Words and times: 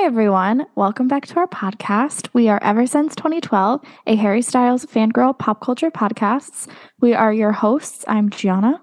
Hi, 0.00 0.06
everyone. 0.06 0.64
Welcome 0.76 1.08
back 1.08 1.26
to 1.26 1.36
our 1.36 1.46
podcast. 1.46 2.30
We 2.32 2.48
are 2.48 2.58
Ever 2.62 2.86
Since 2.86 3.14
2012, 3.16 3.82
a 4.06 4.16
Harry 4.16 4.40
Styles 4.40 4.86
fangirl 4.86 5.38
pop 5.38 5.60
culture 5.60 5.90
podcasts. 5.90 6.66
We 7.00 7.12
are 7.12 7.34
your 7.34 7.52
hosts. 7.52 8.06
I'm 8.08 8.30
Gianna. 8.30 8.80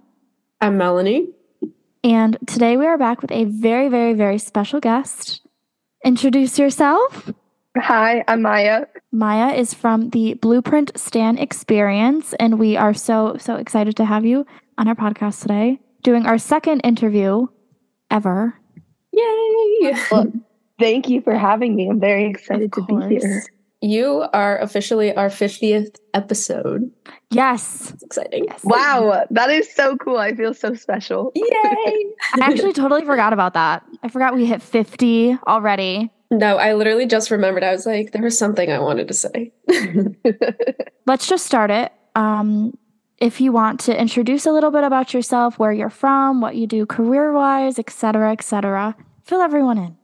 I'm 0.62 0.78
Melanie. 0.78 1.30
And 2.04 2.38
today 2.46 2.78
we 2.78 2.86
are 2.86 3.00
back 3.00 3.24
with 3.24 3.32
a 3.32 3.46
very, 3.46 3.90
very, 3.90 4.14
very 4.14 4.38
special 4.38 4.80
guest. 4.80 5.42
Introduce 6.06 6.60
yourself. 6.60 7.32
Hi, 7.76 8.24
I'm 8.28 8.44
Maya. 8.44 8.86
Maya 9.12 9.56
is 9.56 9.74
from 9.74 10.12
the 10.12 10.36
Blueprint 10.36 10.92
Stan 11.00 11.40
Experience, 11.40 12.36
and 12.36 12.60
we 12.60 12.78
are 12.78 12.94
so, 12.94 13.38
so 13.40 13.56
excited 13.56 13.98
to 13.98 14.06
have 14.06 14.24
you 14.24 14.46
on 14.78 14.88
our 14.88 14.96
podcast 14.96 15.42
today, 15.42 15.80
doing 16.04 16.28
our 16.28 16.38
second 16.38 16.82
interview 16.82 17.48
ever. 18.12 18.54
Yay! 19.12 19.96
Well, 20.80 20.90
thank 20.90 21.10
you 21.10 21.22
for 21.22 21.36
having 21.38 21.76
me. 21.76 21.90
I'm 21.90 22.00
very 22.00 22.26
excited 22.30 22.74
to 22.74 22.82
be 22.84 23.16
here. 23.16 23.44
You 23.82 24.26
are 24.34 24.58
officially 24.60 25.16
our 25.16 25.30
50th 25.30 25.98
episode. 26.16 26.92
Yes. 27.30 27.92
It's 27.94 28.04
exciting. 28.04 28.46
Yes. 28.46 28.62
Wow, 28.64 29.26
that 29.30 29.50
is 29.52 29.72
so 29.72 29.96
cool. 29.98 30.18
I 30.18 30.34
feel 30.34 30.54
so 30.56 30.74
special. 30.74 31.32
Yay! 31.36 31.44
I 31.46 32.40
actually 32.42 32.74
totally 32.74 33.06
forgot 33.06 33.34
about 33.34 33.54
that. 33.54 33.84
I 34.02 34.10
forgot 34.10 34.34
we 34.34 34.46
hit 34.48 34.64
50 34.64 35.38
already. 35.48 36.10
no, 36.32 36.58
I 36.58 36.74
literally 36.74 37.06
just 37.06 37.30
remembered. 37.30 37.64
I 37.64 37.72
was 37.72 37.86
like, 37.86 38.14
there 38.14 38.24
was 38.24 38.38
something 38.38 38.72
I 38.72 38.80
wanted 38.80 39.08
to 39.10 39.14
say. 39.14 39.54
Let's 41.06 41.28
just 41.28 41.46
start 41.46 41.70
it. 41.70 41.92
Um, 42.16 42.76
if 43.20 43.40
you 43.40 43.52
want 43.52 43.80
to 43.82 44.00
introduce 44.00 44.46
a 44.48 44.52
little 44.52 44.72
bit 44.72 44.84
about 44.84 45.14
yourself, 45.14 45.60
where 45.60 45.72
you're 45.72 45.90
from, 45.92 46.42
what 46.42 46.56
you 46.56 46.66
do 46.68 46.86
career 46.88 47.32
wise, 47.32 47.78
et 47.80 47.90
cetera, 47.92 48.32
et 48.32 48.44
cetera, 48.44 48.96
fill 49.24 49.42
everyone 49.42 49.78
in. 49.78 49.98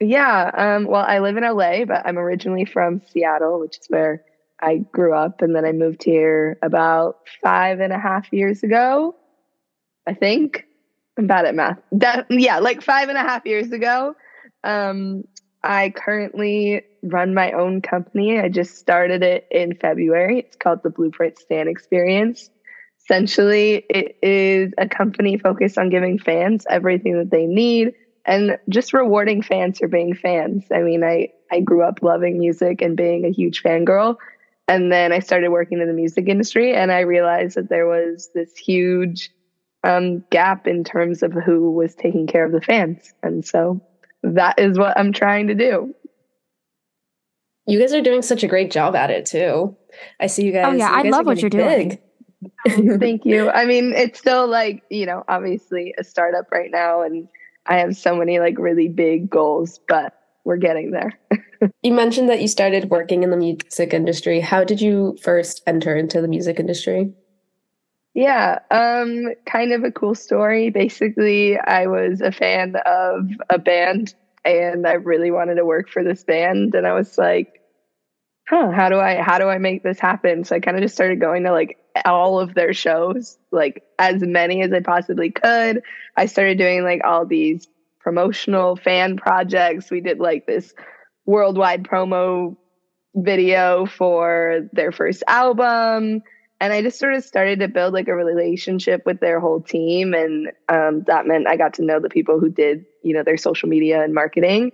Yeah, 0.00 0.50
um, 0.54 0.86
well, 0.86 1.04
I 1.06 1.20
live 1.20 1.36
in 1.36 1.44
LA, 1.44 1.84
but 1.84 2.06
I'm 2.06 2.18
originally 2.18 2.64
from 2.64 3.00
Seattle, 3.12 3.60
which 3.60 3.78
is 3.78 3.86
where 3.88 4.24
I 4.60 4.78
grew 4.78 5.14
up. 5.14 5.42
And 5.42 5.54
then 5.54 5.64
I 5.64 5.72
moved 5.72 6.02
here 6.02 6.58
about 6.62 7.18
five 7.42 7.80
and 7.80 7.92
a 7.92 7.98
half 7.98 8.32
years 8.32 8.62
ago, 8.62 9.16
I 10.06 10.14
think. 10.14 10.64
I'm 11.18 11.26
bad 11.26 11.46
at 11.46 11.54
math. 11.54 11.78
That, 11.92 12.26
yeah, 12.28 12.58
like 12.58 12.82
five 12.82 13.08
and 13.08 13.16
a 13.16 13.22
half 13.22 13.46
years 13.46 13.72
ago. 13.72 14.14
Um, 14.64 15.24
I 15.62 15.90
currently 15.90 16.82
run 17.02 17.34
my 17.34 17.52
own 17.52 17.80
company. 17.80 18.38
I 18.38 18.48
just 18.48 18.76
started 18.76 19.22
it 19.22 19.46
in 19.50 19.74
February. 19.76 20.40
It's 20.40 20.56
called 20.56 20.82
the 20.82 20.90
Blueprint 20.90 21.38
Stan 21.38 21.68
Experience. 21.68 22.50
Essentially, 23.02 23.84
it 23.88 24.18
is 24.22 24.72
a 24.78 24.88
company 24.88 25.38
focused 25.38 25.78
on 25.78 25.90
giving 25.90 26.18
fans 26.18 26.66
everything 26.68 27.18
that 27.18 27.30
they 27.30 27.46
need 27.46 27.94
and 28.26 28.58
just 28.68 28.92
rewarding 28.92 29.40
fans 29.40 29.78
for 29.78 29.88
being 29.88 30.14
fans. 30.14 30.64
I 30.72 30.80
mean, 30.80 31.04
I, 31.04 31.28
I 31.50 31.60
grew 31.60 31.82
up 31.82 32.02
loving 32.02 32.38
music 32.38 32.82
and 32.82 32.96
being 32.96 33.24
a 33.24 33.30
huge 33.30 33.62
fangirl. 33.62 34.16
And 34.68 34.90
then 34.90 35.12
I 35.12 35.20
started 35.20 35.50
working 35.50 35.80
in 35.80 35.86
the 35.86 35.94
music 35.94 36.26
industry 36.28 36.74
and 36.74 36.90
I 36.90 37.00
realized 37.00 37.56
that 37.56 37.68
there 37.68 37.86
was 37.86 38.30
this 38.34 38.56
huge 38.56 39.30
um, 39.84 40.24
gap 40.30 40.66
in 40.66 40.82
terms 40.82 41.22
of 41.22 41.32
who 41.32 41.70
was 41.70 41.94
taking 41.94 42.26
care 42.26 42.44
of 42.44 42.50
the 42.50 42.60
fans. 42.60 43.14
And 43.22 43.46
so 43.46 43.80
that 44.24 44.58
is 44.58 44.76
what 44.76 44.98
I'm 44.98 45.12
trying 45.12 45.46
to 45.46 45.54
do. 45.54 45.94
You 47.68 47.78
guys 47.78 47.94
are 47.94 48.02
doing 48.02 48.22
such 48.22 48.42
a 48.42 48.48
great 48.48 48.72
job 48.72 48.96
at 48.96 49.10
it 49.10 49.26
too. 49.26 49.76
I 50.18 50.26
see 50.26 50.44
you 50.44 50.52
guys. 50.52 50.66
Oh, 50.66 50.72
yeah, 50.72 50.90
you 51.02 51.08
I 51.08 51.10
love 51.10 51.26
what 51.26 51.40
you're 51.40 51.50
getting 51.50 52.00
big. 52.66 53.00
Thank 53.00 53.24
you. 53.24 53.50
I 53.54 53.66
mean, 53.66 53.92
it's 53.92 54.18
still 54.18 54.48
like, 54.48 54.82
you 54.90 55.06
know, 55.06 55.22
obviously 55.28 55.94
a 55.96 56.02
startup 56.02 56.50
right 56.50 56.70
now 56.72 57.02
and 57.02 57.28
I 57.66 57.78
have 57.78 57.96
so 57.96 58.16
many 58.16 58.38
like 58.38 58.58
really 58.58 58.88
big 58.88 59.28
goals, 59.28 59.80
but 59.88 60.14
we're 60.44 60.56
getting 60.56 60.92
there. 60.92 61.18
you 61.82 61.92
mentioned 61.92 62.28
that 62.28 62.40
you 62.40 62.48
started 62.48 62.90
working 62.90 63.22
in 63.22 63.30
the 63.30 63.36
music 63.36 63.92
industry. 63.92 64.40
How 64.40 64.64
did 64.64 64.80
you 64.80 65.16
first 65.22 65.62
enter 65.66 65.96
into 65.96 66.20
the 66.20 66.28
music 66.28 66.60
industry? 66.60 67.12
Yeah, 68.14 68.60
um, 68.70 69.34
kind 69.44 69.72
of 69.72 69.84
a 69.84 69.90
cool 69.90 70.14
story. 70.14 70.70
Basically, 70.70 71.58
I 71.58 71.86
was 71.86 72.22
a 72.22 72.32
fan 72.32 72.76
of 72.86 73.28
a 73.50 73.58
band 73.58 74.14
and 74.44 74.86
I 74.86 74.92
really 74.92 75.30
wanted 75.30 75.56
to 75.56 75.66
work 75.66 75.90
for 75.90 76.02
this 76.02 76.24
band 76.24 76.74
and 76.74 76.86
I 76.86 76.94
was 76.94 77.18
like, 77.18 77.60
huh, 78.48 78.70
how 78.70 78.88
do 78.88 78.98
I 78.98 79.16
how 79.16 79.38
do 79.38 79.48
I 79.48 79.58
make 79.58 79.82
this 79.82 79.98
happen? 79.98 80.44
So 80.44 80.56
I 80.56 80.60
kind 80.60 80.76
of 80.76 80.82
just 80.82 80.94
started 80.94 81.20
going 81.20 81.42
to 81.42 81.52
like 81.52 81.78
all 82.04 82.40
of 82.40 82.54
their 82.54 82.72
shows, 82.72 83.38
like 83.50 83.82
as 83.98 84.22
many 84.22 84.62
as 84.62 84.72
I 84.72 84.80
possibly 84.80 85.30
could. 85.30 85.82
I 86.16 86.26
started 86.26 86.58
doing 86.58 86.84
like 86.84 87.02
all 87.04 87.26
these 87.26 87.68
promotional 88.00 88.76
fan 88.76 89.16
projects. 89.16 89.90
We 89.90 90.00
did 90.00 90.18
like 90.18 90.46
this 90.46 90.74
worldwide 91.24 91.84
promo 91.84 92.56
video 93.14 93.86
for 93.86 94.68
their 94.72 94.92
first 94.92 95.22
album 95.26 96.22
and 96.60 96.72
I 96.72 96.82
just 96.82 96.98
sort 96.98 97.14
of 97.14 97.24
started 97.24 97.60
to 97.60 97.68
build 97.68 97.92
like 97.92 98.08
a 98.08 98.14
relationship 98.14 99.04
with 99.04 99.20
their 99.20 99.40
whole 99.40 99.60
team, 99.60 100.14
and 100.14 100.48
um, 100.68 101.02
that 101.06 101.26
meant 101.26 101.46
I 101.46 101.56
got 101.56 101.74
to 101.74 101.84
know 101.84 102.00
the 102.00 102.08
people 102.08 102.40
who 102.40 102.48
did, 102.48 102.86
you 103.02 103.12
know, 103.12 103.22
their 103.22 103.36
social 103.36 103.68
media 103.68 104.02
and 104.02 104.14
marketing, 104.14 104.72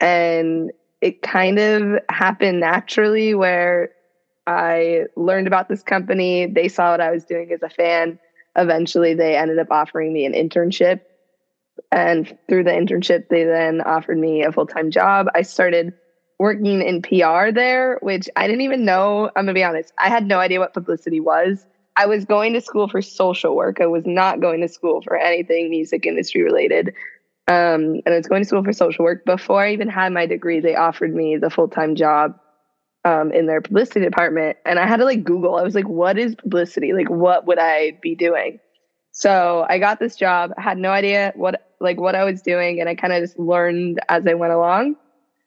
and 0.00 0.72
it 1.00 1.22
kind 1.22 1.58
of 1.58 2.00
happened 2.10 2.60
naturally 2.60 3.34
where 3.34 3.90
I 4.50 5.04
learned 5.16 5.46
about 5.46 5.68
this 5.68 5.82
company. 5.82 6.46
They 6.46 6.66
saw 6.66 6.90
what 6.90 7.00
I 7.00 7.12
was 7.12 7.24
doing 7.24 7.52
as 7.52 7.62
a 7.62 7.68
fan. 7.68 8.18
Eventually, 8.56 9.14
they 9.14 9.36
ended 9.36 9.60
up 9.60 9.70
offering 9.70 10.12
me 10.12 10.26
an 10.26 10.32
internship, 10.32 11.02
and 11.92 12.36
through 12.48 12.64
the 12.64 12.72
internship, 12.72 13.28
they 13.28 13.44
then 13.44 13.80
offered 13.82 14.18
me 14.18 14.42
a 14.42 14.50
full 14.50 14.66
time 14.66 14.90
job. 14.90 15.28
I 15.36 15.42
started 15.42 15.92
working 16.40 16.82
in 16.82 17.00
PR 17.00 17.52
there, 17.52 17.98
which 18.02 18.28
I 18.34 18.48
didn't 18.48 18.62
even 18.62 18.84
know. 18.84 19.30
I'm 19.36 19.44
gonna 19.44 19.54
be 19.54 19.62
honest, 19.62 19.92
I 19.98 20.08
had 20.08 20.26
no 20.26 20.40
idea 20.40 20.58
what 20.58 20.74
publicity 20.74 21.20
was. 21.20 21.64
I 21.96 22.06
was 22.06 22.24
going 22.24 22.52
to 22.54 22.60
school 22.60 22.88
for 22.88 23.02
social 23.02 23.54
work. 23.54 23.80
I 23.80 23.86
was 23.86 24.04
not 24.04 24.40
going 24.40 24.62
to 24.62 24.68
school 24.68 25.02
for 25.02 25.16
anything 25.16 25.70
music 25.70 26.06
industry 26.06 26.42
related. 26.42 26.88
Um, 27.46 28.00
and 28.04 28.08
I 28.08 28.16
was 28.16 28.26
going 28.26 28.42
to 28.42 28.48
school 28.48 28.64
for 28.64 28.72
social 28.72 29.04
work. 29.04 29.24
Before 29.24 29.62
I 29.62 29.72
even 29.72 29.88
had 29.88 30.12
my 30.12 30.26
degree, 30.26 30.60
they 30.60 30.74
offered 30.74 31.14
me 31.14 31.36
the 31.36 31.50
full 31.50 31.68
time 31.68 31.94
job 31.94 32.34
um, 33.04 33.32
in 33.32 33.46
their 33.46 33.60
publicity 33.60 34.00
department. 34.00 34.56
And 34.64 34.78
I 34.78 34.86
had 34.86 34.98
to 34.98 35.04
like 35.04 35.24
Google. 35.24 35.56
I 35.56 35.62
was 35.62 35.74
like, 35.74 35.88
what 35.88 36.18
is 36.18 36.34
publicity? 36.34 36.92
Like, 36.92 37.10
what 37.10 37.46
would 37.46 37.58
I 37.58 37.98
be 38.02 38.14
doing? 38.14 38.60
So 39.12 39.66
I 39.68 39.78
got 39.78 39.98
this 39.98 40.16
job. 40.16 40.52
Had 40.56 40.78
no 40.78 40.90
idea 40.90 41.32
what 41.34 41.66
like 41.80 41.98
what 41.98 42.14
I 42.14 42.24
was 42.24 42.42
doing, 42.42 42.80
and 42.80 42.88
I 42.88 42.94
kind 42.94 43.12
of 43.12 43.22
just 43.22 43.38
learned 43.38 44.00
as 44.08 44.26
I 44.26 44.34
went 44.34 44.52
along. 44.52 44.96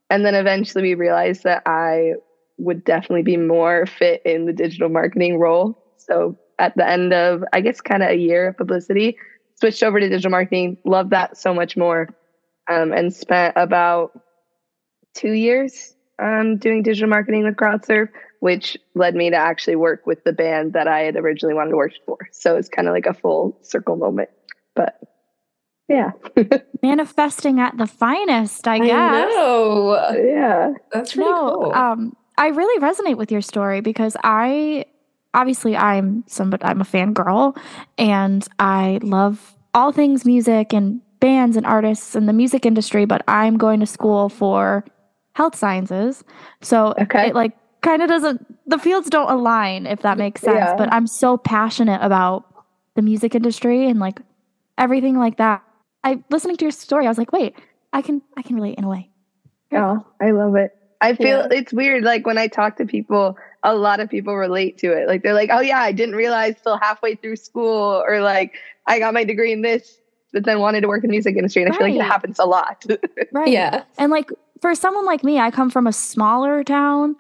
And 0.10 0.26
then 0.26 0.36
eventually 0.36 0.84
we 0.84 0.96
realized 0.96 1.44
that 1.44 1.64
I 1.66 2.14
would 2.58 2.84
definitely 2.84 3.24
be 3.24 3.38
more 3.38 3.86
fit 3.86 4.22
in 4.26 4.46
the 4.46 4.54
digital 4.54 4.90
marketing 4.90 5.40
role. 5.40 5.78
So 5.98 6.38
at 6.60 6.76
the 6.76 6.88
end 6.88 7.14
of, 7.14 7.44
I 7.54 7.62
guess, 7.62 7.82
kind 7.82 8.04
of 8.04 8.10
a 8.10 8.16
year 8.16 8.50
of 8.50 8.58
publicity, 8.58 9.18
switched 9.60 9.82
over 9.82 10.00
to 10.00 10.10
digital 10.10 10.32
marketing, 10.32 10.78
loved 10.86 11.12
that 11.12 11.38
so 11.38 11.54
much 11.54 11.76
more, 11.78 12.10
um, 12.70 12.92
and 12.92 13.14
spent 13.14 13.54
about 13.58 14.20
two 15.16 15.32
years 15.32 15.93
um, 16.20 16.58
doing 16.58 16.84
digital 16.84 17.10
marketing 17.10 17.44
with 17.44 17.56
CrowdSurf, 17.56 18.10
which 18.40 18.78
led 18.96 19.16
me 19.16 19.30
to 19.30 19.36
actually 19.36 19.76
work 19.76 20.06
with 20.06 20.24
the 20.24 20.34
band 20.34 20.74
that 20.74 20.88
I 20.88 21.02
had 21.02 21.16
originally 21.16 21.56
wanted 21.56 21.72
to 21.72 21.78
work 21.78 21.94
for. 22.06 22.18
So 22.32 22.56
it's 22.56 22.70
kind 22.70 22.88
of 22.88 22.94
like 22.94 23.06
a 23.06 23.14
full 23.14 23.58
circle 23.62 23.96
moment. 23.96 24.30
But 24.76 25.00
yeah. 25.88 26.12
Manifesting 26.82 27.60
at 27.60 27.78
the 27.78 27.88
finest, 27.88 28.68
I 28.68 28.80
guess. 28.80 28.90
I 28.92 29.26
know. 29.26 30.10
yeah. 30.12 30.74
That's 30.92 31.14
pretty 31.14 31.30
no, 31.30 31.56
cool. 31.56 31.74
um, 31.74 32.16
I 32.38 32.48
really 32.48 32.82
resonate 32.82 33.18
with 33.18 33.32
your 33.32 33.42
story 33.42 33.82
because 33.82 34.16
I 34.24 34.86
obviously 35.34 35.76
I'm 35.76 36.24
somebody 36.28 36.64
I'm 36.64 36.82
a 36.82 36.86
fangirl 36.86 37.58
and 37.98 38.48
I 38.60 39.00
love 39.02 39.56
all 39.74 39.92
things 39.92 40.26
music 40.26 40.74
and 40.74 41.02
bands 41.20 41.58
and 41.58 41.66
artists 41.66 42.16
and 42.16 42.28
the 42.28 42.34
music 42.34 42.66
industry, 42.66 43.06
but 43.06 43.24
I'm 43.28 43.58
going 43.58 43.80
to 43.80 43.86
school 43.86 44.30
for 44.30 44.84
health 45.34 45.56
sciences. 45.56 46.24
So 46.62 46.94
Okay. 47.00 47.28
it 47.28 47.36
like 47.36 47.54
kind 47.82 48.02
of 48.02 48.10
doesn't 48.10 48.46
the 48.68 48.78
fields 48.78 49.10
don't 49.10 49.30
align 49.30 49.86
if 49.86 50.02
that 50.02 50.18
makes 50.18 50.42
sense. 50.42 50.56
Yeah. 50.56 50.76
But 50.78 50.92
I'm 50.94 51.08
so 51.08 51.38
passionate 51.38 52.00
about 52.02 52.46
the 52.96 53.02
music 53.02 53.36
industry 53.36 53.88
and 53.90 54.00
like 54.00 54.20
everything 54.78 55.18
like 55.18 55.38
that. 55.38 55.64
I 56.04 56.24
listening 56.30 56.58
to 56.58 56.66
your 56.66 56.72
story, 56.72 57.06
I 57.06 57.10
was 57.10 57.18
like, 57.18 57.32
wait, 57.32 57.56
I 57.92 58.02
can 58.02 58.22
I 58.38 58.42
can 58.42 58.56
relate 58.56 58.78
in 58.78 58.84
a 58.84 58.90
way. 58.90 59.10
Oh, 59.72 60.06
I 60.22 60.32
love 60.32 60.56
it. 60.56 60.72
I 61.02 61.16
feel 61.16 61.40
Yeah. 61.40 61.48
it's 61.52 61.74
weird. 61.74 62.04
Like 62.04 62.26
when 62.26 62.38
I 62.38 62.48
talk 62.48 62.78
to 62.78 62.86
people, 62.86 63.36
a 63.64 63.76
lot 63.76 64.00
of 64.00 64.10
people 64.10 64.36
relate 64.36 64.78
to 64.80 64.92
it. 64.94 65.08
Like 65.08 65.24
they're 65.24 65.34
like, 65.34 65.50
oh, 65.52 65.60
yeah, 65.60 65.80
I 65.80 65.92
didn't 65.92 66.16
realize 66.16 66.56
till 66.62 66.78
halfway 66.78 67.16
through 67.16 67.36
school, 67.38 68.04
or 68.08 68.22
like 68.22 68.54
I 68.88 69.00
got 69.00 69.14
my 69.14 69.24
degree 69.24 69.52
in 69.52 69.62
this, 69.62 69.98
but 70.34 70.44
then 70.46 70.60
wanted 70.60 70.82
to 70.82 70.88
work 70.88 71.04
in 71.04 71.10
the 71.10 71.12
music 71.12 71.36
industry. 71.38 71.64
And 71.64 71.72
I 71.74 71.78
feel 71.78 71.88
like 71.88 71.96
it 71.96 72.02
happens 72.02 72.40
a 72.40 72.46
lot. 72.46 72.84
Right. 73.32 73.48
yeah. 73.48 73.84
And 73.98 74.12
like 74.12 74.30
for 74.62 74.76
someone 74.76 75.06
like 75.06 75.24
me, 75.24 75.40
I 75.40 75.50
come 75.52 75.70
from 75.70 75.88
a 75.88 75.94
smaller 75.94 76.64
town 76.64 77.16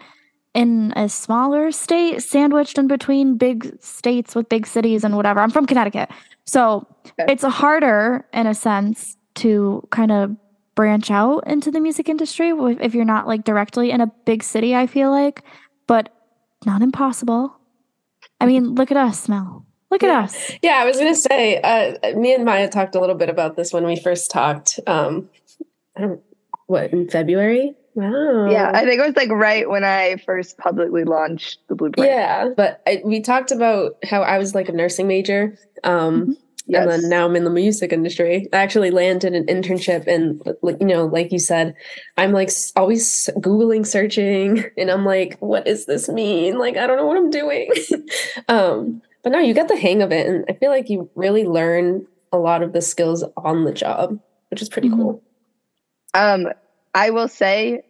in 0.54 0.94
a 0.96 1.10
smaller 1.10 1.72
state, 1.72 2.22
sandwiched 2.22 2.78
in 2.78 2.88
between 2.88 3.38
big 3.38 3.82
states 3.82 4.36
with 4.36 4.50
big 4.50 4.68
cities 4.68 5.04
and 5.04 5.16
whatever. 5.16 5.40
I'm 5.40 5.50
from 5.50 5.66
Connecticut. 5.66 6.10
So 6.46 6.86
Okay. 7.20 7.34
it's 7.34 7.44
harder 7.44 8.26
in 8.34 8.48
a 8.48 8.54
sense 8.54 9.18
to 9.36 9.86
kind 9.92 10.12
of 10.12 10.36
branch 10.76 11.12
out 11.12 11.46
into 11.48 11.70
the 11.72 11.80
music 11.80 12.08
industry 12.10 12.50
if 12.82 12.96
you're 12.96 13.06
not 13.06 13.28
like 13.28 13.44
directly 13.44 13.92
in 13.92 14.02
a 14.02 14.08
big 14.26 14.42
city, 14.44 14.76
I 14.76 14.88
feel 14.88 15.12
like, 15.12 15.44
but 15.88 16.10
not 16.66 16.82
impossible. 16.82 17.56
I 18.40 18.46
mean, 18.46 18.76
look 18.76 18.90
at 18.92 18.98
us, 18.98 19.28
Mel. 19.28 19.63
Look 19.94 20.02
yeah. 20.02 20.22
at 20.22 20.24
us. 20.24 20.52
Yeah, 20.64 20.78
I 20.78 20.86
was 20.86 20.98
gonna 20.98 21.14
say, 21.14 21.62
uh, 21.62 22.18
me 22.18 22.34
and 22.34 22.44
Maya 22.44 22.68
talked 22.68 22.96
a 22.96 23.00
little 23.00 23.14
bit 23.14 23.30
about 23.30 23.56
this 23.56 23.72
when 23.72 23.86
we 23.86 23.96
first 23.96 24.32
talked. 24.32 24.80
Um, 24.88 25.30
I 25.96 26.02
don't 26.02 26.22
what 26.66 26.92
in 26.92 27.08
February. 27.08 27.76
Wow. 27.94 28.50
Yeah, 28.50 28.72
I 28.74 28.86
think 28.86 29.00
it 29.00 29.06
was 29.06 29.16
like 29.16 29.30
right 29.30 29.70
when 29.70 29.84
I 29.84 30.16
first 30.26 30.58
publicly 30.58 31.04
launched 31.04 31.60
the 31.68 31.76
Blueprint. 31.76 32.10
Yeah, 32.10 32.50
but 32.58 32.82
I, 32.88 33.04
we 33.06 33.22
talked 33.22 33.52
about 33.52 33.98
how 34.04 34.24
I 34.24 34.40
was 34.40 34.56
like 34.56 34.68
a 34.68 34.72
nursing 34.72 35.08
major. 35.08 35.60
Um, 35.84 36.22
mm-hmm. 36.22 36.32
Yes. 36.66 36.82
And 36.82 36.92
then 36.92 37.10
now 37.10 37.28
I'm 37.28 37.36
in 37.36 37.44
the 37.44 37.52
music 37.52 37.94
industry. 37.94 38.48
I 38.52 38.58
actually 38.58 38.90
landed 38.90 39.36
an 39.36 39.46
internship, 39.46 40.08
and 40.08 40.42
you 40.82 40.88
know, 40.88 41.06
like 41.06 41.32
you 41.32 41.38
said, 41.38 41.76
I'm 42.18 42.32
like 42.32 42.50
always 42.76 43.30
googling, 43.38 43.86
searching, 43.86 44.64
and 44.76 44.90
I'm 44.90 45.06
like, 45.06 45.38
what 45.38 45.66
does 45.66 45.86
this 45.86 46.10
mean? 46.10 46.58
Like, 46.58 46.78
I 46.78 46.88
don't 46.88 46.98
know 46.98 47.06
what 47.06 47.18
I'm 47.18 47.30
doing. 47.30 47.70
um, 48.48 49.04
but 49.24 49.32
no, 49.32 49.40
you 49.40 49.54
get 49.54 49.68
the 49.68 49.78
hang 49.78 50.02
of 50.02 50.12
it, 50.12 50.28
and 50.28 50.46
I 50.50 50.54
feel 50.54 50.70
like 50.70 50.90
you 50.90 51.10
really 51.16 51.46
learn 51.46 52.06
a 52.32 52.38
lot 52.38 52.62
of 52.62 52.74
the 52.74 52.82
skills 52.82 53.24
on 53.38 53.64
the 53.64 53.74
job, 53.74 54.20
which 54.50 54.62
is 54.62 54.70
pretty 54.70 54.90
mm-hmm. 54.90 55.02
cool. 55.02 55.24
Um, 56.14 56.48
I 56.94 57.10
will 57.10 57.28
say, 57.28 57.84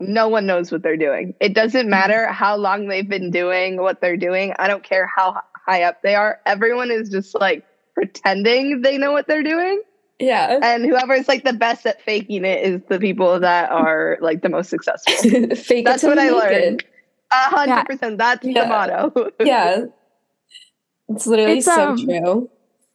no 0.00 0.28
one 0.28 0.46
knows 0.46 0.70
what 0.70 0.82
they're 0.82 0.96
doing. 0.96 1.34
It 1.40 1.54
doesn't 1.54 1.82
mm-hmm. 1.82 1.90
matter 1.90 2.26
how 2.28 2.56
long 2.56 2.88
they've 2.88 3.08
been 3.08 3.30
doing 3.30 3.80
what 3.80 4.00
they're 4.00 4.16
doing. 4.16 4.54
I 4.58 4.68
don't 4.68 4.82
care 4.82 5.06
how 5.06 5.40
high 5.54 5.82
up 5.82 6.02
they 6.02 6.14
are. 6.14 6.40
Everyone 6.46 6.90
is 6.90 7.08
just 7.08 7.34
like 7.34 7.64
pretending 7.94 8.82
they 8.82 8.98
know 8.98 9.12
what 9.12 9.26
they're 9.26 9.42
doing. 9.42 9.82
Yeah. 10.18 10.58
And 10.62 10.84
whoever's 10.84 11.28
like 11.28 11.44
the 11.44 11.52
best 11.52 11.86
at 11.86 12.02
faking 12.02 12.44
it 12.44 12.64
is 12.64 12.80
the 12.88 12.98
people 12.98 13.40
that 13.40 13.70
are 13.70 14.18
like 14.20 14.42
the 14.42 14.48
most 14.48 14.70
successful. 14.70 15.14
Fake 15.56 15.84
That's 15.84 16.02
what 16.02 16.18
I 16.18 16.30
learned. 16.30 16.84
A 17.30 17.34
hundred 17.34 17.84
percent. 17.84 18.18
That's 18.18 18.44
yeah. 18.44 18.62
the 18.62 18.68
motto. 18.68 19.30
yeah. 19.40 19.84
It's 21.08 21.26
literally 21.26 21.58
it's, 21.58 21.66
so 21.66 21.90
um, 21.90 21.98
true. 21.98 22.50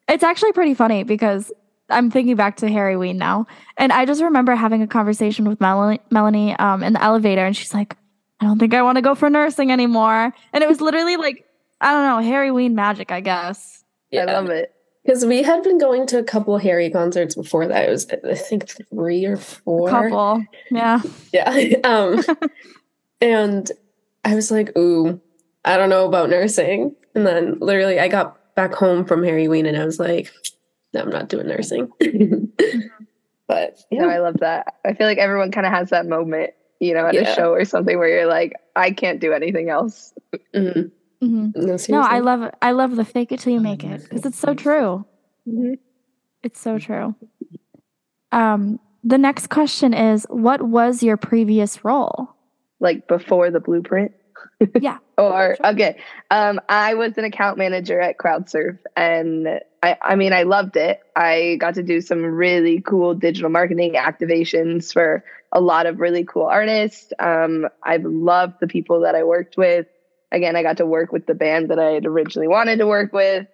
It's 0.07 0.23
actually 0.23 0.51
pretty 0.51 0.73
funny 0.73 1.03
because 1.03 1.51
I'm 1.89 2.11
thinking 2.11 2.35
back 2.35 2.57
to 2.57 2.67
Harryween 2.67 3.15
now. 3.15 3.47
And 3.77 3.91
I 3.91 4.05
just 4.05 4.21
remember 4.21 4.55
having 4.55 4.81
a 4.81 4.87
conversation 4.87 5.47
with 5.47 5.59
Melanie, 5.59 5.99
Melanie 6.11 6.55
um, 6.57 6.83
in 6.83 6.93
the 6.93 7.03
elevator, 7.03 7.45
and 7.45 7.55
she's 7.55 7.73
like, 7.73 7.95
I 8.39 8.45
don't 8.45 8.59
think 8.59 8.73
I 8.73 8.81
want 8.81 8.97
to 8.97 9.01
go 9.01 9.15
for 9.15 9.29
nursing 9.29 9.71
anymore. 9.71 10.33
And 10.51 10.63
it 10.63 10.67
was 10.67 10.81
literally 10.81 11.17
like, 11.17 11.45
I 11.79 11.91
don't 11.91 12.03
know, 12.03 12.29
Harryween 12.29 12.73
magic, 12.73 13.11
I 13.11 13.21
guess. 13.21 13.83
Yeah. 14.11 14.23
I 14.23 14.33
love 14.33 14.49
it. 14.49 14.73
Because 15.03 15.25
we 15.25 15.43
had 15.43 15.63
been 15.63 15.77
going 15.77 16.07
to 16.07 16.19
a 16.19 16.23
couple 16.23 16.57
Harry 16.57 16.89
concerts 16.89 17.35
before 17.35 17.67
that. 17.67 17.87
It 17.87 17.91
was, 17.91 18.07
I 18.09 18.35
think, 18.35 18.69
three 18.89 19.25
or 19.25 19.35
four. 19.35 19.89
A 19.89 19.91
couple, 19.91 20.45
yeah. 20.71 21.01
Yeah. 21.33 21.75
Um, 21.83 22.23
and 23.21 23.69
I 24.23 24.35
was 24.35 24.49
like, 24.49 24.77
ooh, 24.77 25.19
I 25.65 25.75
don't 25.75 25.89
know 25.89 26.05
about 26.05 26.29
nursing. 26.29 26.95
And 27.15 27.25
then 27.25 27.57
literally 27.59 27.99
I 27.99 28.07
got 28.07 28.55
back 28.55 28.73
home 28.73 29.05
from 29.05 29.21
Harryween 29.21 29.67
and 29.67 29.77
I 29.77 29.85
was 29.85 29.99
like, 29.99 30.31
no, 30.93 31.01
I'm 31.01 31.09
not 31.09 31.29
doing 31.29 31.47
nursing. 31.47 31.91
but 33.47 33.79
yeah. 33.91 34.01
No, 34.01 34.09
I 34.09 34.19
love 34.19 34.37
that. 34.39 34.75
I 34.85 34.93
feel 34.93 35.07
like 35.07 35.17
everyone 35.17 35.51
kind 35.51 35.65
of 35.65 35.73
has 35.73 35.89
that 35.89 36.05
moment, 36.05 36.51
you 36.79 36.93
know, 36.93 37.07
at 37.07 37.13
yeah. 37.13 37.31
a 37.31 37.35
show 37.35 37.51
or 37.51 37.65
something 37.65 37.97
where 37.97 38.07
you're 38.07 38.27
like, 38.27 38.53
I 38.75 38.91
can't 38.91 39.19
do 39.19 39.33
anything 39.33 39.69
else. 39.69 40.13
Mm-hmm. 40.53 40.89
Mm-hmm. 41.25 41.61
No, 41.65 41.77
no, 42.01 42.01
I 42.05 42.19
love 42.19 42.51
I 42.61 42.71
love 42.71 42.97
the 42.97 43.05
fake 43.05 43.31
it 43.31 43.39
till 43.39 43.53
you 43.53 43.61
make 43.61 43.83
it 43.83 44.03
because 44.03 44.25
it's 44.25 44.37
so 44.37 44.53
true. 44.53 45.05
Mm-hmm. 45.47 45.75
It's 46.43 46.59
so 46.59 46.77
true. 46.77 47.15
Um, 48.33 48.79
the 49.05 49.17
next 49.17 49.49
question 49.49 49.93
is, 49.93 50.25
what 50.29 50.61
was 50.63 51.01
your 51.01 51.15
previous 51.15 51.85
role? 51.85 52.35
Like 52.81 53.07
before 53.07 53.51
the 53.51 53.61
blueprint? 53.61 54.11
Yeah. 54.79 54.97
or 55.17 55.57
okay. 55.63 55.99
Um, 56.31 56.59
I 56.69 56.93
was 56.95 57.17
an 57.17 57.25
account 57.25 57.57
manager 57.57 57.99
at 57.99 58.17
CrowdSurf 58.17 58.77
and 58.95 59.59
I, 59.81 59.97
I 60.01 60.15
mean 60.15 60.33
I 60.33 60.43
loved 60.43 60.77
it. 60.77 61.01
I 61.15 61.57
got 61.59 61.75
to 61.75 61.83
do 61.83 62.01
some 62.01 62.23
really 62.23 62.81
cool 62.81 63.13
digital 63.13 63.49
marketing 63.49 63.93
activations 63.93 64.91
for 64.91 65.23
a 65.51 65.61
lot 65.61 65.85
of 65.85 65.99
really 65.99 66.23
cool 66.23 66.45
artists. 66.45 67.13
Um, 67.19 67.67
I've 67.83 68.05
loved 68.05 68.55
the 68.59 68.67
people 68.67 69.01
that 69.01 69.15
I 69.15 69.23
worked 69.23 69.57
with 69.57 69.87
again, 70.33 70.55
I 70.55 70.63
got 70.63 70.77
to 70.77 70.85
work 70.85 71.13
with 71.13 71.27
the 71.27 71.35
band 71.35 71.69
that 71.69 71.79
I 71.79 71.91
had 71.91 72.05
originally 72.05 72.47
wanted 72.47 72.79
to 72.79 72.87
work 72.87 73.13
with. 73.13 73.47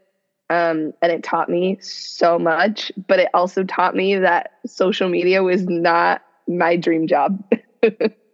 Um, 0.50 0.94
and 1.03 1.12
it 1.12 1.24
taught 1.24 1.50
me 1.50 1.77
so 1.80 2.39
much, 2.39 2.91
but 3.07 3.19
it 3.19 3.27
also 3.36 3.63
taught 3.63 3.95
me 3.95 4.18
that 4.18 4.53
social 4.65 5.07
media 5.07 5.44
was 5.44 5.68
not 5.68 6.24
my 6.47 6.75
dream 6.75 7.06
job. 7.06 7.44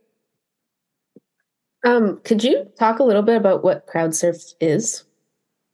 um, 1.85 2.19
could 2.23 2.43
you 2.43 2.67
talk 2.77 2.99
a 2.99 3.03
little 3.03 3.21
bit 3.21 3.37
about 3.37 3.63
what 3.63 3.87
CrowdSurf 3.87 4.53
is? 4.59 5.03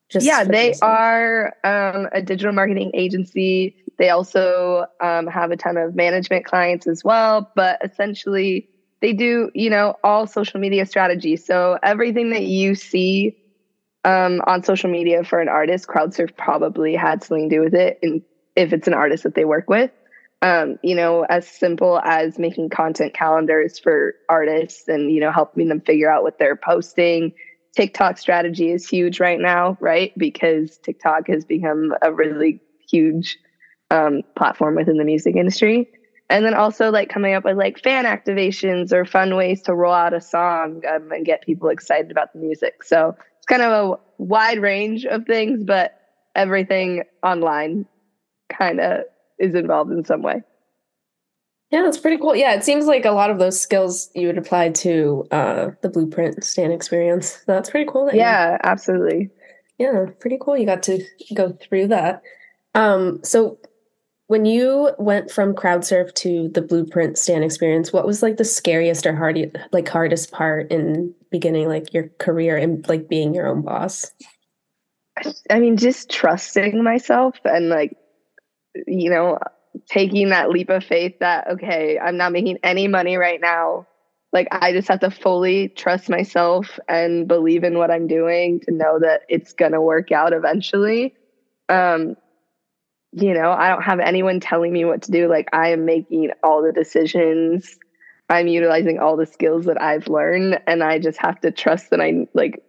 Just 0.09 0.25
yeah, 0.25 0.43
they 0.43 0.75
are 0.81 1.53
um, 1.63 2.09
a 2.11 2.21
digital 2.21 2.51
marketing 2.51 2.91
agency. 2.93 3.77
They 3.97 4.09
also 4.09 4.85
um, 4.99 5.27
have 5.27 5.51
a 5.51 5.57
ton 5.57 5.77
of 5.77 5.95
management 5.95 6.45
clients 6.45 6.85
as 6.85 7.03
well, 7.03 7.49
but 7.55 7.79
essentially, 7.83 8.67
they 9.01 9.13
do, 9.13 9.49
you 9.55 9.69
know, 9.69 9.95
all 10.03 10.27
social 10.27 10.59
media 10.59 10.85
strategies. 10.85 11.45
So 11.45 11.79
everything 11.81 12.31
that 12.31 12.43
you 12.43 12.75
see 12.75 13.37
um, 14.03 14.41
on 14.47 14.63
social 14.63 14.89
media 14.89 15.23
for 15.23 15.39
an 15.39 15.47
artist, 15.47 15.87
CrowdSurf 15.87 16.35
probably 16.35 16.93
had 16.93 17.23
something 17.23 17.49
to 17.49 17.55
do 17.55 17.61
with 17.61 17.73
it. 17.73 17.99
And 18.03 18.21
if 18.55 18.73
it's 18.73 18.87
an 18.87 18.93
artist 18.93 19.23
that 19.23 19.35
they 19.35 19.45
work 19.45 19.69
with, 19.69 19.91
um, 20.41 20.77
you 20.81 20.95
know, 20.95 21.23
as 21.23 21.47
simple 21.47 21.99
as 22.03 22.39
making 22.39 22.69
content 22.69 23.13
calendars 23.13 23.79
for 23.79 24.15
artists 24.27 24.87
and, 24.87 25.11
you 25.11 25.19
know, 25.19 25.31
helping 25.31 25.67
them 25.67 25.81
figure 25.81 26.11
out 26.11 26.23
what 26.23 26.39
they're 26.39 26.55
posting. 26.55 27.33
TikTok 27.75 28.17
strategy 28.17 28.71
is 28.71 28.87
huge 28.87 29.19
right 29.19 29.39
now, 29.39 29.77
right? 29.79 30.11
Because 30.17 30.77
TikTok 30.79 31.27
has 31.27 31.45
become 31.45 31.93
a 32.01 32.11
really 32.11 32.59
huge 32.89 33.37
um, 33.91 34.21
platform 34.35 34.75
within 34.75 34.97
the 34.97 35.05
music 35.05 35.35
industry 35.35 35.89
and 36.31 36.45
then 36.45 36.53
also 36.53 36.91
like 36.91 37.09
coming 37.09 37.33
up 37.33 37.43
with 37.43 37.57
like 37.57 37.77
fan 37.79 38.05
activations 38.05 38.93
or 38.93 39.05
fun 39.05 39.35
ways 39.35 39.61
to 39.63 39.75
roll 39.75 39.93
out 39.93 40.13
a 40.13 40.21
song 40.21 40.81
um, 40.89 41.11
and 41.11 41.25
get 41.25 41.41
people 41.41 41.69
excited 41.69 42.09
about 42.09 42.31
the 42.33 42.39
music 42.39 42.83
so 42.83 43.15
it's 43.37 43.45
kind 43.47 43.61
of 43.61 43.71
a 43.71 43.97
wide 44.17 44.59
range 44.59 45.05
of 45.05 45.25
things 45.25 45.63
but 45.63 45.91
everything 46.33 47.03
online 47.21 47.85
kind 48.49 48.79
of 48.79 49.01
is 49.41 49.55
involved 49.55 49.91
in 49.91 50.05
some 50.05 50.21
way. 50.21 50.43
Yeah 51.71 51.81
that's 51.83 51.97
pretty 51.97 52.17
cool. 52.17 52.35
Yeah 52.35 52.53
it 52.53 52.63
seems 52.63 52.85
like 52.85 53.05
a 53.05 53.11
lot 53.11 53.29
of 53.31 53.39
those 53.39 53.59
skills 53.59 54.09
you 54.13 54.27
would 54.27 54.37
apply 54.37 54.69
to 54.69 55.25
uh, 55.31 55.69
the 55.81 55.89
blueprint 55.89 56.43
stan 56.43 56.71
experience. 56.71 57.31
So 57.31 57.43
that's 57.47 57.69
pretty 57.69 57.89
cool 57.89 58.09
yeah 58.13 58.53
you, 58.53 58.57
absolutely. 58.63 59.29
Yeah 59.77 60.05
pretty 60.19 60.37
cool. 60.39 60.57
You 60.57 60.65
got 60.65 60.83
to 60.83 61.03
go 61.33 61.57
through 61.61 61.87
that. 61.87 62.21
Um, 62.75 63.19
so 63.23 63.57
when 64.27 64.45
you 64.45 64.91
went 64.97 65.29
from 65.29 65.53
crowdsurf 65.53 66.13
to 66.15 66.49
the 66.49 66.61
blueprint 66.61 67.17
stan 67.17 67.43
experience 67.43 67.91
what 67.91 68.07
was 68.07 68.21
like 68.21 68.37
the 68.37 68.45
scariest 68.45 69.05
or 69.05 69.15
hard 69.15 69.57
like 69.71 69.89
hardest 69.89 70.31
part 70.31 70.71
in 70.71 71.13
beginning 71.31 71.67
like 71.67 71.93
your 71.93 72.09
career 72.19 72.57
and 72.57 72.87
like 72.87 73.07
being 73.07 73.33
your 73.33 73.47
own 73.47 73.61
boss? 73.61 74.11
I 75.49 75.59
mean 75.59 75.77
just 75.77 76.09
trusting 76.09 76.83
myself 76.83 77.35
and 77.45 77.69
like 77.69 77.95
you 78.87 79.09
know 79.09 79.37
taking 79.89 80.29
that 80.29 80.49
leap 80.49 80.69
of 80.69 80.83
faith 80.83 81.13
that 81.19 81.47
okay 81.47 81.97
i'm 81.99 82.17
not 82.17 82.31
making 82.31 82.57
any 82.63 82.87
money 82.87 83.17
right 83.17 83.39
now 83.41 83.85
like 84.33 84.47
i 84.51 84.71
just 84.71 84.87
have 84.87 84.99
to 84.99 85.11
fully 85.11 85.69
trust 85.69 86.09
myself 86.09 86.79
and 86.87 87.27
believe 87.27 87.63
in 87.63 87.77
what 87.77 87.91
i'm 87.91 88.07
doing 88.07 88.59
to 88.59 88.71
know 88.71 88.99
that 88.99 89.21
it's 89.29 89.53
going 89.53 89.71
to 89.71 89.81
work 89.81 90.11
out 90.11 90.33
eventually 90.33 91.13
um 91.69 92.15
you 93.13 93.33
know, 93.33 93.51
I 93.51 93.69
don't 93.69 93.83
have 93.83 93.99
anyone 93.99 94.39
telling 94.39 94.71
me 94.71 94.85
what 94.85 95.03
to 95.03 95.11
do. 95.11 95.27
Like 95.27 95.49
I 95.53 95.69
am 95.69 95.85
making 95.85 96.31
all 96.43 96.63
the 96.63 96.71
decisions. 96.71 97.77
I'm 98.29 98.47
utilizing 98.47 98.99
all 98.99 99.17
the 99.17 99.25
skills 99.25 99.65
that 99.65 99.81
I've 99.81 100.07
learned 100.07 100.59
and 100.65 100.81
I 100.81 100.99
just 100.99 101.19
have 101.19 101.39
to 101.41 101.51
trust 101.51 101.89
that 101.89 101.99
I 101.99 102.27
like 102.33 102.63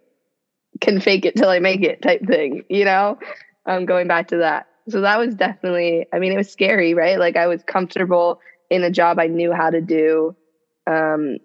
can 0.81 0.99
fake 0.99 1.25
it 1.25 1.35
till 1.35 1.49
I 1.49 1.59
make 1.59 1.81
it 1.83 2.01
type 2.01 2.25
thing, 2.27 2.63
you 2.69 2.85
know? 2.85 3.17
Um 3.65 3.85
going 3.85 4.07
back 4.07 4.29
to 4.29 4.37
that. 4.37 4.67
So 4.89 5.01
that 5.01 5.19
was 5.19 5.35
definitely 5.35 6.05
I 6.13 6.19
mean 6.19 6.31
it 6.33 6.37
was 6.37 6.51
scary, 6.51 6.93
right? 6.93 7.19
Like 7.19 7.35
I 7.35 7.47
was 7.47 7.63
comfortable 7.63 8.39
in 8.69 8.83
a 8.83 8.91
job 8.91 9.19
I 9.19 9.27
knew 9.27 9.51
how 9.53 9.69
to 9.69 9.81
do. 9.81 10.35
Um 10.87 11.37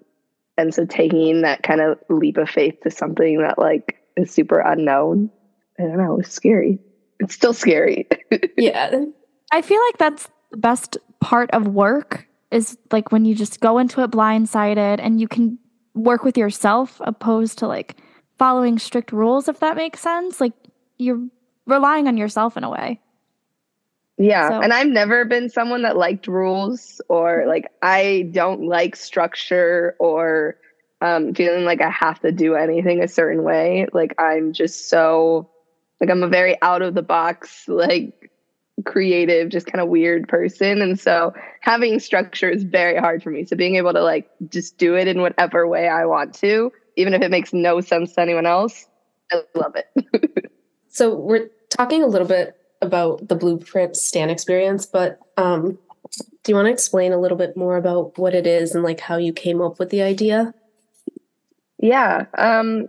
and 0.56 0.74
so 0.74 0.84
taking 0.86 1.42
that 1.42 1.62
kind 1.62 1.80
of 1.80 1.98
leap 2.08 2.36
of 2.36 2.50
faith 2.50 2.80
to 2.82 2.90
something 2.90 3.40
that 3.42 3.58
like 3.58 3.96
is 4.16 4.32
super 4.32 4.58
unknown, 4.58 5.30
I 5.78 5.82
don't 5.82 5.98
know, 5.98 6.14
it 6.14 6.18
was 6.18 6.32
scary 6.32 6.80
it's 7.20 7.34
still 7.34 7.52
scary. 7.52 8.06
yeah. 8.56 9.04
I 9.52 9.62
feel 9.62 9.80
like 9.88 9.98
that's 9.98 10.28
the 10.50 10.56
best 10.56 10.96
part 11.20 11.50
of 11.50 11.66
work 11.66 12.26
is 12.50 12.78
like 12.92 13.12
when 13.12 13.24
you 13.24 13.34
just 13.34 13.60
go 13.60 13.78
into 13.78 14.02
it 14.02 14.10
blindsided 14.10 15.00
and 15.00 15.20
you 15.20 15.28
can 15.28 15.58
work 15.94 16.24
with 16.24 16.38
yourself 16.38 17.00
opposed 17.04 17.58
to 17.58 17.66
like 17.66 17.96
following 18.38 18.78
strict 18.78 19.12
rules 19.12 19.48
if 19.48 19.58
that 19.58 19.76
makes 19.76 20.00
sense 20.00 20.40
like 20.40 20.52
you're 20.96 21.20
relying 21.66 22.06
on 22.06 22.16
yourself 22.16 22.56
in 22.56 22.62
a 22.62 22.70
way 22.70 23.00
Yeah. 24.18 24.48
So. 24.48 24.60
And 24.60 24.72
I've 24.72 24.88
never 24.88 25.24
been 25.24 25.48
someone 25.48 25.82
that 25.82 25.96
liked 25.96 26.26
rules 26.26 27.00
or 27.08 27.44
like 27.46 27.70
I 27.82 28.28
don't 28.32 28.66
like 28.66 28.96
structure 28.96 29.94
or 30.00 30.56
um, 31.00 31.34
feeling 31.34 31.64
like 31.64 31.80
I 31.80 31.90
have 31.90 32.20
to 32.20 32.32
do 32.32 32.54
anything 32.54 33.02
a 33.02 33.08
certain 33.08 33.44
way. 33.44 33.86
Like 33.92 34.14
I'm 34.18 34.52
just 34.52 34.88
so 34.88 35.48
like 36.00 36.10
I'm 36.10 36.22
a 36.22 36.28
very 36.28 36.60
out 36.62 36.82
of 36.82 36.94
the 36.94 37.02
box, 37.02 37.68
like 37.68 38.30
creative, 38.84 39.50
just 39.50 39.66
kind 39.66 39.80
of 39.80 39.88
weird 39.88 40.28
person. 40.28 40.82
And 40.82 40.98
so 40.98 41.32
having 41.60 42.00
structure 42.00 42.48
is 42.48 42.64
very 42.64 42.98
hard 42.98 43.22
for 43.22 43.30
me. 43.30 43.44
So 43.44 43.56
being 43.56 43.76
able 43.76 43.92
to 43.92 44.02
like 44.02 44.28
just 44.48 44.78
do 44.78 44.96
it 44.96 45.08
in 45.08 45.20
whatever 45.20 45.66
way 45.66 45.88
I 45.88 46.06
want 46.06 46.34
to, 46.36 46.72
even 46.96 47.14
if 47.14 47.22
it 47.22 47.30
makes 47.30 47.52
no 47.52 47.80
sense 47.80 48.14
to 48.14 48.20
anyone 48.20 48.46
else, 48.46 48.86
I 49.32 49.42
love 49.54 49.76
it. 49.76 50.52
so 50.88 51.14
we're 51.14 51.50
talking 51.70 52.02
a 52.02 52.06
little 52.06 52.26
bit 52.26 52.56
about 52.80 53.26
the 53.28 53.34
blueprint 53.34 53.96
stan 53.96 54.30
experience 54.30 54.86
but 54.86 55.18
um, 55.36 55.78
do 56.42 56.52
you 56.52 56.54
want 56.54 56.66
to 56.66 56.72
explain 56.72 57.12
a 57.12 57.20
little 57.20 57.36
bit 57.36 57.56
more 57.56 57.76
about 57.76 58.18
what 58.18 58.34
it 58.34 58.46
is 58.46 58.74
and 58.74 58.82
like 58.82 59.00
how 59.00 59.16
you 59.16 59.32
came 59.32 59.60
up 59.60 59.78
with 59.78 59.90
the 59.90 60.02
idea? 60.02 60.54
Yeah 61.78 62.26
um, 62.36 62.88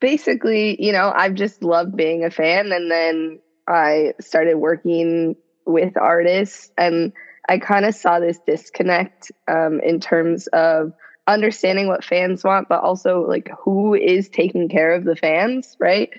basically 0.00 0.82
you 0.82 0.92
know 0.92 1.12
i've 1.14 1.34
just 1.34 1.62
loved 1.62 1.94
being 1.96 2.24
a 2.24 2.30
fan 2.30 2.72
and 2.72 2.90
then 2.90 3.38
i 3.68 4.14
started 4.20 4.54
working 4.54 5.36
with 5.66 5.96
artists 5.96 6.70
and 6.78 7.12
i 7.48 7.58
kind 7.58 7.84
of 7.84 7.94
saw 7.94 8.18
this 8.18 8.38
disconnect 8.46 9.30
um, 9.46 9.80
in 9.80 10.00
terms 10.00 10.46
of 10.48 10.92
understanding 11.26 11.86
what 11.86 12.04
fans 12.04 12.42
want 12.42 12.68
but 12.68 12.82
also 12.82 13.26
like 13.26 13.50
who 13.62 13.94
is 13.94 14.28
taking 14.28 14.68
care 14.68 14.94
of 14.94 15.04
the 15.04 15.16
fans 15.16 15.76
right? 15.78 16.10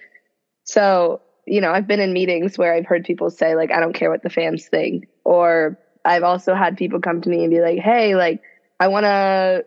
So 0.64 1.22
you 1.46 1.62
know, 1.62 1.72
I've 1.72 1.88
been 1.88 2.00
in 2.00 2.14
meetings 2.14 2.58
where 2.58 2.74
I've 2.74 2.86
heard 2.86 3.04
people 3.04 3.30
say, 3.30 3.56
like, 3.56 3.72
I 3.72 3.80
don't 3.80 3.94
care 3.94 4.10
what 4.10 4.24
the 4.24 4.30
fans 4.30 4.68
think. 4.68 5.08
Or 5.24 5.78
I've 6.06 6.24
also 6.24 6.54
had 6.54 6.78
people 6.78 7.00
come 7.00 7.22
to 7.22 7.30
me 7.30 7.44
and 7.44 7.52
be 7.52 7.62
like, 7.62 7.80
hey, 7.80 8.16
like, 8.16 8.42
I 8.80 8.88
want 8.88 9.06
to 9.06 9.66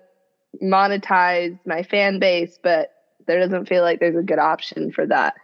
monetize 0.63 1.59
my 1.67 1.83
fan 1.83 2.19
base, 2.19 2.59
but 2.63 2.93
there 3.27 3.41
doesn't 3.41 3.69
feel 3.69 3.83
like 3.83 4.01
there's 4.01 4.17
a 4.17 4.23
good 4.23 4.39
option 4.39 4.93
for 4.93 5.07
that. 5.07 5.35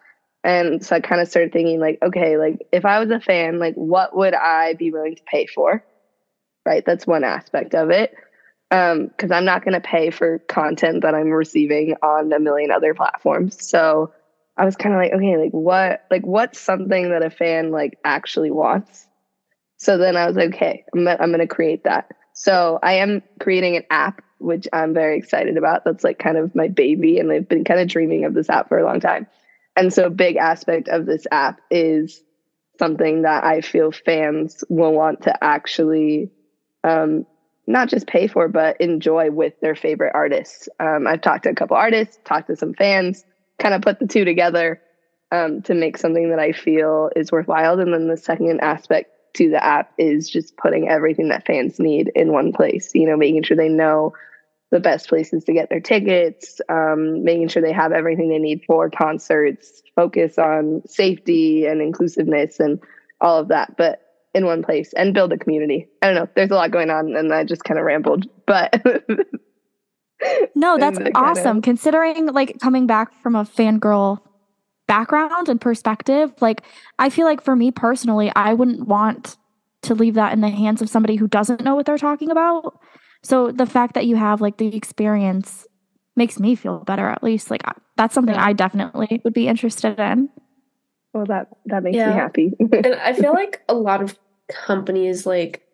And 0.43 0.85
so 0.85 0.97
I 0.97 1.01
kind 1.01 1.21
of 1.21 1.29
started 1.29 1.53
thinking, 1.53 1.81
like, 1.81 1.99
okay, 2.03 2.37
like, 2.39 2.67
if 2.73 2.85
I 2.85 3.01
was 3.01 3.11
a 3.11 3.21
fan, 3.21 3.59
like, 3.59 3.75
what 3.75 4.17
would 4.17 4.35
I 4.35 4.75
be 4.75 4.91
willing 4.91 5.17
to 5.17 5.23
pay 5.25 5.47
for? 5.47 5.85
Right. 6.65 6.85
That's 6.85 7.07
one 7.07 7.25
aspect 7.25 7.75
of 7.75 7.91
it. 7.91 8.15
Um, 8.71 9.09
because 9.09 9.33
I'm 9.33 9.45
not 9.45 9.65
going 9.65 9.75
to 9.75 9.81
pay 9.81 10.11
for 10.11 10.39
content 10.39 11.03
that 11.03 11.15
I'm 11.15 11.31
receiving 11.31 11.97
on 12.03 12.33
a 12.33 12.39
million 12.39 12.71
other 12.71 12.95
platforms. 12.95 13.67
So, 13.67 14.13
I 14.61 14.67
was 14.67 14.76
kind 14.76 14.95
of 14.95 15.00
like, 15.00 15.12
okay, 15.12 15.38
like 15.38 15.52
what, 15.52 16.05
like 16.11 16.26
what's 16.26 16.61
something 16.61 17.09
that 17.09 17.25
a 17.25 17.31
fan 17.31 17.71
like 17.71 17.99
actually 18.05 18.50
wants? 18.50 19.09
So 19.79 19.97
then 19.97 20.19
I 20.19 20.26
was 20.26 20.37
like, 20.37 20.50
okay, 20.50 20.85
I'm, 20.95 21.09
I'm 21.09 21.31
going 21.31 21.38
to 21.38 21.47
create 21.47 21.85
that. 21.85 22.11
So 22.35 22.79
I 22.83 22.95
am 22.95 23.23
creating 23.40 23.76
an 23.76 23.85
app, 23.88 24.23
which 24.38 24.69
I'm 24.71 24.93
very 24.93 25.17
excited 25.17 25.57
about. 25.57 25.87
That's 25.87 26.05
like 26.05 26.19
kind 26.19 26.37
of 26.37 26.55
my 26.55 26.69
baby. 26.69 27.19
And 27.19 27.33
I've 27.33 27.49
been 27.49 27.64
kind 27.64 27.81
of 27.81 27.88
dreaming 27.88 28.26
of 28.26 28.35
this 28.35 28.50
app 28.50 28.69
for 28.69 28.79
a 28.79 28.85
long 28.85 29.00
time. 29.00 29.26
And 29.76 29.95
so 29.95 30.05
a 30.05 30.11
big 30.11 30.37
aspect 30.37 30.88
of 30.88 31.07
this 31.07 31.26
app 31.33 31.62
is 31.71 32.23
something 32.79 33.23
that 33.23 33.45
I 33.45 33.62
feel 33.62 33.93
fans 33.93 34.62
will 34.69 34.93
want 34.93 35.23
to 35.23 35.43
actually 35.43 36.31
um, 36.85 37.25
not 37.67 37.88
just 37.88 38.07
pay 38.07 38.26
for, 38.26 38.49
but 38.49 38.79
enjoy 38.79 39.31
with 39.31 39.59
their 39.61 39.75
favorite 39.75 40.12
artists. 40.14 40.69
Um, 40.79 41.07
I've 41.07 41.23
talked 41.23 41.45
to 41.45 41.50
a 41.50 41.55
couple 41.55 41.79
artists, 41.79 42.19
talked 42.26 42.49
to 42.49 42.57
some 42.57 42.75
fans, 42.75 43.25
kind 43.61 43.75
of 43.75 43.83
put 43.83 44.00
the 44.00 44.07
two 44.07 44.25
together 44.25 44.81
um, 45.31 45.62
to 45.62 45.75
make 45.75 45.97
something 45.97 46.31
that 46.31 46.40
I 46.40 46.52
feel 46.52 47.11
is 47.14 47.31
worthwhile. 47.31 47.79
And 47.79 47.93
then 47.93 48.09
the 48.09 48.17
second 48.17 48.61
aspect 48.61 49.11
to 49.35 49.50
the 49.50 49.64
app 49.64 49.93
is 49.97 50.29
just 50.29 50.57
putting 50.57 50.88
everything 50.88 51.29
that 51.29 51.47
fans 51.47 51.79
need 51.79 52.11
in 52.17 52.33
one 52.33 52.52
place, 52.52 52.90
you 52.95 53.07
know, 53.07 53.17
making 53.17 53.45
sure 53.45 53.57
they 53.57 53.69
know 53.69 54.12
the 54.73 54.81
best 54.81 55.09
places 55.09 55.45
to 55.45 55.52
get 55.52 55.69
their 55.69 55.81
tickets, 55.81 56.61
um, 56.69 57.25
making 57.25 57.49
sure 57.49 57.62
they 57.62 57.73
have 57.73 57.93
everything 57.93 58.29
they 58.29 58.38
need 58.38 58.62
for 58.67 58.90
concerts, 58.90 59.83
focus 59.95 60.38
on 60.38 60.83
safety 60.87 61.67
and 61.67 61.81
inclusiveness 61.81 62.61
and 62.61 62.81
all 63.21 63.38
of 63.38 63.49
that, 63.49 63.76
but 63.76 64.00
in 64.33 64.47
one 64.47 64.62
place 64.62 64.93
and 64.93 65.12
build 65.12 65.33
a 65.33 65.38
community. 65.38 65.88
I 66.02 66.07
don't 66.07 66.14
know. 66.14 66.29
There's 66.35 66.50
a 66.50 66.55
lot 66.55 66.71
going 66.71 66.90
on 66.90 67.17
and 67.17 67.33
I 67.33 67.45
just 67.45 67.64
kind 67.64 67.79
of 67.79 67.87
rambled, 67.87 68.26
but 68.47 68.83
no, 70.55 70.77
that's 70.81 70.99
awesome. 71.15 71.59
Of... 71.59 71.62
Considering 71.62 72.27
like 72.27 72.59
coming 72.61 72.87
back 72.87 73.12
from 73.23 73.35
a 73.35 73.45
fangirl 73.45 74.19
background 74.87 75.49
and 75.49 75.61
perspective, 75.61 76.33
like 76.41 76.62
I 76.99 77.11
feel 77.11 77.27
like 77.27 77.43
for 77.43 77.57
me 77.57 77.71
personally, 77.71 78.33
I 78.35 78.55
wouldn't 78.55 78.87
want 78.87 79.37
to 79.83 79.95
leave 79.95 80.15
that 80.15 80.33
in 80.33 80.41
the 80.41 80.50
hands 80.50 80.83
of 80.83 80.89
somebody 80.89 81.17
who 81.17 81.27
doesn't 81.27 81.62
know 81.62 81.75
what 81.75 81.87
they're 81.87 81.99
talking 81.99 82.31
about. 82.31 82.79
So 83.23 83.50
the 83.50 83.67
fact 83.67 83.95
that 83.95 84.07
you 84.07 84.17
have 84.17 84.41
like 84.41 84.57
the 84.59 84.75
experience 84.75 85.67
makes 86.17 86.39
me 86.39 86.55
feel 86.55 86.79
better 86.81 87.09
at 87.09 87.23
least. 87.23 87.50
Like 87.50 87.62
that's 87.97 88.15
something 88.15 88.35
yeah. 88.35 88.45
I 88.45 88.53
definitely 88.53 89.21
would 89.25 89.35
be 89.35 89.49
interested 89.49 89.99
in. 89.99 90.29
Well, 91.12 91.27
that 91.27 91.49
that 91.67 91.83
makes 91.83 91.97
yeah. 91.97 92.11
me 92.11 92.15
happy. 92.15 92.53
and 92.59 92.95
I 92.95 93.12
feel 93.12 93.33
like 93.35 93.62
a 93.69 93.75
lot 93.75 94.03
of 94.03 94.19
companies 94.49 95.27
like 95.27 95.67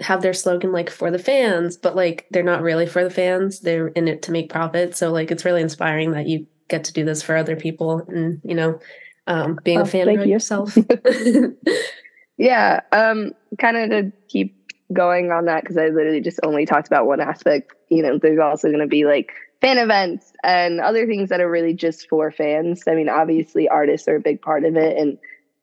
have 0.00 0.22
their 0.22 0.32
slogan 0.32 0.72
like 0.72 0.90
for 0.90 1.10
the 1.10 1.18
fans, 1.18 1.76
but 1.76 1.96
like 1.96 2.26
they're 2.30 2.42
not 2.42 2.62
really 2.62 2.86
for 2.86 3.02
the 3.02 3.10
fans. 3.10 3.60
They're 3.60 3.88
in 3.88 4.08
it 4.08 4.22
to 4.22 4.32
make 4.32 4.50
profit. 4.50 4.96
So 4.96 5.10
like 5.10 5.30
it's 5.30 5.44
really 5.44 5.62
inspiring 5.62 6.12
that 6.12 6.26
you 6.26 6.46
get 6.68 6.84
to 6.84 6.92
do 6.92 7.04
this 7.04 7.22
for 7.22 7.36
other 7.36 7.56
people 7.56 8.02
and 8.08 8.40
you 8.44 8.54
know, 8.54 8.78
um, 9.26 9.58
being 9.64 9.80
a 9.80 9.86
fan 9.86 10.08
of 10.08 10.26
you. 10.26 10.32
yourself. 10.32 10.76
yeah. 12.38 12.80
Um, 12.92 13.32
kind 13.58 13.76
of 13.76 13.90
to 13.90 14.12
keep 14.28 14.54
going 14.92 15.30
on 15.30 15.46
that 15.46 15.62
because 15.62 15.76
I 15.76 15.88
literally 15.88 16.20
just 16.20 16.40
only 16.42 16.64
talked 16.64 16.86
about 16.86 17.06
one 17.06 17.20
aspect. 17.20 17.72
You 17.88 18.02
know, 18.02 18.18
there's 18.18 18.38
also 18.38 18.68
going 18.68 18.80
to 18.80 18.86
be 18.86 19.04
like 19.04 19.32
fan 19.60 19.78
events 19.78 20.32
and 20.44 20.80
other 20.80 21.06
things 21.06 21.30
that 21.30 21.40
are 21.40 21.50
really 21.50 21.74
just 21.74 22.08
for 22.08 22.30
fans. 22.30 22.84
I 22.86 22.94
mean, 22.94 23.08
obviously 23.08 23.68
artists 23.68 24.06
are 24.08 24.16
a 24.16 24.20
big 24.20 24.40
part 24.40 24.64
of 24.64 24.76
it 24.76 24.96
and 24.96 25.18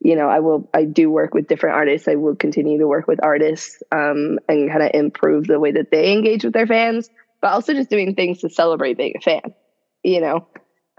you 0.06 0.16
know, 0.16 0.30
I 0.30 0.40
will, 0.40 0.70
I 0.72 0.84
do 0.84 1.10
work 1.10 1.34
with 1.34 1.48
different 1.48 1.78
artists. 1.78 2.08
I 2.08 2.14
will 2.14 2.36
continue 2.36 2.78
to 2.78 2.88
work 2.88 3.08
with 3.08 3.24
artists 3.24 3.82
um, 3.92 4.38
and 4.48 4.70
kind 4.70 4.84
of 4.84 4.92
improve 4.94 5.48
the 5.48 5.60
way 5.60 5.72
that 5.72 5.90
they 5.90 6.14
engage 6.14 6.44
with 6.44 6.54
their 6.54 6.68
fans, 6.68 7.10
but 7.42 7.52
also 7.52 7.74
just 7.74 7.90
doing 7.90 8.14
things 8.14 8.42
to 8.42 8.50
celebrate 8.50 8.98
being 8.98 9.16
a 9.18 9.20
fan, 9.20 9.56
you 10.04 10.22
know. 10.22 10.48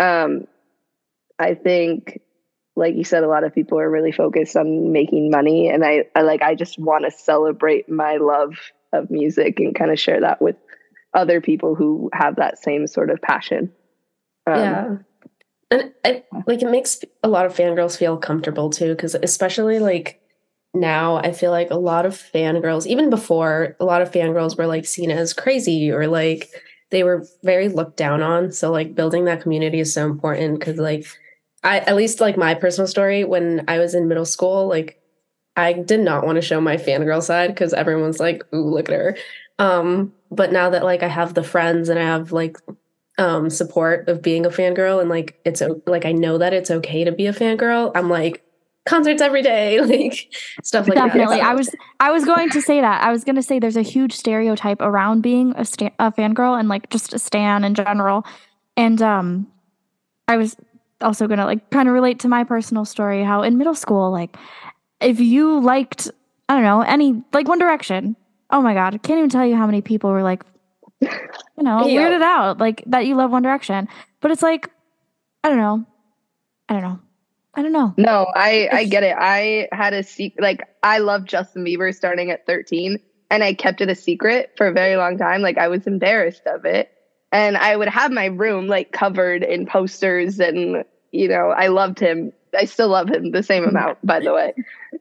Um, 0.00 0.48
I 1.38 1.54
think, 1.54 2.20
like 2.74 2.96
you 2.96 3.04
said, 3.04 3.22
a 3.22 3.28
lot 3.28 3.44
of 3.44 3.54
people 3.54 3.78
are 3.78 3.88
really 3.88 4.10
focused 4.10 4.56
on 4.56 4.90
making 4.90 5.30
money. 5.30 5.68
And 5.68 5.84
I, 5.84 6.06
I 6.16 6.22
like, 6.22 6.42
I 6.42 6.56
just 6.56 6.76
want 6.76 7.04
to 7.04 7.16
celebrate 7.16 7.88
my 7.88 8.16
love 8.16 8.56
of 8.92 9.08
music 9.08 9.60
and 9.60 9.72
kind 9.72 9.92
of 9.92 10.00
share 10.00 10.22
that 10.22 10.42
with 10.42 10.56
other 11.14 11.40
people 11.40 11.76
who 11.76 12.10
have 12.12 12.36
that 12.36 12.58
same 12.58 12.88
sort 12.88 13.10
of 13.10 13.22
passion. 13.22 13.72
Um, 14.48 14.56
yeah 14.56 14.96
and 15.70 15.92
I, 16.04 16.24
like 16.46 16.62
it 16.62 16.70
makes 16.70 17.00
a 17.22 17.28
lot 17.28 17.46
of 17.46 17.54
fangirls 17.54 17.96
feel 17.96 18.16
comfortable 18.16 18.70
too 18.70 18.94
because 18.94 19.14
especially 19.14 19.78
like 19.78 20.20
now 20.74 21.16
i 21.16 21.32
feel 21.32 21.50
like 21.50 21.70
a 21.70 21.76
lot 21.76 22.04
of 22.04 22.14
fangirls 22.14 22.86
even 22.86 23.08
before 23.08 23.76
a 23.80 23.84
lot 23.84 24.02
of 24.02 24.10
fangirls 24.10 24.58
were 24.58 24.66
like 24.66 24.84
seen 24.84 25.10
as 25.10 25.32
crazy 25.32 25.90
or 25.90 26.06
like 26.06 26.50
they 26.90 27.02
were 27.02 27.26
very 27.42 27.68
looked 27.68 27.96
down 27.96 28.22
on. 28.22 28.52
So 28.52 28.70
like 28.70 28.94
building 28.94 29.24
that 29.24 29.42
community 29.42 29.80
is 29.80 29.92
so 29.92 30.06
important 30.06 30.58
because 30.58 30.78
like 30.78 31.06
i 31.64 31.80
at 31.80 31.96
least 31.96 32.20
like 32.20 32.36
my 32.36 32.54
personal 32.54 32.86
story 32.86 33.24
when 33.24 33.64
i 33.66 33.78
was 33.78 33.94
in 33.94 34.08
middle 34.08 34.26
school 34.26 34.68
like 34.68 35.00
i 35.56 35.72
did 35.72 36.00
not 36.00 36.24
want 36.24 36.36
to 36.36 36.42
show 36.42 36.60
my 36.60 36.76
fangirl 36.76 37.22
side 37.22 37.48
because 37.48 37.72
everyone's 37.72 38.20
like 38.20 38.42
ooh 38.54 38.68
look 38.68 38.88
at 38.88 38.94
her. 38.94 39.16
Um 39.58 40.12
but 40.30 40.52
now 40.52 40.70
that 40.70 40.84
like 40.84 41.02
i 41.02 41.08
have 41.08 41.34
the 41.34 41.42
friends 41.42 41.88
and 41.88 41.98
i 41.98 42.02
have 42.02 42.32
like 42.32 42.56
um 43.18 43.48
support 43.48 44.08
of 44.08 44.20
being 44.20 44.44
a 44.44 44.50
fangirl 44.50 45.00
and 45.00 45.08
like 45.08 45.40
it's 45.44 45.62
like 45.86 46.04
I 46.04 46.12
know 46.12 46.38
that 46.38 46.52
it's 46.52 46.70
okay 46.70 47.04
to 47.04 47.12
be 47.12 47.26
a 47.26 47.32
fangirl. 47.32 47.92
I'm 47.94 48.10
like 48.10 48.42
concerts 48.84 49.20
every 49.20 49.42
day, 49.42 49.80
like 49.82 50.32
stuff 50.62 50.88
like 50.88 50.96
Definitely. 50.96 51.36
that. 51.36 51.36
Definitely. 51.36 51.40
I 51.40 51.54
was 51.54 51.74
I 52.00 52.10
was 52.10 52.24
going 52.24 52.50
to 52.50 52.60
say 52.62 52.80
that. 52.80 53.02
I 53.02 53.10
was 53.10 53.24
going 53.24 53.36
to 53.36 53.42
say 53.42 53.58
there's 53.58 53.76
a 53.76 53.82
huge 53.82 54.12
stereotype 54.12 54.80
around 54.80 55.22
being 55.22 55.54
a, 55.56 55.64
sta- 55.64 55.94
a 55.98 56.12
fangirl 56.12 56.58
and 56.58 56.68
like 56.68 56.90
just 56.90 57.12
a 57.14 57.18
stan 57.18 57.64
in 57.64 57.74
general. 57.74 58.24
And 58.76 59.00
um 59.02 59.46
I 60.28 60.36
was 60.36 60.56
also 61.00 61.26
going 61.26 61.38
to 61.38 61.44
like 61.44 61.70
kind 61.70 61.88
of 61.88 61.94
relate 61.94 62.20
to 62.20 62.28
my 62.28 62.42
personal 62.42 62.84
story 62.86 63.22
how 63.22 63.42
in 63.42 63.58
middle 63.58 63.74
school 63.74 64.10
like 64.10 64.34
if 65.00 65.20
you 65.20 65.60
liked 65.60 66.10
I 66.48 66.54
don't 66.54 66.62
know, 66.62 66.80
any 66.82 67.22
like 67.32 67.48
One 67.48 67.58
Direction. 67.58 68.16
Oh 68.50 68.62
my 68.62 68.74
god, 68.74 68.94
I 68.94 68.98
can't 68.98 69.18
even 69.18 69.30
tell 69.30 69.44
you 69.44 69.56
how 69.56 69.66
many 69.66 69.82
people 69.82 70.10
were 70.10 70.22
like 70.22 70.44
you 71.00 71.08
know, 71.58 71.86
yeah. 71.86 72.14
it 72.14 72.22
out 72.22 72.58
like 72.58 72.82
that 72.86 73.06
you 73.06 73.16
love 73.16 73.30
One 73.30 73.42
Direction. 73.42 73.88
But 74.20 74.30
it's 74.30 74.42
like, 74.42 74.70
I 75.44 75.48
don't 75.48 75.58
know. 75.58 75.86
I 76.68 76.74
don't 76.74 76.82
know. 76.82 77.00
I 77.54 77.62
don't 77.62 77.72
know. 77.72 77.94
No, 77.96 78.26
I 78.34 78.68
I 78.70 78.84
get 78.84 79.02
it. 79.02 79.16
I 79.18 79.68
had 79.72 79.94
a 79.94 80.02
secret. 80.02 80.42
Like 80.42 80.62
I 80.82 80.98
loved 80.98 81.28
Justin 81.28 81.64
Bieber 81.64 81.94
starting 81.94 82.30
at 82.30 82.46
13, 82.46 82.98
and 83.30 83.42
I 83.42 83.54
kept 83.54 83.80
it 83.80 83.88
a 83.88 83.94
secret 83.94 84.52
for 84.56 84.66
a 84.68 84.72
very 84.72 84.96
long 84.96 85.16
time. 85.16 85.40
Like 85.40 85.56
I 85.56 85.68
was 85.68 85.86
embarrassed 85.86 86.46
of 86.46 86.66
it, 86.66 86.90
and 87.32 87.56
I 87.56 87.74
would 87.76 87.88
have 87.88 88.12
my 88.12 88.26
room 88.26 88.66
like 88.66 88.92
covered 88.92 89.42
in 89.42 89.66
posters, 89.66 90.38
and 90.38 90.84
you 91.12 91.28
know 91.28 91.48
I 91.48 91.68
loved 91.68 91.98
him 91.98 92.32
I 92.56 92.64
still 92.64 92.88
love 92.88 93.08
him 93.08 93.30
the 93.30 93.42
same 93.42 93.64
amount, 93.64 93.98
by 94.04 94.20
the 94.20 94.32
way. 94.32 94.54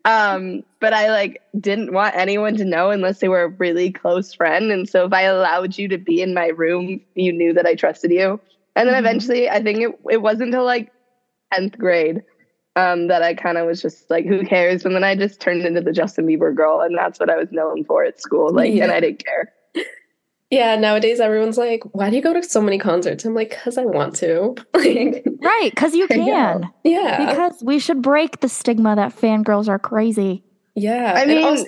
Um, 0.04 0.64
but 0.80 0.94
I 0.94 1.10
like 1.10 1.42
didn't 1.60 1.94
want 1.94 2.16
anyone 2.16 2.56
to 2.58 2.66
know 2.66 2.92
unless 2.92 3.20
they 3.20 3.28
were 3.28 3.44
a 3.44 3.50
really 3.50 3.92
close 3.92 4.34
friend. 4.34 4.72
And 4.72 4.88
so 4.88 5.06
if 5.06 5.14
I 5.14 5.24
allowed 5.24 5.78
you 5.78 5.88
to 5.90 5.98
be 5.98 6.22
in 6.22 6.34
my 6.34 6.48
room, 6.48 7.02
you 7.16 7.32
knew 7.32 7.54
that 7.54 7.66
I 7.66 7.76
trusted 7.76 8.12
you. 8.12 8.40
And 8.76 8.88
then 8.88 8.96
mm-hmm. 8.96 9.06
eventually, 9.06 9.50
I 9.50 9.62
think 9.64 9.80
it 9.80 10.00
it 10.12 10.22
wasn't 10.22 10.50
until 10.50 10.66
like 10.66 10.92
tenth 11.54 11.78
grade 11.78 12.24
um, 12.76 13.08
that 13.08 13.24
I 13.24 13.34
kind 13.34 13.58
of 13.58 13.66
was 13.66 13.82
just 13.82 14.10
like, 14.10 14.26
who 14.26 14.46
cares? 14.46 14.86
And 14.86 14.94
then 14.94 15.04
I 15.04 15.16
just 15.16 15.40
turned 15.40 15.66
into 15.66 15.82
the 15.82 15.94
Justin 15.94 16.28
Bieber 16.28 16.54
girl, 16.54 16.82
and 16.82 16.98
that's 16.98 17.20
what 17.20 17.30
I 17.30 17.38
was 17.38 17.52
known 17.52 17.86
for 17.86 18.04
at 18.04 18.22
school. 18.22 18.54
Like, 18.54 18.74
yeah. 18.74 18.84
and 18.84 18.92
I 18.92 19.00
didn't 19.00 19.24
care. 19.24 19.54
Yeah, 20.52 20.76
nowadays 20.76 21.20
everyone's 21.20 21.58
like, 21.58 21.84
"Why 21.94 22.10
do 22.10 22.16
you 22.16 22.22
go 22.22 22.34
to 22.34 22.44
so 22.44 22.62
many 22.62 22.78
concerts?" 22.78 23.26
I'm 23.26 23.34
like, 23.34 23.58
"Cause 23.64 23.78
I 23.78 23.86
want 23.86 24.16
to." 24.18 24.56
right? 24.76 25.24
Because 25.72 25.96
you 25.96 26.08
can. 26.10 26.72
Yeah. 26.84 27.26
Because 27.30 27.64
we 27.64 27.80
should 27.80 28.02
break 28.02 28.40
the 28.42 28.50
stigma 28.50 28.96
that 28.96 29.16
fangirls 29.16 29.68
are 29.68 29.80
crazy. 29.80 30.44
Yeah. 30.76 31.14
I 31.16 31.26
mean, 31.26 31.44
also- 31.44 31.66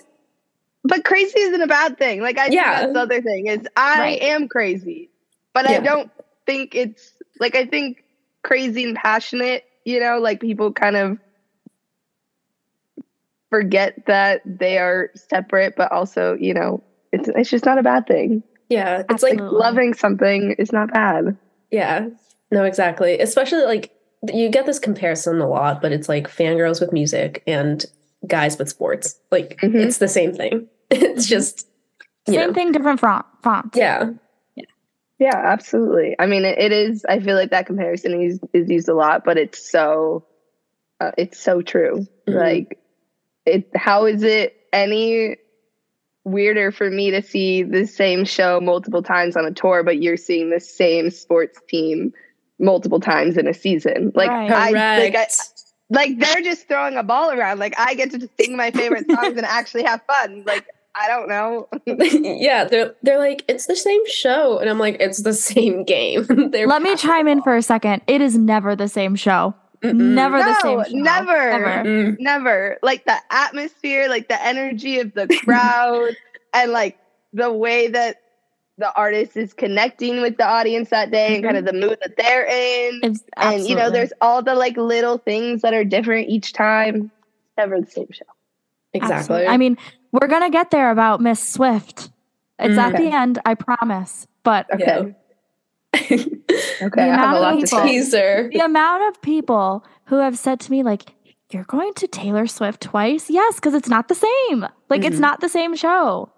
but 0.84 1.04
crazy 1.04 1.40
isn't 1.40 1.62
a 1.62 1.68
bad 1.68 1.98
thing. 1.98 2.22
Like, 2.22 2.38
I 2.38 2.48
yeah. 2.48 2.82
that's 2.82 2.94
the 2.94 3.00
other 3.02 3.22
thing 3.22 3.48
is 3.48 3.68
I 3.76 4.00
right. 4.00 4.22
am 4.22 4.48
crazy, 4.48 5.10
but 5.54 5.70
yeah. 5.70 5.78
I 5.78 5.80
don't 5.80 6.12
think 6.46 6.76
it's 6.76 7.14
like 7.40 7.56
I 7.56 7.66
think 7.66 8.04
crazy 8.44 8.84
and 8.84 8.96
passionate. 8.96 9.66
You 9.86 10.00
know, 10.00 10.20
like 10.20 10.40
people 10.40 10.72
kind 10.72 10.96
of 10.96 11.18
forget 13.50 14.06
that 14.06 14.42
they 14.46 14.78
are 14.78 15.10
separate, 15.16 15.76
but 15.76 15.92
also, 15.92 16.36
you 16.36 16.54
know, 16.54 16.84
it's 17.12 17.28
it's 17.28 17.50
just 17.50 17.66
not 17.66 17.78
a 17.78 17.84
bad 17.84 18.08
thing. 18.08 18.44
Yeah, 18.70 19.04
it's 19.10 19.24
like, 19.24 19.40
like 19.40 19.52
loving 19.52 19.94
something 19.94 20.56
is 20.60 20.72
not 20.72 20.92
bad. 20.92 21.38
Yeah, 21.72 22.10
no, 22.52 22.64
exactly. 22.64 23.20
Especially 23.20 23.64
like 23.64 23.92
you 24.34 24.50
get 24.50 24.66
this 24.66 24.80
comparison 24.80 25.40
a 25.40 25.48
lot, 25.48 25.82
but 25.82 25.92
it's 25.92 26.10
like 26.10 26.30
fangirls 26.30 26.82
with 26.82 26.92
music 26.92 27.44
and 27.48 27.86
guys 28.26 28.58
with 28.58 28.70
sports. 28.70 29.20
Like 29.32 29.58
mm-hmm. 29.62 29.78
it's 29.78 30.00
the 30.00 30.08
same 30.08 30.34
thing. 30.34 30.68
it's 30.92 31.28
just 31.28 31.68
same 32.28 32.48
know. 32.48 32.54
thing, 32.54 32.72
different 32.72 33.00
font. 33.00 33.26
font. 33.44 33.76
Yeah. 33.76 34.12
yeah. 34.56 34.66
Yeah, 35.20 35.36
absolutely. 35.36 36.16
I 36.20 36.26
mean, 36.26 36.46
it, 36.46 36.58
it 36.60 36.72
is. 36.72 37.06
I 37.08 37.20
feel 37.20 37.36
like 37.36 37.52
that 37.52 37.66
comparison 37.66 38.22
is 38.22 38.40
is 38.54 38.70
used 38.70 38.90
a 38.90 38.94
lot, 38.94 39.24
but 39.26 39.38
it's 39.38 39.70
so, 39.70 40.26
uh, 41.00 41.12
it's 41.18 41.40
so 41.40 41.62
true. 41.62 42.06
Mm-hmm. 42.28 42.38
Like, 42.38 42.80
it. 43.46 43.70
How 43.76 44.06
is 44.06 44.24
it 44.24 44.56
any 44.72 45.38
weirder 46.28 46.72
for 46.72 46.90
me 46.90 47.12
to 47.12 47.22
see 47.22 47.64
the 47.64 47.86
same 47.86 48.26
show 48.26 48.60
multiple 48.60 49.02
times 49.02 49.36
on 49.36 49.46
a 49.46 49.52
tour, 49.52 49.84
but 49.84 50.02
you're 50.02 50.18
seeing 50.18 50.50
the 50.50 50.60
same 50.60 51.10
sports 51.10 51.60
team 51.68 52.14
multiple 52.60 53.00
times 53.00 53.38
in 53.38 53.48
a 53.48 53.54
season. 53.54 54.12
Like 54.16 54.30
right. 54.30 54.52
I 54.52 54.70
like 55.00 55.16
I, 55.16 55.28
like 55.90 56.20
they're 56.20 56.42
just 56.42 56.68
throwing 56.68 56.96
a 56.96 57.04
ball 57.04 57.32
around. 57.32 57.60
Like 57.60 57.74
I 57.78 57.96
get 57.96 58.12
to 58.12 58.30
sing 58.40 58.58
my 58.58 58.72
favorite 58.72 59.10
songs 59.12 59.38
and 59.38 59.46
actually 59.46 59.84
have 59.84 60.02
fun. 60.08 60.44
Like 60.46 60.66
I 60.96 61.08
don't 61.08 61.30
know. 61.30 61.68
yeah, 61.86 62.66
they're 62.66 62.96
they're 63.04 63.20
like 63.20 63.44
it's 63.48 63.68
the 63.68 63.76
same 63.76 64.06
show, 64.08 64.58
and 64.60 64.70
I'm 64.70 64.80
like 64.80 64.98
it's 65.00 65.24
the 65.24 65.34
same 65.34 65.84
game. 65.86 66.26
Let 66.28 66.82
me 66.82 66.96
chime 66.96 67.28
in 67.28 67.42
for 67.42 67.56
a 67.56 67.62
second. 67.62 68.02
It 68.08 68.22
is 68.22 68.38
never 68.38 68.76
the 68.76 68.88
same 68.88 69.16
show. 69.16 69.54
Mm-mm. 69.84 69.96
Never 69.96 70.40
no, 70.40 70.46
the 70.46 70.60
same. 70.62 70.84
Show. 70.84 70.98
Never, 70.98 71.36
ever, 71.36 72.18
never. 72.20 72.80
Like 72.82 73.06
the 73.06 73.18
atmosphere, 73.30 74.10
like 74.10 74.28
the 74.28 74.44
energy 74.44 75.00
of 75.00 75.14
the 75.14 75.28
crowd, 75.44 76.16
and 76.54 76.72
like 76.72 76.98
the 77.34 77.52
way 77.52 77.88
that 77.88 78.22
the 78.80 78.94
artist 78.94 79.38
is 79.38 79.54
connecting 79.54 80.22
with 80.22 80.38
the 80.38 80.48
audience 80.48 80.90
that 80.90 81.12
day, 81.12 81.28
mm-hmm. 81.28 81.36
and 81.36 81.44
kind 81.44 81.58
of 81.58 81.66
mm-hmm. 81.66 81.80
the 81.80 81.88
mood 81.88 82.00
that 82.04 82.18
they're 82.18 82.46
in. 82.46 83.16
and 83.38 83.68
you 83.68 83.76
know, 83.76 83.90
there's 83.90 84.14
all 84.22 84.42
the 84.42 84.56
like 84.56 84.78
little 84.78 85.18
things 85.18 85.62
that 85.62 85.74
are 85.74 85.84
different 85.84 86.30
each 86.30 86.54
time. 86.54 87.12
Never 87.58 87.80
the 87.82 87.88
same 87.88 88.10
show. 88.12 88.26
Exactly. 88.94 89.16
Absolutely. 89.16 89.48
I 89.48 89.58
mean, 89.58 89.78
we're 90.12 90.28
gonna 90.28 90.50
get 90.50 90.72
there 90.72 90.92
about 90.92 91.22
Miss 91.22 91.46
Swift. 91.48 92.10
It's 92.60 92.76
mm, 92.76 92.78
at 92.78 92.98
the 92.98 93.14
end, 93.14 93.40
I 93.46 93.54
promise. 93.54 94.28
But 94.44 94.68
okay. 94.74 95.16
okay, 96.50 97.06
the 97.06 97.14
amount 97.14 97.44
of 97.44 97.70
people, 97.70 97.84
teaser. 97.84 98.50
The 98.52 98.60
amount 98.60 99.04
of 99.10 99.22
people 99.22 99.86
who 100.06 100.20
have 100.20 100.38
said 100.38 100.60
to 100.62 100.72
me, 100.72 100.84
like, 100.84 101.14
you're 101.52 101.64
going 101.64 101.94
to 101.96 102.08
Taylor 102.08 102.48
Swift 102.48 102.82
twice? 102.82 103.30
Yes, 103.30 103.56
because 103.56 103.74
it's 103.74 103.90
not 103.90 104.08
the 104.08 104.16
same. 104.16 104.66
Like, 104.90 105.02
mm-hmm. 105.02 105.12
it's 105.12 105.20
not 105.20 105.40
the 105.40 105.50
same 105.50 105.76
show. 105.76 106.30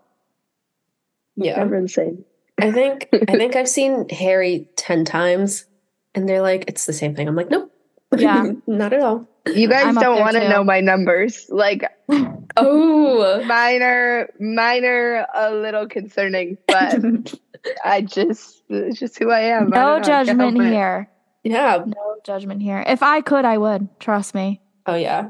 Yeah. 1.35 1.57
Never 1.57 1.81
the 1.81 1.87
same. 1.87 2.25
I 2.59 2.71
think 2.71 3.07
I 3.13 3.37
think 3.37 3.55
I've 3.55 3.69
seen 3.69 4.09
Harry 4.09 4.67
10 4.75 5.05
times 5.05 5.65
and 6.13 6.27
they're 6.27 6.41
like, 6.41 6.65
it's 6.67 6.85
the 6.85 6.93
same 6.93 7.15
thing. 7.15 7.27
I'm 7.27 7.35
like, 7.35 7.49
nope. 7.49 7.71
Yeah. 8.17 8.51
not 8.67 8.93
at 8.93 9.01
all. 9.01 9.27
You 9.47 9.69
guys 9.69 9.85
I'm 9.85 9.95
don't 9.95 10.19
want 10.19 10.35
to 10.35 10.49
know 10.49 10.63
my 10.63 10.81
numbers. 10.81 11.47
Like, 11.49 11.83
oh, 12.57 13.43
minor, 13.45 14.29
minor, 14.39 15.25
a 15.33 15.51
little 15.55 15.87
concerning, 15.87 16.57
but 16.67 16.99
I 17.83 18.01
just, 18.01 18.63
it's 18.69 18.99
just 18.99 19.17
who 19.19 19.31
I 19.31 19.41
am. 19.41 19.69
No 19.69 19.95
I 19.95 19.99
judgment 20.01 20.61
here. 20.61 21.09
Yeah. 21.43 21.83
No 21.85 22.15
judgment 22.23 22.61
here. 22.61 22.83
If 22.85 23.03
I 23.03 23.21
could, 23.21 23.45
I 23.45 23.57
would. 23.57 23.87
Trust 23.99 24.35
me. 24.35 24.61
Oh, 24.85 24.95
yeah. 24.95 25.29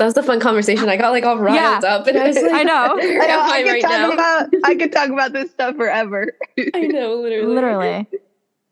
That 0.00 0.06
was 0.06 0.16
a 0.16 0.22
fun 0.22 0.40
conversation. 0.40 0.88
I 0.88 0.96
got 0.96 1.10
like 1.10 1.24
all 1.24 1.36
riled 1.36 1.82
yeah. 1.82 1.94
up, 1.94 2.06
and 2.06 2.16
I 2.16 2.28
was 2.28 2.36
like, 2.36 2.44
I 2.52 2.62
know. 2.62 2.98
I, 2.98 3.26
know 3.26 3.40
I 3.42 3.62
could 3.62 3.70
right 3.70 3.82
talk 3.82 3.90
now. 3.90 4.12
about 4.12 4.48
I 4.64 4.74
could 4.74 4.92
talk 4.92 5.10
about 5.10 5.34
this 5.34 5.50
stuff 5.50 5.76
forever. 5.76 6.32
I 6.72 6.80
know, 6.86 7.16
literally, 7.16 7.54
literally. 7.54 8.06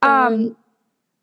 Um. 0.00 0.56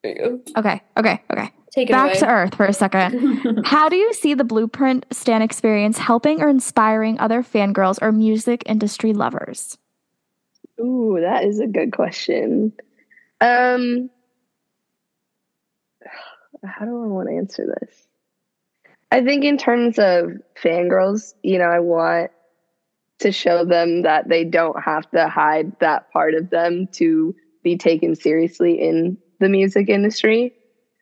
Okay. 0.06 0.84
Okay. 0.96 1.24
Okay. 1.32 1.52
Take 1.72 1.90
it 1.90 1.94
Back 1.94 2.12
away. 2.12 2.20
to 2.20 2.28
Earth 2.28 2.54
for 2.54 2.68
a 2.68 2.74
second. 2.74 3.66
How 3.66 3.90
do 3.90 3.96
you 3.96 4.14
see 4.14 4.36
the 4.36 4.44
Blueprint 4.44 5.08
Stan 5.12 5.42
experience 5.42 5.98
helping 5.98 6.40
or 6.40 6.50
inspiring 6.50 7.20
other 7.20 7.42
fangirls 7.42 7.98
or 8.00 8.12
music 8.12 8.62
industry 8.68 9.12
lovers? 9.12 9.76
Ooh, 10.80 11.18
that 11.22 11.46
is 11.46 11.60
a 11.60 11.68
good 11.68 11.92
question. 11.94 12.74
Um, 13.40 14.10
how 16.64 16.86
do 16.86 17.04
I 17.04 17.08
want 17.08 17.30
to 17.30 17.36
answer 17.36 17.66
this? 17.80 18.08
I 19.12 19.24
think 19.24 19.46
in 19.46 19.58
terms 19.58 19.98
of 20.00 20.32
fangirls, 20.62 21.34
you 21.44 21.58
know, 21.58 21.66
I 21.66 21.80
want 21.80 22.32
to 23.20 23.32
show 23.32 23.64
them 23.64 24.02
that 24.02 24.28
they 24.28 24.44
don't 24.44 24.82
have 24.82 25.10
to 25.12 25.28
hide 25.30 25.80
that 25.80 26.12
part 26.12 26.34
of 26.34 26.50
them 26.50 26.88
to 26.94 27.36
be 27.64 27.78
taken 27.78 28.16
seriously 28.16 28.82
in 28.82 29.18
the 29.40 29.50
music 29.50 29.90
industry. 29.90 30.54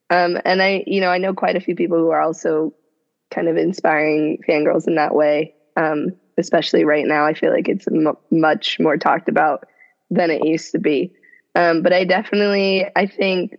Um, 0.10 0.38
and 0.46 0.62
I, 0.62 0.84
you 0.86 1.02
know, 1.02 1.10
I 1.10 1.18
know 1.18 1.34
quite 1.34 1.56
a 1.56 1.62
few 1.62 1.76
people 1.76 1.98
who 1.98 2.12
are 2.12 2.22
also 2.22 2.74
kind 3.32 3.48
of 3.48 3.58
inspiring 3.58 4.38
fangirls 4.48 4.88
in 4.88 4.96
that 4.96 5.16
way. 5.16 5.56
Um, 5.76 6.10
especially 6.38 6.86
right 6.86 7.06
now, 7.06 7.26
I 7.26 7.34
feel 7.34 7.52
like 7.52 7.68
it's 7.70 7.88
m- 7.88 8.18
much 8.32 8.80
more 8.80 8.98
talked 8.98 9.30
about 9.30 9.66
than 10.10 10.32
it 10.32 10.46
used 10.46 10.72
to 10.72 10.80
be. 10.80 11.12
Um, 11.56 11.82
but 11.82 11.94
I 11.94 12.04
definitely, 12.04 12.86
I 12.96 13.06
think 13.06 13.58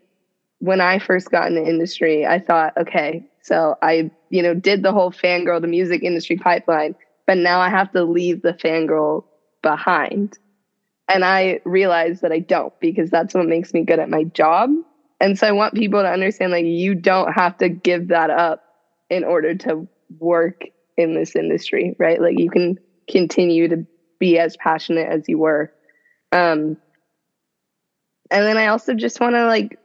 when 0.59 0.81
I 0.81 0.99
first 0.99 1.31
got 1.31 1.49
in 1.49 1.55
the 1.55 1.69
industry, 1.69 2.27
I 2.27 2.39
thought, 2.39 2.73
okay, 2.77 3.25
so 3.43 3.77
I, 3.83 4.11
you 4.31 4.43
know, 4.43 4.55
did 4.55 4.83
the 4.83 4.93
whole 4.93 5.13
fangirl, 5.13 5.61
the 5.61 5.67
music 5.69 6.03
industry 6.03 6.37
pipeline, 6.37 6.95
but 7.27 7.39
now 7.39 7.61
I 7.61 7.69
have 7.69 7.93
to 7.93 8.05
leave 8.05 8.43
the 8.43 8.55
fangirl 8.55 9.25
behind. 9.63 10.39
And 11.09 11.25
I 11.25 11.61
realized 11.65 12.23
that 12.23 12.33
I 12.33 12.41
don't 12.41 12.73
because 12.81 13.11
that's 13.11 13.35
what 13.35 13.47
makes 13.47 13.75
me 13.75 13.85
good 13.85 13.99
at 13.99 14.09
my 14.09 14.25
job. 14.25 14.71
And 15.21 15.39
so 15.39 15.47
I 15.47 15.53
want 15.53 15.75
people 15.75 16.03
to 16.03 16.09
understand 16.11 16.53
like 16.53 16.65
you 16.65 16.95
don't 16.95 17.33
have 17.33 17.57
to 17.59 17.69
give 17.69 18.09
that 18.09 18.31
up 18.31 18.63
in 19.11 19.25
order 19.25 19.55
to 19.55 19.87
work 20.19 20.65
in 20.97 21.15
this 21.15 21.37
industry, 21.37 21.95
right? 21.99 22.21
Like 22.21 22.39
you 22.39 22.51
can 22.51 22.79
continue 23.11 23.69
to 23.69 23.87
be 24.19 24.39
as 24.39 24.57
passionate 24.57 25.09
as 25.09 25.29
you 25.29 25.39
were. 25.39 25.73
Um 26.33 26.77
and 28.31 28.45
then 28.45 28.57
I 28.57 28.69
also 28.69 28.95
just 28.95 29.21
want 29.21 29.35
to 29.35 29.47
like 29.47 29.79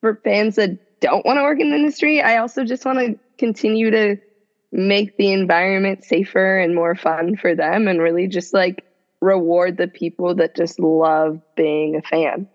for 0.00 0.20
fans 0.24 0.56
that 0.56 0.78
don't 1.00 1.26
want 1.26 1.38
to 1.38 1.42
work 1.42 1.60
in 1.60 1.70
the 1.70 1.76
industry. 1.76 2.22
I 2.22 2.38
also 2.38 2.64
just 2.64 2.84
want 2.84 2.98
to 2.98 3.18
continue 3.38 3.90
to 3.90 4.16
make 4.72 5.16
the 5.16 5.32
environment 5.32 6.04
safer 6.04 6.58
and 6.58 6.74
more 6.74 6.94
fun 6.94 7.36
for 7.36 7.54
them 7.54 7.88
and 7.88 8.00
really 8.00 8.28
just 8.28 8.54
like 8.54 8.84
reward 9.20 9.76
the 9.76 9.88
people 9.88 10.36
that 10.36 10.56
just 10.56 10.78
love 10.78 11.40
being 11.56 11.96
a 11.96 12.02
fan. 12.02 12.46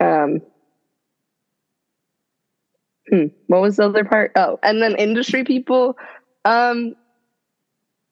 Um, 0.00 0.40
hmm, 3.10 3.26
what 3.46 3.60
was 3.60 3.76
the 3.76 3.84
other 3.86 4.04
part? 4.04 4.32
Oh, 4.36 4.58
and 4.62 4.82
then 4.82 4.96
industry 4.96 5.44
people. 5.44 5.96
Um, 6.44 6.94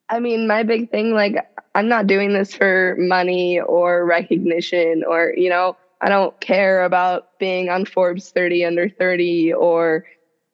I 0.08 0.20
mean, 0.20 0.46
my 0.46 0.62
big 0.62 0.90
thing, 0.90 1.12
like, 1.12 1.37
I'm 1.74 1.88
not 1.88 2.06
doing 2.06 2.32
this 2.32 2.54
for 2.54 2.96
money 2.98 3.61
or 3.61 4.04
recognition 4.04 5.04
or, 5.06 5.32
you 5.37 5.50
know, 5.50 5.76
I 6.00 6.08
don't 6.08 6.38
care 6.40 6.84
about 6.84 7.38
being 7.38 7.68
on 7.68 7.84
Forbes 7.84 8.30
30 8.30 8.64
under 8.64 8.88
30 8.88 9.52
or 9.52 10.04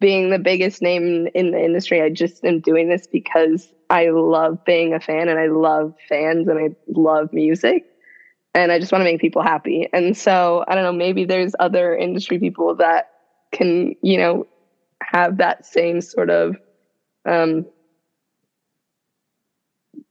being 0.00 0.30
the 0.30 0.38
biggest 0.38 0.82
name 0.82 1.28
in 1.34 1.50
the 1.52 1.62
industry. 1.62 2.02
I 2.02 2.10
just 2.10 2.44
am 2.44 2.60
doing 2.60 2.88
this 2.88 3.06
because 3.06 3.72
I 3.90 4.08
love 4.10 4.64
being 4.64 4.92
a 4.92 5.00
fan 5.00 5.28
and 5.28 5.38
I 5.38 5.46
love 5.46 5.94
fans 6.08 6.48
and 6.48 6.58
I 6.58 6.74
love 6.88 7.32
music 7.32 7.84
and 8.54 8.72
I 8.72 8.78
just 8.78 8.92
want 8.92 9.00
to 9.00 9.10
make 9.10 9.20
people 9.20 9.42
happy. 9.42 9.88
And 9.92 10.16
so 10.16 10.64
I 10.66 10.74
don't 10.74 10.84
know, 10.84 10.92
maybe 10.92 11.24
there's 11.24 11.54
other 11.58 11.96
industry 11.96 12.38
people 12.38 12.76
that 12.76 13.10
can, 13.54 13.94
you 14.02 14.18
know, 14.18 14.46
have 15.00 15.38
that 15.38 15.64
same 15.64 16.00
sort 16.00 16.28
of 16.28 16.56
um, 17.24 17.66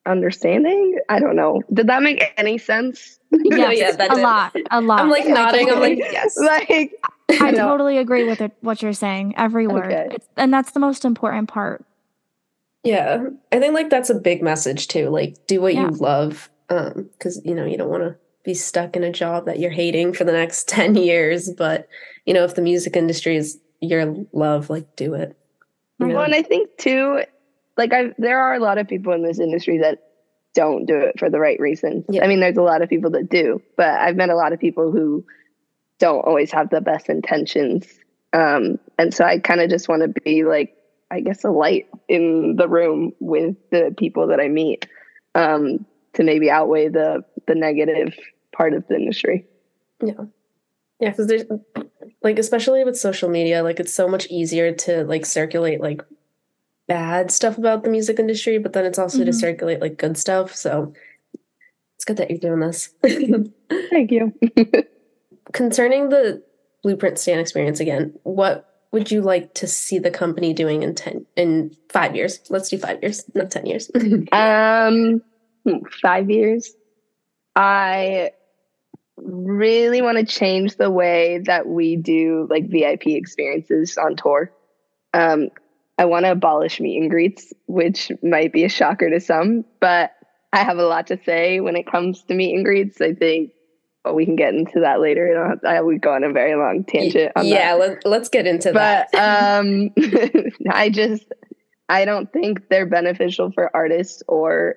understanding. 0.06 1.00
I 1.10 1.20
don't 1.20 1.36
know. 1.36 1.62
Did 1.72 1.88
that 1.88 2.04
make 2.04 2.24
any 2.38 2.58
sense? 2.58 3.20
Yes, 3.32 3.78
yeah, 3.78 3.92
that 3.92 4.12
a 4.12 4.16
did. 4.16 4.22
lot, 4.22 4.56
a 4.72 4.82
lot. 4.82 5.00
I'm 5.00 5.10
like 5.10 5.28
nodding. 5.28 5.70
I'm 5.72 5.80
like 5.80 5.98
yes. 6.12 6.38
Like 6.38 6.94
I 7.30 7.52
totally 7.56 7.98
agree 7.98 8.26
with 8.26 8.42
it, 8.42 8.52
what 8.62 8.82
you're 8.82 8.94
saying. 8.94 9.34
Every 9.38 9.68
word, 9.68 9.92
okay. 9.92 10.18
and 10.38 10.54
that's 10.54 10.72
the 10.72 10.80
most 10.80 11.06
important 11.06 11.50
part. 11.50 11.84
Yeah, 12.84 13.26
I 13.52 13.60
think 13.60 13.74
like 13.74 13.90
that's 13.90 14.10
a 14.10 14.16
big 14.16 14.44
message 14.44 14.88
too. 14.88 15.10
Like, 15.10 15.48
do 15.48 15.62
what 15.62 15.74
yeah. 15.74 15.84
you 15.84 15.90
love, 15.92 16.50
um, 16.70 17.10
because 17.18 17.42
you 17.44 17.56
know 17.56 17.66
you 17.66 17.78
don't 17.78 17.90
want 17.90 18.04
to 18.04 18.16
be 18.44 18.54
stuck 18.54 18.96
in 18.96 19.04
a 19.04 19.12
job 19.12 19.46
that 19.46 19.60
you're 19.60 19.72
hating 19.72 20.14
for 20.14 20.24
the 20.24 20.32
next 20.32 20.68
ten 20.68 20.96
years. 20.96 21.50
But 21.52 21.88
you 22.26 22.34
know, 22.34 22.44
if 22.44 22.56
the 22.56 22.62
music 22.62 22.96
industry 22.96 23.36
is 23.36 23.60
your 23.82 24.16
love, 24.32 24.70
like 24.70 24.96
do 24.96 25.14
it. 25.14 25.38
Well, 26.00 26.24
and 26.24 26.36
I 26.36 26.42
think 26.42 26.78
too, 26.78 27.24
like 27.78 27.94
I, 27.94 28.14
there 28.18 28.40
are 28.40 28.56
a 28.56 28.60
lot 28.60 28.78
of 28.78 28.88
people 28.88 29.14
in 29.14 29.24
this 29.24 29.40
industry 29.40 29.80
that 29.80 30.04
don't 30.54 30.86
do 30.86 30.98
it 30.98 31.20
for 31.20 31.30
the 31.30 31.40
right 31.40 31.60
reason. 31.60 32.06
Yeah. 32.10 32.24
I 32.24 32.28
mean, 32.28 32.40
there's 32.40 32.58
a 32.58 32.62
lot 32.62 32.82
of 32.82 32.90
people 32.90 33.12
that 33.12 33.30
do, 33.30 33.62
but 33.78 33.90
I've 33.90 34.16
met 34.16 34.30
a 34.30 34.36
lot 34.36 34.54
of 34.54 34.60
people 34.60 34.92
who 34.92 35.26
don't 36.00 36.22
always 36.22 36.52
have 36.52 36.70
the 36.70 36.82
best 36.82 37.10
intentions. 37.10 37.88
Um, 38.34 38.80
and 38.98 39.14
so 39.14 39.24
I 39.24 39.40
kind 39.40 39.62
of 39.62 39.70
just 39.70 39.88
want 39.88 40.02
to 40.02 40.22
be 40.22 40.44
like, 40.44 40.76
I 41.10 41.22
guess, 41.22 41.44
a 41.44 41.52
light 41.52 41.88
in 42.08 42.56
the 42.56 42.68
room 42.68 43.14
with 43.20 43.56
the 43.72 43.94
people 43.98 44.28
that 44.28 44.40
I 44.40 44.48
meet 44.48 44.88
um, 45.36 45.86
to 46.14 46.24
maybe 46.24 46.50
outweigh 46.50 46.90
the 46.90 47.24
the 47.46 47.56
negative 47.56 48.16
part 48.54 48.74
of 48.74 48.88
the 48.88 48.96
industry. 48.96 49.46
Yeah, 50.04 50.26
yeah, 51.00 51.10
because 51.10 51.28
there's 51.28 51.44
like, 52.22 52.40
especially 52.40 52.84
with 52.84 52.98
social 52.98 53.30
media, 53.30 53.64
like 53.64 53.80
it's 53.80 53.94
so 53.94 54.08
much 54.08 54.28
easier 54.28 54.74
to 54.74 55.04
like 55.04 55.26
circulate 55.26 55.82
like 55.82 56.02
bad 56.88 57.32
stuff 57.32 57.58
about 57.58 57.84
the 57.84 57.90
music 57.90 58.20
industry, 58.20 58.58
but 58.58 58.74
then 58.74 58.86
it's 58.86 59.00
also 59.00 59.20
mm-hmm. 59.20 59.28
to 59.28 59.34
circulate 59.34 59.82
like 59.82 59.98
good 59.98 60.18
stuff. 60.18 60.56
So 60.56 60.94
it's 61.96 62.06
good 62.06 62.18
that 62.18 62.30
you're 62.30 62.40
doing 62.40 62.60
this. 62.60 62.88
Thank 63.90 64.12
you. 64.12 64.34
Concerning 65.52 66.10
the 66.10 66.44
Blueprint 66.84 67.20
stan 67.20 67.40
experience 67.40 67.80
again, 67.80 68.14
what 68.24 68.70
would 68.92 69.12
you 69.12 69.22
like 69.22 69.54
to 69.56 69.68
see 69.68 70.00
the 70.00 70.12
company 70.12 70.54
doing 70.54 70.84
in 70.84 70.96
10 70.96 71.26
in 71.36 71.76
5 71.90 72.16
years? 72.16 72.40
Let's 72.50 72.70
do 72.70 72.78
5 72.78 73.02
years, 73.02 73.24
not 73.34 73.52
10 73.52 73.66
years. 73.66 73.92
um 74.32 75.22
hmm, 75.66 75.78
5 76.02 76.30
years. 76.30 76.74
I 77.56 78.32
really 79.18 80.02
want 80.02 80.18
to 80.18 80.26
change 80.26 80.76
the 80.76 80.90
way 80.90 81.40
that 81.46 81.68
we 81.68 81.96
do 81.96 82.48
like 82.50 82.70
VIP 82.70 83.08
experiences 83.08 83.98
on 83.98 84.16
tour. 84.16 84.52
Um, 85.14 85.50
I 85.98 86.06
want 86.06 86.26
to 86.26 86.32
abolish 86.32 86.80
meet 86.80 87.00
and 87.00 87.10
greets, 87.10 87.54
which 87.68 88.12
might 88.24 88.52
be 88.52 88.64
a 88.64 88.70
shocker 88.70 89.10
to 89.10 89.20
some, 89.20 89.64
but 89.80 90.12
I 90.52 90.64
have 90.64 90.78
a 90.78 90.86
lot 90.86 91.08
to 91.08 91.20
say 91.24 91.60
when 91.60 91.76
it 91.76 91.86
comes 91.86 92.24
to 92.24 92.34
meet 92.34 92.56
and 92.56 92.66
greets. 92.66 93.00
I 93.00 93.14
think 93.14 93.52
well, 94.04 94.16
we 94.16 94.26
can 94.26 94.36
get 94.36 94.54
into 94.54 94.82
that 94.82 95.00
later. 95.00 95.58
I 95.66 95.80
would 95.80 96.02
go 96.02 96.14
on 96.14 96.24
a 96.24 96.32
very 96.32 96.56
long 96.56 96.84
tangent. 96.84 97.32
yeah, 97.42 97.74
let, 97.74 98.06
us 98.06 98.30
get 98.30 98.48
into 98.48 98.74
but, 98.74 99.08
that. 99.14 99.60
um, 99.60 99.92
I 100.70 100.90
just, 100.90 101.24
I 101.88 102.06
don't 102.06 102.32
think 102.32 102.68
they're 102.70 102.86
beneficial 102.86 103.52
for 103.52 103.74
artists 103.74 104.22
or 104.28 104.76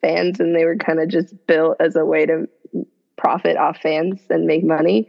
fans, 0.00 0.40
and 0.40 0.56
they 0.56 0.64
were 0.64 0.76
kind 0.76 1.00
of 1.00 1.08
just 1.08 1.34
built 1.46 1.76
as 1.80 1.96
a 1.96 2.04
way 2.04 2.24
to 2.24 2.48
profit 3.16 3.56
off 3.56 3.78
fans 3.78 4.20
and 4.30 4.46
make 4.46 4.64
money. 4.64 5.08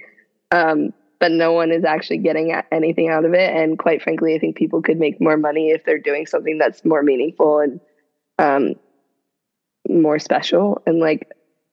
Um, 0.51 0.93
but 1.19 1.31
no 1.31 1.53
one 1.53 1.71
is 1.71 1.85
actually 1.85 2.17
getting 2.17 2.53
anything 2.71 3.09
out 3.09 3.23
of 3.23 3.33
it. 3.33 3.55
And 3.55 3.79
quite 3.79 4.01
frankly, 4.01 4.35
I 4.35 4.39
think 4.39 4.57
people 4.57 4.81
could 4.81 4.99
make 4.99 5.21
more 5.21 5.37
money 5.37 5.69
if 5.69 5.85
they're 5.85 5.97
doing 5.97 6.25
something 6.25 6.57
that's 6.57 6.83
more 6.83 7.01
meaningful 7.01 7.59
and 7.59 7.79
um, 8.37 8.73
more 9.87 10.19
special. 10.19 10.81
And 10.85 10.99
like, 10.99 11.31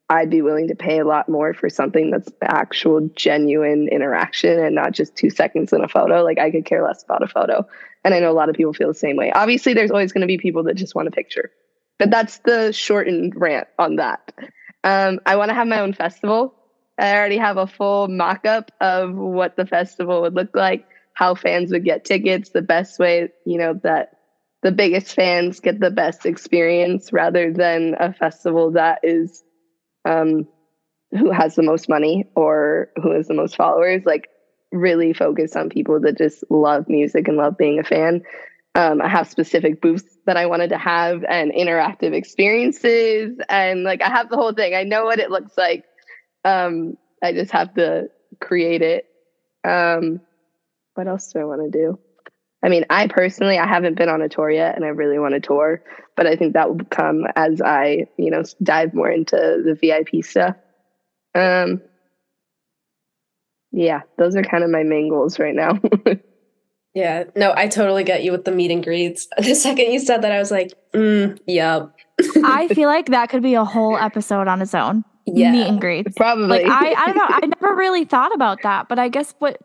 I'd 0.09 0.31
be 0.31 0.43
willing 0.43 0.69
to 0.69 0.75
pay 0.75 0.99
a 0.99 1.05
lot 1.05 1.29
more 1.29 1.53
for 1.55 1.69
something 1.69 2.11
that's 2.11 2.29
actual 2.43 3.09
genuine 3.14 3.88
interaction 3.88 4.59
and 4.59 4.75
not 4.75 4.93
just 4.93 5.16
two 5.16 5.31
seconds 5.31 5.73
in 5.73 5.83
a 5.83 5.88
photo. 5.88 6.23
Like, 6.23 6.38
I 6.38 6.51
could 6.51 6.64
care 6.64 6.85
less 6.85 7.03
about 7.03 7.23
a 7.23 7.29
photo. 7.29 7.66
And 8.05 8.14
I 8.14 8.21
know 8.21 8.31
a 8.31 8.33
lot 8.33 8.49
of 8.49 8.55
people 8.55 8.73
feel 8.73 8.88
the 8.88 8.95
same 8.95 9.16
way. 9.16 9.33
Obviously, 9.33 9.75
there's 9.75 9.90
always 9.90 10.12
going 10.12 10.23
to 10.23 10.27
be 10.27 10.38
people 10.38 10.62
that 10.64 10.75
just 10.75 10.95
want 10.95 11.09
a 11.09 11.12
picture, 11.12 11.51
but 11.99 12.11
that's 12.11 12.38
the 12.38 12.73
shortened 12.73 13.35
rant 13.37 13.66
on 13.79 13.97
that. 13.97 14.33
Um, 14.85 15.21
I 15.27 15.37
want 15.37 15.51
to 15.51 15.55
have 15.55 15.66
my 15.69 15.81
own 15.81 15.93
festival. 15.93 16.55
I 16.99 17.14
already 17.14 17.38
have 17.38 17.57
a 17.57 17.66
full 17.66 18.09
mock 18.09 18.47
up 18.47 18.71
of 18.81 19.14
what 19.14 19.57
the 19.57 19.66
festival 19.66 20.23
would 20.23 20.35
look 20.35 20.55
like, 20.55 20.87
how 21.14 21.35
fans 21.35 21.73
would 21.73 21.85
get 21.85 22.05
tickets, 22.05 22.51
the 22.51 22.62
best 22.62 22.99
way, 22.99 23.29
you 23.47 23.59
know, 23.59 23.75
that 23.83 24.11
the 24.62 24.73
biggest 24.73 25.14
fans 25.14 25.61
get 25.61 25.81
the 25.81 25.90
best 25.90 26.27
experience 26.27 27.12
rather 27.12 27.53
than 27.53 27.95
a 27.99 28.12
festival 28.12 28.73
that 28.73 29.01
is 29.03 29.43
um, 30.05 30.47
who 31.11 31.31
has 31.31 31.55
the 31.55 31.62
most 31.62 31.88
money 31.88 32.27
or 32.37 32.88
who 33.03 33.12
has 33.12 33.29
the 33.29 33.35
most 33.35 33.57
followers. 33.57 34.03
Like, 34.05 34.29
really 34.73 35.12
focus 35.12 35.57
on 35.57 35.69
people 35.69 36.01
that 36.01 36.16
just 36.16 36.45
love 36.51 36.88
music 36.88 37.27
and 37.29 37.37
love 37.37 37.57
being 37.59 37.79
a 37.79 37.85
fan. 37.85 38.23
Um, 38.74 39.02
I 39.02 39.09
have 39.09 39.28
specific 39.28 39.80
booths 39.80 40.16
that 40.26 40.37
I 40.37 40.46
wanted 40.46 40.70
to 40.70 40.78
have 40.78 41.24
and 41.24 41.52
interactive 41.52 42.12
experiences. 42.12 43.37
And 43.48 43.83
like, 43.83 44.00
I 44.00 44.09
have 44.09 44.30
the 44.30 44.37
whole 44.37 44.52
thing. 44.52 44.74
I 44.74 44.85
know 44.85 45.04
what 45.04 45.18
it 45.18 45.30
looks 45.30 45.59
like 45.59 45.85
um, 46.44 46.96
I 47.22 47.33
just 47.33 47.52
have 47.52 47.74
to 47.74 48.09
create 48.40 48.83
it. 48.83 49.06
Um, 49.64 50.20
what 50.94 51.06
else 51.06 51.33
do 51.33 51.40
I 51.40 51.44
want 51.44 51.72
to 51.72 51.78
do? 51.78 51.98
I 52.62 52.68
mean, 52.68 52.85
I 52.90 53.06
personally, 53.06 53.59
I 53.59 53.66
haven't 53.66 53.96
been 53.96 54.09
on 54.11 54.22
a 54.22 54.28
tour 54.28 54.50
yet, 54.50 54.76
and 54.76 54.85
I 54.85 54.88
really 54.88 55.18
want 55.18 55.35
to 55.35 55.40
tour, 55.40 55.83
but 56.16 56.26
I 56.26 56.37
think 56.37 56.54
that 56.54 56.68
will 56.68 56.85
come 56.90 57.26
as 57.35 57.62
I, 57.62 58.06
you 58.18 58.30
know, 58.30 58.42
dive 58.62 58.92
more 58.92 59.11
into 59.11 59.37
the 59.37 59.74
VIP 59.74 60.22
stuff. 60.24 60.56
Um, 61.35 61.80
yeah, 63.72 64.02
those 64.18 64.37
are 64.37 64.42
kind 64.42 64.64
of 64.64 64.70
my 64.70 64.83
main 64.83 65.09
goals 65.09 65.38
right 65.38 65.54
now. 65.54 65.80
yeah, 66.94 67.24
no, 67.37 67.53
I 67.57 67.68
totally 67.68 68.05
get 68.05 68.24
you 68.24 68.33
with 68.33 68.44
the 68.44 68.53
meet 68.53 68.70
and 68.70 68.83
greets. 68.83 69.29
The 69.38 69.55
second 69.55 69.92
you 69.92 70.00
said 70.00 70.22
that, 70.22 70.33
I 70.33 70.38
was 70.38 70.50
like, 70.50 70.72
mm, 70.92 71.38
yep. 71.46 71.90
I 72.44 72.68
feel 72.68 72.88
like 72.88 73.07
that 73.07 73.31
could 73.31 73.42
be 73.42 73.55
a 73.55 73.64
whole 73.64 73.96
episode 73.96 74.48
on 74.48 74.61
its 74.61 74.74
own 74.74 75.05
yeah, 75.26 75.53
meet 75.53 75.66
and 75.66 75.81
greets. 75.81 76.14
Probably. 76.16 76.64
Like 76.64 76.66
I, 76.66 76.92
I 76.92 77.07
don't 77.07 77.16
know. 77.16 77.26
I 77.29 77.46
never 77.61 77.74
really 77.74 78.05
thought 78.05 78.35
about 78.35 78.62
that, 78.62 78.88
but 78.88 78.98
I 78.98 79.09
guess 79.09 79.35
what 79.38 79.59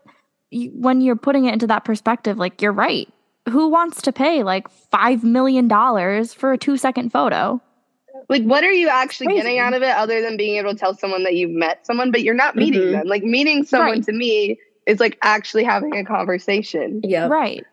you, 0.52 0.72
when 0.72 1.02
you're 1.02 1.16
putting 1.16 1.46
it 1.46 1.54
into 1.54 1.68
that 1.68 1.86
perspective, 1.86 2.38
like 2.38 2.62
you're 2.62 2.72
right. 2.72 3.12
Who 3.50 3.70
wants 3.70 4.02
to 4.04 4.12
pay 4.12 4.44
like 4.44 4.70
five 4.70 5.24
million 5.24 5.68
dollars 5.68 6.34
for 6.34 6.54
a 6.54 6.58
two 6.58 6.78
second 6.78 7.12
photo? 7.12 7.62
Like, 8.28 8.44
what 8.44 8.64
are 8.64 8.72
you 8.72 8.90
actually 8.90 9.28
Crazy. 9.28 9.42
getting 9.42 9.60
out 9.60 9.74
of 9.74 9.84
it 9.84 9.96
other 9.96 10.22
than 10.22 10.36
being 10.36 10.58
able 10.58 10.72
to 10.72 10.78
tell 10.78 10.96
someone 10.96 11.24
that 11.24 11.36
you've 11.36 11.52
met 11.52 11.86
someone, 11.86 12.12
but 12.12 12.24
you're 12.24 12.34
not 12.34 12.56
meeting 12.56 12.82
mm-hmm. 12.82 12.92
them? 12.94 13.08
Like, 13.08 13.24
meeting 13.24 13.64
someone 13.64 13.90
right. 13.98 14.04
to 14.04 14.14
me 14.14 14.58
is 14.86 15.00
like 15.00 15.18
actually 15.22 15.64
having 15.64 15.96
a 15.96 16.04
conversation. 16.04 17.02
Yeah. 17.04 17.28
Right. 17.28 17.66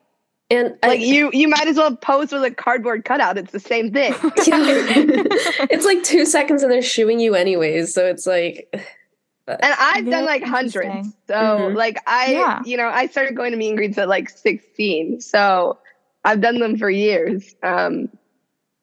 And 0.51 0.77
like 0.83 1.01
I, 1.01 1.05
you, 1.05 1.31
you 1.33 1.49
might 1.49 1.67
as 1.67 1.77
well 1.77 1.97
pose 1.97 2.31
with 2.31 2.45
a 2.45 2.51
cardboard 2.51 3.05
cutout. 3.05 3.39
It's 3.39 3.53
the 3.53 3.61
same 3.61 3.91
thing. 3.93 4.13
it's 4.23 5.87
like 5.87 6.03
two 6.03 6.27
seconds 6.27 6.63
and 6.63 6.71
they're 6.71 6.83
shooing 6.83 7.21
you 7.21 7.35
anyways. 7.35 7.95
So 7.95 8.05
it's 8.07 8.27
like. 8.27 8.69
And 9.49 9.59
I've 9.63 10.09
done 10.09 10.25
like 10.25 10.45
hundreds. 10.45 11.09
So 11.27 11.35
mm-hmm. 11.35 11.77
like 11.77 11.99
I, 12.07 12.33
yeah. 12.33 12.63
you 12.65 12.77
know, 12.77 12.87
I 12.87 13.07
started 13.07 13.35
going 13.35 13.53
to 13.53 13.57
meet 13.57 13.71
and 13.71 13.77
greets 13.77 13.99
at 13.99 14.09
like 14.09 14.31
16. 14.31 15.21
So 15.21 15.79
I've 16.25 16.41
done 16.41 16.61
them 16.61 16.77
for 16.77 16.89
years. 16.89 17.55
Um, 17.63 18.09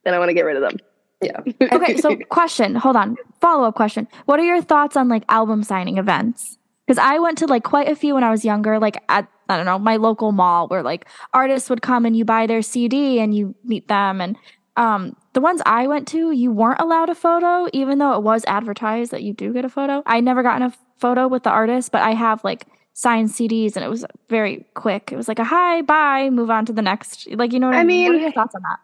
and 0.05 0.15
I 0.15 0.19
want 0.19 0.29
to 0.29 0.33
get 0.33 0.45
rid 0.45 0.57
of 0.57 0.61
them. 0.63 0.77
Yeah. 1.21 1.41
okay. 1.71 1.97
So 1.97 2.15
question, 2.29 2.75
hold 2.75 2.95
on. 2.95 3.17
Follow 3.41 3.67
up 3.67 3.75
question. 3.75 4.07
What 4.25 4.39
are 4.39 4.43
your 4.43 4.61
thoughts 4.61 4.95
on 4.95 5.07
like 5.09 5.23
album 5.29 5.63
signing 5.63 5.97
events? 5.97 6.57
Because 6.89 7.05
I 7.05 7.19
went 7.19 7.37
to 7.37 7.45
like 7.45 7.63
quite 7.63 7.87
a 7.87 7.95
few 7.95 8.15
when 8.15 8.23
I 8.23 8.31
was 8.31 8.43
younger, 8.43 8.79
like 8.79 8.97
at 9.09 9.27
I 9.47 9.57
don't 9.57 9.67
know, 9.67 9.77
my 9.77 9.97
local 9.97 10.31
mall 10.31 10.67
where 10.69 10.81
like 10.81 11.07
artists 11.35 11.69
would 11.69 11.83
come 11.83 12.03
and 12.03 12.17
you 12.17 12.25
buy 12.25 12.47
their 12.47 12.63
CD 12.63 13.19
and 13.19 13.31
you 13.31 13.53
meet 13.63 13.87
them. 13.87 14.19
And 14.19 14.35
um, 14.75 15.15
the 15.33 15.39
ones 15.39 15.61
I 15.67 15.85
went 15.85 16.07
to, 16.07 16.31
you 16.31 16.51
weren't 16.51 16.81
allowed 16.81 17.11
a 17.11 17.13
photo, 17.13 17.67
even 17.73 17.99
though 17.99 18.13
it 18.13 18.23
was 18.23 18.43
advertised 18.47 19.11
that 19.11 19.21
you 19.21 19.33
do 19.33 19.53
get 19.53 19.65
a 19.65 19.69
photo. 19.69 20.01
I 20.07 20.19
never 20.19 20.41
gotten 20.41 20.63
a 20.63 20.73
photo 20.97 21.27
with 21.27 21.43
the 21.43 21.51
artist, 21.51 21.91
but 21.91 22.01
I 22.01 22.15
have 22.15 22.43
like 22.43 22.65
signed 22.93 23.29
CDs 23.29 23.75
and 23.75 23.85
it 23.85 23.89
was 23.89 24.03
very 24.27 24.65
quick. 24.73 25.11
It 25.11 25.15
was 25.15 25.27
like 25.27 25.37
a 25.37 25.43
hi, 25.43 25.83
bye, 25.83 26.31
move 26.31 26.49
on 26.49 26.65
to 26.65 26.73
the 26.73 26.81
next. 26.81 27.29
Like, 27.29 27.53
you 27.53 27.59
know 27.59 27.67
what 27.67 27.75
I, 27.75 27.81
I 27.81 27.83
mean? 27.83 28.07
What 28.07 28.15
are 28.15 28.19
your 28.19 28.31
thoughts 28.31 28.55
on 28.55 28.63
that? 28.63 28.79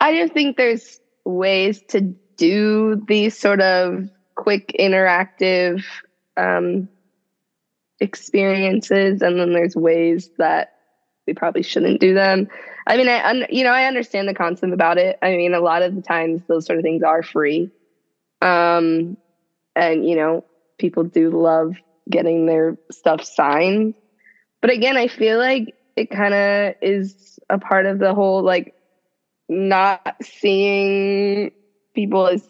I 0.00 0.16
just 0.16 0.32
think 0.32 0.56
there's 0.56 0.98
ways 1.26 1.82
to 1.88 2.00
do 2.38 3.04
these 3.06 3.36
sort 3.36 3.60
of 3.60 4.08
quick 4.34 4.74
interactive 4.80 5.84
um, 6.36 6.88
experiences 8.00 9.22
and 9.22 9.38
then 9.38 9.52
there's 9.52 9.74
ways 9.76 10.30
that 10.38 10.68
we 11.26 11.34
probably 11.34 11.62
shouldn't 11.62 12.00
do 12.00 12.14
them. 12.14 12.46
I 12.86 12.96
mean 12.96 13.08
i 13.08 13.28
un- 13.28 13.46
you 13.50 13.64
know 13.64 13.72
i 13.72 13.84
understand 13.84 14.28
the 14.28 14.34
concept 14.34 14.72
about 14.72 14.98
it. 14.98 15.16
I 15.22 15.36
mean 15.36 15.54
a 15.54 15.60
lot 15.60 15.82
of 15.82 15.94
the 15.94 16.02
times 16.02 16.42
those 16.46 16.66
sort 16.66 16.78
of 16.78 16.82
things 16.82 17.02
are 17.02 17.22
free. 17.22 17.70
Um 18.42 19.16
and 19.74 20.08
you 20.08 20.16
know 20.16 20.44
people 20.78 21.04
do 21.04 21.30
love 21.30 21.74
getting 22.10 22.46
their 22.46 22.76
stuff 22.92 23.24
signed. 23.24 23.94
But 24.60 24.70
again 24.70 24.96
i 24.96 25.08
feel 25.08 25.38
like 25.38 25.74
it 25.96 26.10
kind 26.10 26.34
of 26.34 26.74
is 26.82 27.38
a 27.48 27.58
part 27.58 27.86
of 27.86 27.98
the 27.98 28.14
whole 28.14 28.42
like 28.42 28.74
not 29.48 30.00
seeing 30.22 31.50
people 31.94 32.26
as 32.26 32.46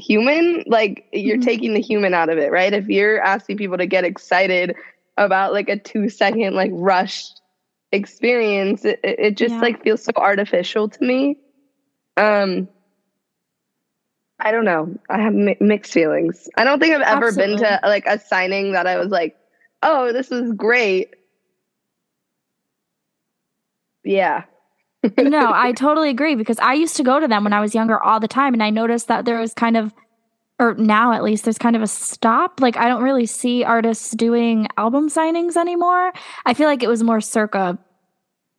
human 0.00 0.64
like 0.66 1.06
you're 1.12 1.36
mm-hmm. 1.36 1.44
taking 1.44 1.74
the 1.74 1.80
human 1.80 2.14
out 2.14 2.28
of 2.28 2.38
it 2.38 2.50
right 2.50 2.72
if 2.72 2.88
you're 2.88 3.20
asking 3.20 3.56
people 3.56 3.78
to 3.78 3.86
get 3.86 4.04
excited 4.04 4.74
about 5.16 5.52
like 5.52 5.68
a 5.68 5.78
two 5.78 6.08
second 6.08 6.54
like 6.54 6.70
rushed 6.74 7.40
experience 7.92 8.84
it, 8.84 9.00
it 9.02 9.36
just 9.36 9.54
yeah. 9.54 9.60
like 9.60 9.82
feels 9.82 10.02
so 10.02 10.12
artificial 10.16 10.88
to 10.88 11.04
me 11.04 11.36
um 12.16 12.68
i 14.38 14.50
don't 14.50 14.64
know 14.64 14.92
i 15.08 15.20
have 15.20 15.34
mi- 15.34 15.56
mixed 15.60 15.92
feelings 15.92 16.48
i 16.56 16.64
don't 16.64 16.80
think 16.80 16.94
i've 16.94 17.02
ever 17.02 17.26
Absolutely. 17.26 17.56
been 17.56 17.64
to 17.64 17.80
like 17.84 18.06
a 18.06 18.18
signing 18.18 18.72
that 18.72 18.86
i 18.86 18.96
was 18.96 19.08
like 19.08 19.36
oh 19.82 20.12
this 20.12 20.30
is 20.30 20.52
great 20.52 21.14
yeah 24.04 24.44
no, 25.18 25.50
I 25.52 25.72
totally 25.72 26.10
agree 26.10 26.34
because 26.34 26.58
I 26.58 26.74
used 26.74 26.96
to 26.96 27.02
go 27.02 27.20
to 27.20 27.26
them 27.26 27.44
when 27.44 27.52
I 27.52 27.60
was 27.60 27.74
younger 27.74 28.00
all 28.02 28.20
the 28.20 28.28
time 28.28 28.52
and 28.52 28.62
I 28.62 28.70
noticed 28.70 29.08
that 29.08 29.24
there 29.24 29.38
was 29.38 29.54
kind 29.54 29.76
of 29.76 29.94
or 30.58 30.74
now 30.74 31.12
at 31.12 31.24
least 31.24 31.44
there's 31.44 31.56
kind 31.56 31.74
of 31.74 31.80
a 31.80 31.86
stop. 31.86 32.60
Like 32.60 32.76
I 32.76 32.86
don't 32.86 33.02
really 33.02 33.24
see 33.24 33.64
artists 33.64 34.10
doing 34.10 34.68
album 34.76 35.08
signings 35.08 35.56
anymore. 35.56 36.12
I 36.44 36.52
feel 36.52 36.68
like 36.68 36.82
it 36.82 36.88
was 36.88 37.02
more 37.02 37.22
circa 37.22 37.78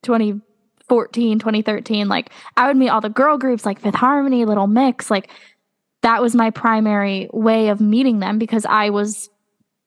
2014, 0.02 1.38
2013. 1.38 2.08
Like 2.08 2.30
I 2.56 2.66
would 2.66 2.76
meet 2.76 2.88
all 2.88 3.00
the 3.00 3.08
girl 3.08 3.38
groups 3.38 3.64
like 3.64 3.80
Fifth 3.80 3.94
Harmony, 3.94 4.44
Little 4.44 4.66
Mix, 4.66 5.10
like 5.10 5.30
that 6.02 6.20
was 6.20 6.34
my 6.34 6.50
primary 6.50 7.30
way 7.32 7.68
of 7.68 7.80
meeting 7.80 8.18
them 8.18 8.40
because 8.40 8.66
I 8.66 8.90
was 8.90 9.30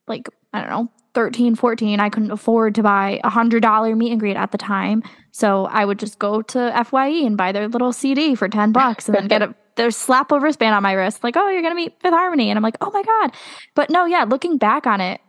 like 0.08 0.30
I 0.54 0.62
don't 0.62 0.70
know, 0.70 0.92
13, 1.16 1.56
14, 1.56 2.00
I 2.00 2.10
couldn't 2.10 2.32
afford 2.32 2.76
to 2.76 2.84
buy 2.84 3.20
a 3.24 3.30
hundred 3.30 3.62
dollar 3.62 3.96
meet 3.96 4.12
and 4.12 4.20
greet 4.20 4.36
at 4.36 4.52
the 4.52 4.58
time. 4.58 5.02
So 5.32 5.66
I 5.66 5.86
would 5.86 5.98
just 5.98 6.20
go 6.20 6.42
to 6.44 6.86
FYE 6.86 7.26
and 7.26 7.36
buy 7.36 7.52
their 7.52 7.68
little 7.68 7.92
CD 7.92 8.36
for 8.36 8.48
10 8.48 8.72
bucks 8.72 9.08
and 9.08 9.16
then 9.16 9.28
get 9.28 9.42
a 9.42 9.56
their 9.76 9.92
slap 9.92 10.32
a 10.32 10.40
wristband 10.40 10.74
on 10.74 10.84
my 10.84 10.94
wrist, 10.94 11.24
like, 11.24 11.36
oh, 11.36 11.50
you're 11.50 11.62
gonna 11.62 11.76
meet 11.76 12.00
Fifth 12.00 12.14
Harmony. 12.14 12.50
And 12.50 12.58
I'm 12.58 12.64
like, 12.64 12.78
oh 12.82 12.92
my 12.92 13.04
God. 13.04 13.32
But 13.74 13.90
no, 13.90 14.06
yeah, 14.06 14.24
looking 14.24 14.58
back 14.58 14.88
on 14.88 15.02
it, 15.02 15.22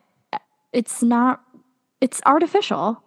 it's 0.73 1.03
not 1.03 1.41
it's 2.01 2.21
artificial. 2.27 3.03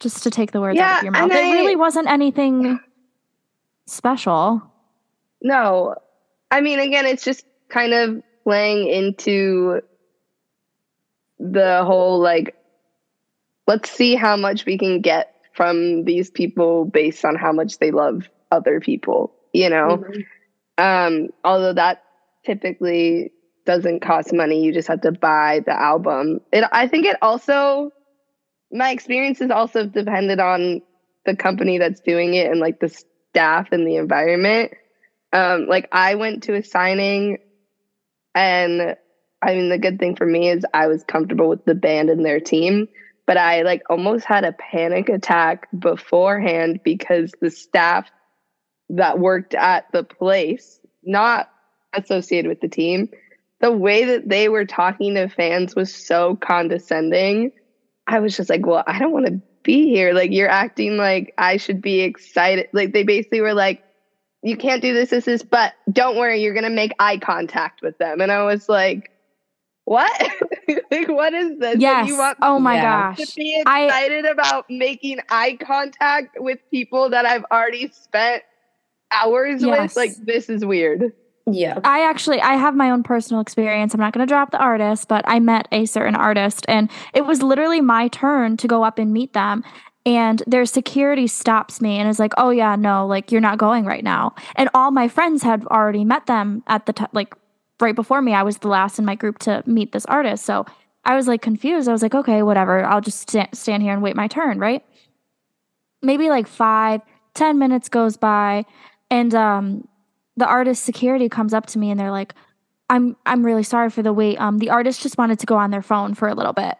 Just 0.00 0.24
to 0.24 0.30
take 0.30 0.50
the 0.50 0.60
words 0.60 0.76
yeah, 0.76 0.94
out 0.94 0.98
of 0.98 1.02
your 1.04 1.12
mouth. 1.12 1.30
It 1.30 1.36
I, 1.36 1.52
really 1.52 1.76
wasn't 1.76 2.08
anything 2.08 2.80
special. 3.86 4.60
No. 5.40 5.94
I 6.50 6.60
mean, 6.60 6.80
again, 6.80 7.06
it's 7.06 7.22
just 7.22 7.46
kind 7.68 7.92
of 7.94 8.20
playing 8.42 8.88
into 8.88 9.80
the 11.42 11.84
whole 11.84 12.20
like 12.20 12.56
let's 13.66 13.90
see 13.90 14.14
how 14.14 14.36
much 14.36 14.64
we 14.64 14.78
can 14.78 15.00
get 15.00 15.34
from 15.54 16.04
these 16.04 16.30
people 16.30 16.84
based 16.84 17.24
on 17.24 17.34
how 17.34 17.52
much 17.52 17.78
they 17.78 17.90
love 17.90 18.28
other 18.52 18.80
people 18.80 19.34
you 19.52 19.68
know? 19.68 19.98
Mm-hmm. 19.98 20.82
um 20.82 21.28
although 21.44 21.72
that 21.74 22.04
typically 22.44 23.32
doesn't 23.66 24.00
cost 24.00 24.32
money 24.32 24.64
you 24.64 24.72
just 24.72 24.88
have 24.88 25.00
to 25.02 25.12
buy 25.12 25.60
the 25.66 25.72
album. 25.72 26.40
It 26.52 26.64
i 26.72 26.86
think 26.86 27.06
it 27.06 27.16
also 27.22 27.90
my 28.70 28.90
experience 28.90 29.40
is 29.40 29.50
also 29.50 29.86
dependent 29.86 30.40
on 30.40 30.82
the 31.26 31.36
company 31.36 31.78
that's 31.78 32.00
doing 32.00 32.34
it 32.34 32.50
and 32.50 32.60
like 32.60 32.80
the 32.80 32.88
staff 32.88 33.68
and 33.72 33.86
the 33.86 33.96
environment. 33.96 34.72
Um 35.32 35.66
like 35.66 35.88
i 35.92 36.14
went 36.14 36.44
to 36.44 36.54
a 36.54 36.62
signing 36.62 37.38
and 38.34 38.96
I 39.42 39.54
mean, 39.54 39.68
the 39.68 39.78
good 39.78 39.98
thing 39.98 40.14
for 40.16 40.26
me 40.26 40.48
is 40.48 40.64
I 40.72 40.86
was 40.86 41.02
comfortable 41.04 41.48
with 41.48 41.64
the 41.64 41.74
band 41.74 42.10
and 42.10 42.24
their 42.24 42.40
team, 42.40 42.88
but 43.26 43.36
I 43.36 43.62
like 43.62 43.82
almost 43.90 44.24
had 44.24 44.44
a 44.44 44.52
panic 44.52 45.08
attack 45.08 45.68
beforehand 45.76 46.80
because 46.84 47.32
the 47.40 47.50
staff 47.50 48.10
that 48.90 49.18
worked 49.18 49.54
at 49.54 49.90
the 49.92 50.04
place, 50.04 50.80
not 51.02 51.50
associated 51.92 52.48
with 52.48 52.60
the 52.60 52.68
team, 52.68 53.08
the 53.60 53.72
way 53.72 54.04
that 54.04 54.28
they 54.28 54.48
were 54.48 54.64
talking 54.64 55.14
to 55.14 55.28
fans 55.28 55.74
was 55.74 55.94
so 55.94 56.36
condescending. 56.36 57.52
I 58.06 58.20
was 58.20 58.36
just 58.36 58.50
like, 58.50 58.66
well, 58.66 58.84
I 58.86 58.98
don't 58.98 59.12
want 59.12 59.26
to 59.26 59.40
be 59.62 59.88
here. 59.88 60.12
Like, 60.12 60.32
you're 60.32 60.48
acting 60.48 60.96
like 60.96 61.32
I 61.38 61.56
should 61.56 61.80
be 61.80 62.00
excited. 62.00 62.68
Like, 62.72 62.92
they 62.92 63.04
basically 63.04 63.40
were 63.40 63.54
like, 63.54 63.82
you 64.42 64.56
can't 64.56 64.82
do 64.82 64.92
this, 64.92 65.10
this, 65.10 65.24
this, 65.24 65.42
but 65.44 65.74
don't 65.90 66.16
worry, 66.16 66.42
you're 66.42 66.54
going 66.54 66.64
to 66.64 66.70
make 66.70 66.92
eye 66.98 67.18
contact 67.18 67.80
with 67.80 67.96
them. 67.98 68.20
And 68.20 68.32
I 68.32 68.42
was 68.42 68.68
like, 68.68 69.11
what? 69.84 70.12
like, 70.90 71.08
what 71.08 71.34
is 71.34 71.58
this? 71.58 71.76
Yes. 71.78 72.08
You 72.08 72.18
want 72.18 72.38
oh 72.42 72.58
my 72.58 72.76
gosh. 72.76 73.18
To 73.18 73.34
be 73.36 73.60
excited 73.60 74.26
I, 74.26 74.30
about 74.30 74.66
making 74.70 75.18
eye 75.28 75.58
contact 75.60 76.36
with 76.38 76.58
people 76.70 77.10
that 77.10 77.26
I've 77.26 77.44
already 77.50 77.90
spent 77.92 78.42
hours 79.10 79.62
yes. 79.62 79.80
with. 79.80 79.96
Like, 79.96 80.12
this 80.24 80.48
is 80.48 80.64
weird. 80.64 81.12
Yeah. 81.50 81.80
I 81.82 82.08
actually 82.08 82.40
I 82.40 82.54
have 82.54 82.76
my 82.76 82.90
own 82.90 83.02
personal 83.02 83.40
experience. 83.40 83.94
I'm 83.94 84.00
not 84.00 84.12
going 84.12 84.24
to 84.24 84.30
drop 84.30 84.52
the 84.52 84.58
artist, 84.58 85.08
but 85.08 85.24
I 85.26 85.40
met 85.40 85.66
a 85.72 85.86
certain 85.86 86.14
artist 86.14 86.64
and 86.68 86.88
it 87.14 87.26
was 87.26 87.42
literally 87.42 87.80
my 87.80 88.06
turn 88.08 88.56
to 88.58 88.68
go 88.68 88.84
up 88.84 88.98
and 88.98 89.12
meet 89.12 89.32
them 89.32 89.64
and 90.04 90.42
their 90.46 90.64
security 90.66 91.26
stops 91.26 91.80
me 91.80 91.98
and 91.98 92.08
is 92.08 92.18
like, 92.18 92.32
"Oh 92.36 92.50
yeah, 92.50 92.76
no, 92.76 93.06
like 93.06 93.30
you're 93.30 93.40
not 93.40 93.58
going 93.58 93.84
right 93.84 94.02
now." 94.02 94.34
And 94.56 94.68
all 94.74 94.90
my 94.90 95.08
friends 95.08 95.42
had 95.42 95.64
already 95.66 96.04
met 96.04 96.26
them 96.26 96.62
at 96.66 96.86
the 96.86 96.92
time 96.92 97.08
like 97.12 97.34
right 97.82 97.94
before 97.94 98.22
me, 98.22 98.32
I 98.32 98.42
was 98.42 98.58
the 98.58 98.68
last 98.68 98.98
in 98.98 99.04
my 99.04 99.14
group 99.14 99.38
to 99.40 99.62
meet 99.66 99.92
this 99.92 100.06
artist. 100.06 100.44
So 100.44 100.64
I 101.04 101.16
was 101.16 101.26
like 101.26 101.42
confused. 101.42 101.88
I 101.88 101.92
was 101.92 102.02
like, 102.02 102.14
okay, 102.14 102.42
whatever. 102.42 102.84
I'll 102.84 103.00
just 103.00 103.30
st- 103.30 103.54
stand 103.54 103.82
here 103.82 103.92
and 103.92 104.02
wait 104.02 104.16
my 104.16 104.28
turn, 104.28 104.58
right? 104.58 104.84
Maybe 106.00 106.28
like 106.30 106.46
five, 106.46 107.02
ten 107.34 107.58
minutes 107.58 107.88
goes 107.88 108.16
by, 108.16 108.64
and 109.10 109.34
um, 109.34 109.88
the 110.36 110.46
artist 110.46 110.84
security 110.84 111.28
comes 111.28 111.52
up 111.52 111.66
to 111.66 111.78
me 111.78 111.90
and 111.90 112.00
they're 112.00 112.10
like, 112.10 112.34
"I'm 112.90 113.16
I'm 113.26 113.44
really 113.44 113.62
sorry 113.62 113.90
for 113.90 114.02
the 114.02 114.12
wait. 114.12 114.40
Um, 114.40 114.58
the 114.58 114.70
artist 114.70 115.02
just 115.02 115.18
wanted 115.18 115.38
to 115.40 115.46
go 115.46 115.56
on 115.56 115.70
their 115.70 115.82
phone 115.82 116.14
for 116.14 116.28
a 116.28 116.34
little 116.34 116.52
bit." 116.52 116.76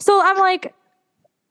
So 0.00 0.20
I'm 0.22 0.36
like, 0.36 0.74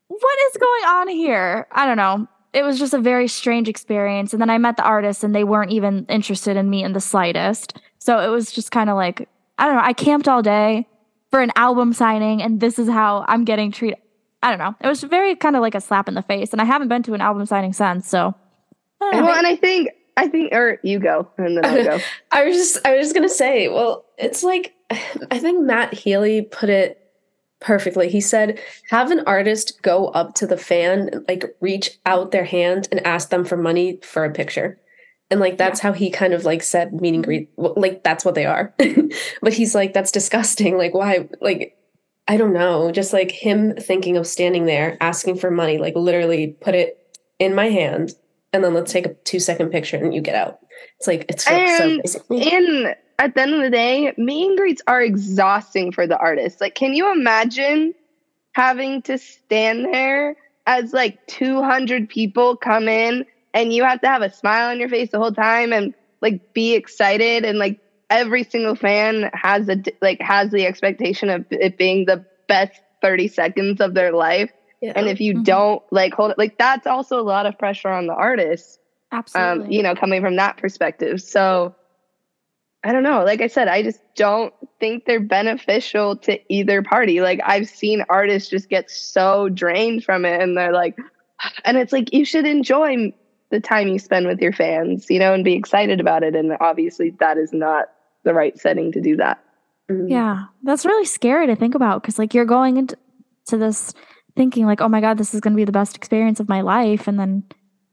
"What 0.08 0.38
is 0.52 0.58
going 0.58 0.84
on 0.86 1.08
here?" 1.08 1.68
I 1.72 1.88
don't 1.88 1.98
know. 1.98 2.28
It 2.56 2.64
was 2.64 2.80
just 2.80 2.94
a 2.94 3.00
very 3.00 3.28
strange 3.28 3.68
experience. 3.68 4.32
And 4.32 4.42
then 4.42 4.50
I 4.50 4.58
met 4.58 4.78
the 4.78 4.84
artists 4.84 5.24
and 5.24 5.36
they 5.36 5.44
weren't 5.44 5.72
even 5.72 6.06
interested 6.08 6.56
in 6.56 6.70
me 6.70 6.84
in 6.84 6.94
the 6.94 7.02
slightest. 7.02 7.78
So 8.00 8.20
it 8.20 8.30
was 8.30 8.52
just 8.52 8.72
kind 8.72 8.90
of 8.90 8.96
like, 8.96 9.28
I 9.58 9.66
don't 9.66 9.76
know, 9.76 9.84
I 9.84 9.92
camped 9.92 10.28
all 10.28 10.42
day 10.42 10.88
for 11.32 11.42
an 11.42 11.52
album 11.58 11.92
signing 11.92 12.42
and 12.42 12.62
this 12.62 12.80
is 12.80 12.88
how 12.88 13.26
I'm 13.28 13.44
getting 13.44 13.72
treated. 13.72 14.00
I 14.42 14.50
don't 14.50 14.60
know. 14.60 14.74
It 14.82 14.88
was 14.88 15.04
very 15.04 15.36
kind 15.36 15.58
of 15.58 15.62
like 15.62 15.76
a 15.76 15.82
slap 15.82 16.08
in 16.08 16.14
the 16.14 16.22
face. 16.22 16.54
And 16.54 16.62
I 16.62 16.66
haven't 16.66 16.88
been 16.88 17.04
to 17.04 17.14
an 17.14 17.22
album 17.22 17.46
signing 17.46 17.74
since. 17.74 18.08
So, 18.08 18.34
well, 19.02 19.36
and 19.36 19.46
I 19.46 19.58
think, 19.58 19.90
I 20.16 20.28
think, 20.28 20.54
or 20.54 20.80
you 20.82 21.00
go 21.00 21.28
and 21.38 21.58
then 21.58 21.66
I'll 21.66 21.84
go. 21.84 22.04
I 22.32 22.46
was 22.46 22.56
just, 22.56 22.88
I 22.88 22.96
was 22.96 23.08
just 23.08 23.16
going 23.16 23.28
to 23.28 23.34
say, 23.34 23.68
well, 23.68 24.06
it's 24.18 24.44
like, 24.44 24.74
I 24.90 25.40
think 25.40 25.62
Matt 25.62 25.94
Healy 25.94 26.44
put 26.44 26.70
it 26.70 27.05
perfectly. 27.66 28.10
He 28.10 28.22
said, 28.22 28.60
have 28.90 29.12
an 29.12 29.22
artist 29.26 29.82
go 29.82 30.08
up 30.10 30.36
to 30.36 30.48
the 30.48 30.58
fan, 30.58 31.26
like 31.28 31.44
reach 31.60 31.98
out 32.06 32.32
their 32.32 32.46
hand 32.46 32.88
and 32.92 33.06
ask 33.06 33.30
them 33.30 33.44
for 33.44 33.58
money 33.58 34.00
for 34.04 34.24
a 34.24 34.32
picture. 34.32 34.80
And 35.32 35.40
like 35.40 35.58
that's 35.58 35.80
yeah. 35.80 35.88
how 35.90 35.94
he 35.94 36.12
kind 36.12 36.34
of 36.34 36.46
like 36.46 36.62
said 36.62 36.94
meet 36.94 37.16
and 37.16 37.26
mm-hmm. 37.26 37.56
greet 37.58 37.78
like 37.78 38.04
that's 38.04 38.24
what 38.24 38.36
they 38.36 38.46
are. 38.46 38.74
But 39.42 39.54
he's 39.54 39.74
like 39.74 39.94
that's 39.94 40.12
disgusting. 40.12 40.78
Like 40.78 40.94
why 40.94 41.28
like 41.42 41.76
i 42.28 42.38
don't 42.38 42.54
know. 42.54 42.92
Just 42.92 43.12
like 43.12 43.32
him 43.32 43.76
thinking 43.76 44.18
of 44.18 44.28
standing 44.28 44.66
there 44.66 44.98
asking 45.02 45.38
for 45.38 45.50
money 45.50 45.80
like 45.80 45.96
literally 45.96 46.56
put 46.62 46.76
it 46.76 47.00
in 47.40 47.56
my 47.56 47.70
hand 47.70 48.14
and 48.54 48.64
then 48.64 48.76
let's 48.76 48.92
take 48.92 49.08
a 49.08 49.16
two 49.26 49.40
second 49.40 49.72
picture 49.72 49.98
and 49.98 50.14
you 50.14 50.22
get 50.22 50.36
out. 50.36 50.60
It's 51.00 51.08
like 51.08 51.26
it's 51.28 51.48
and, 51.48 52.08
so 52.08 52.20
and 52.30 52.96
at 53.20 53.34
the 53.36 53.42
end 53.42 53.54
of 53.54 53.62
the 53.62 53.70
day 53.70 54.14
meet 54.18 54.48
and 54.48 54.58
greets 54.58 54.82
are 54.88 55.02
exhausting 55.02 55.92
for 55.92 56.08
the 56.08 56.18
artist 56.18 56.62
like 56.62 56.76
can 56.76 56.94
you 56.94 57.12
imagine 57.12 57.94
having 58.54 59.02
to 59.02 59.18
stand 59.18 59.86
there 59.86 60.36
as 60.66 60.94
like 60.94 61.26
200 61.28 62.10
people 62.10 62.56
come 62.56 62.88
in 62.88 63.26
and 63.54 63.74
you 63.74 63.84
have 63.84 64.02
to 64.02 64.08
have 64.08 64.22
a 64.22 64.32
smile 64.32 64.70
on 64.70 64.80
your 64.80 64.90
face 64.90 65.12
the 65.12 65.20
whole 65.20 65.32
time 65.32 65.72
and 65.74 65.94
like 66.22 66.54
be 66.54 66.74
excited 66.74 67.46
and 67.46 67.60
like 67.60 67.80
every 68.10 68.44
single 68.44 68.76
fan 68.76 69.30
has 69.34 69.68
a 69.70 69.82
like 70.02 70.22
has 70.22 70.52
the 70.52 70.66
expectation 70.66 71.30
of 71.30 71.46
it 71.52 71.78
being 71.78 72.06
the 72.06 72.26
best 72.48 72.80
30 73.02 73.28
seconds 73.28 73.82
of 73.82 73.94
their 73.94 74.12
life 74.12 74.52
yeah. 74.82 74.94
and 74.96 75.08
if 75.08 75.20
you 75.20 75.34
mm-hmm. 75.34 75.44
don't 75.44 75.84
like 75.92 76.14
hold 76.14 76.32
it 76.32 76.38
like 76.38 76.58
that's 76.58 76.88
also 76.88 77.20
a 77.20 77.24
lot 77.24 77.46
of 77.46 77.58
pressure 77.58 77.90
on 77.90 78.08
the 78.08 78.14
artist 78.14 78.80
absolutely 79.12 79.66
um, 79.66 79.72
you 79.72 79.84
know 79.84 79.96
coming 79.96 80.22
from 80.22 80.36
that 80.36 80.58
perspective 80.58 81.22
so 81.22 81.76
i 82.86 82.94
don't 82.94 83.04
know 83.04 83.24
like 83.26 83.42
i 83.42 83.48
said 83.48 83.68
i 83.68 83.84
just 83.84 84.00
don't 84.16 84.54
think 84.80 85.06
they're 85.06 85.20
beneficial 85.20 86.16
to 86.16 86.40
either 86.54 86.82
party 86.82 87.20
like 87.20 87.42
i've 87.44 87.68
seen 87.68 88.04
artists 88.08 88.50
just 88.50 88.70
get 88.70 88.90
so 88.90 89.50
drained 89.50 90.04
from 90.04 90.24
it 90.24 90.42
and 90.42 90.58
they're 90.58 90.72
like 90.72 90.98
and 91.66 91.78
it's 91.78 91.92
like 91.92 92.14
you 92.14 92.24
should 92.24 92.46
enjoy 92.46 93.12
the 93.52 93.60
time 93.60 93.88
you 93.88 94.00
spend 94.00 94.28
with 94.28 94.42
your 94.42 94.52
fans, 94.52 95.08
you 95.10 95.20
know, 95.20 95.34
and 95.34 95.44
be 95.44 95.54
excited 95.54 96.00
about 96.00 96.24
it. 96.24 96.36
And 96.36 96.58
obviously, 96.60 97.12
that 97.20 97.38
is 97.38 97.54
not 97.54 97.86
the 98.24 98.34
right 98.34 98.58
setting 98.60 98.92
to 98.92 99.02
do 99.02 99.16
that. 99.18 99.44
Mm-hmm. 99.90 100.08
Yeah, 100.08 100.46
that's 100.64 100.86
really 100.86 101.06
scary 101.06 101.48
to 101.48 101.56
think 101.56 101.76
about 101.76 102.02
because, 102.02 102.18
like, 102.18 102.34
you're 102.34 102.46
going 102.46 102.78
into 102.78 102.98
this 103.52 103.94
thinking 104.36 104.66
like, 104.66 104.82
"Oh 104.82 104.90
my 104.90 105.00
god, 105.00 105.18
this 105.18 105.34
is 105.34 105.42
going 105.42 105.54
to 105.54 105.58
be 105.58 105.66
the 105.66 105.72
best 105.72 105.96
experience 105.96 106.40
of 106.40 106.50
my 106.50 106.62
life," 106.62 107.08
and 107.08 107.20
then 107.20 107.44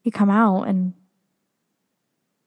you 0.03 0.11
come 0.11 0.31
out 0.31 0.65
and 0.65 0.95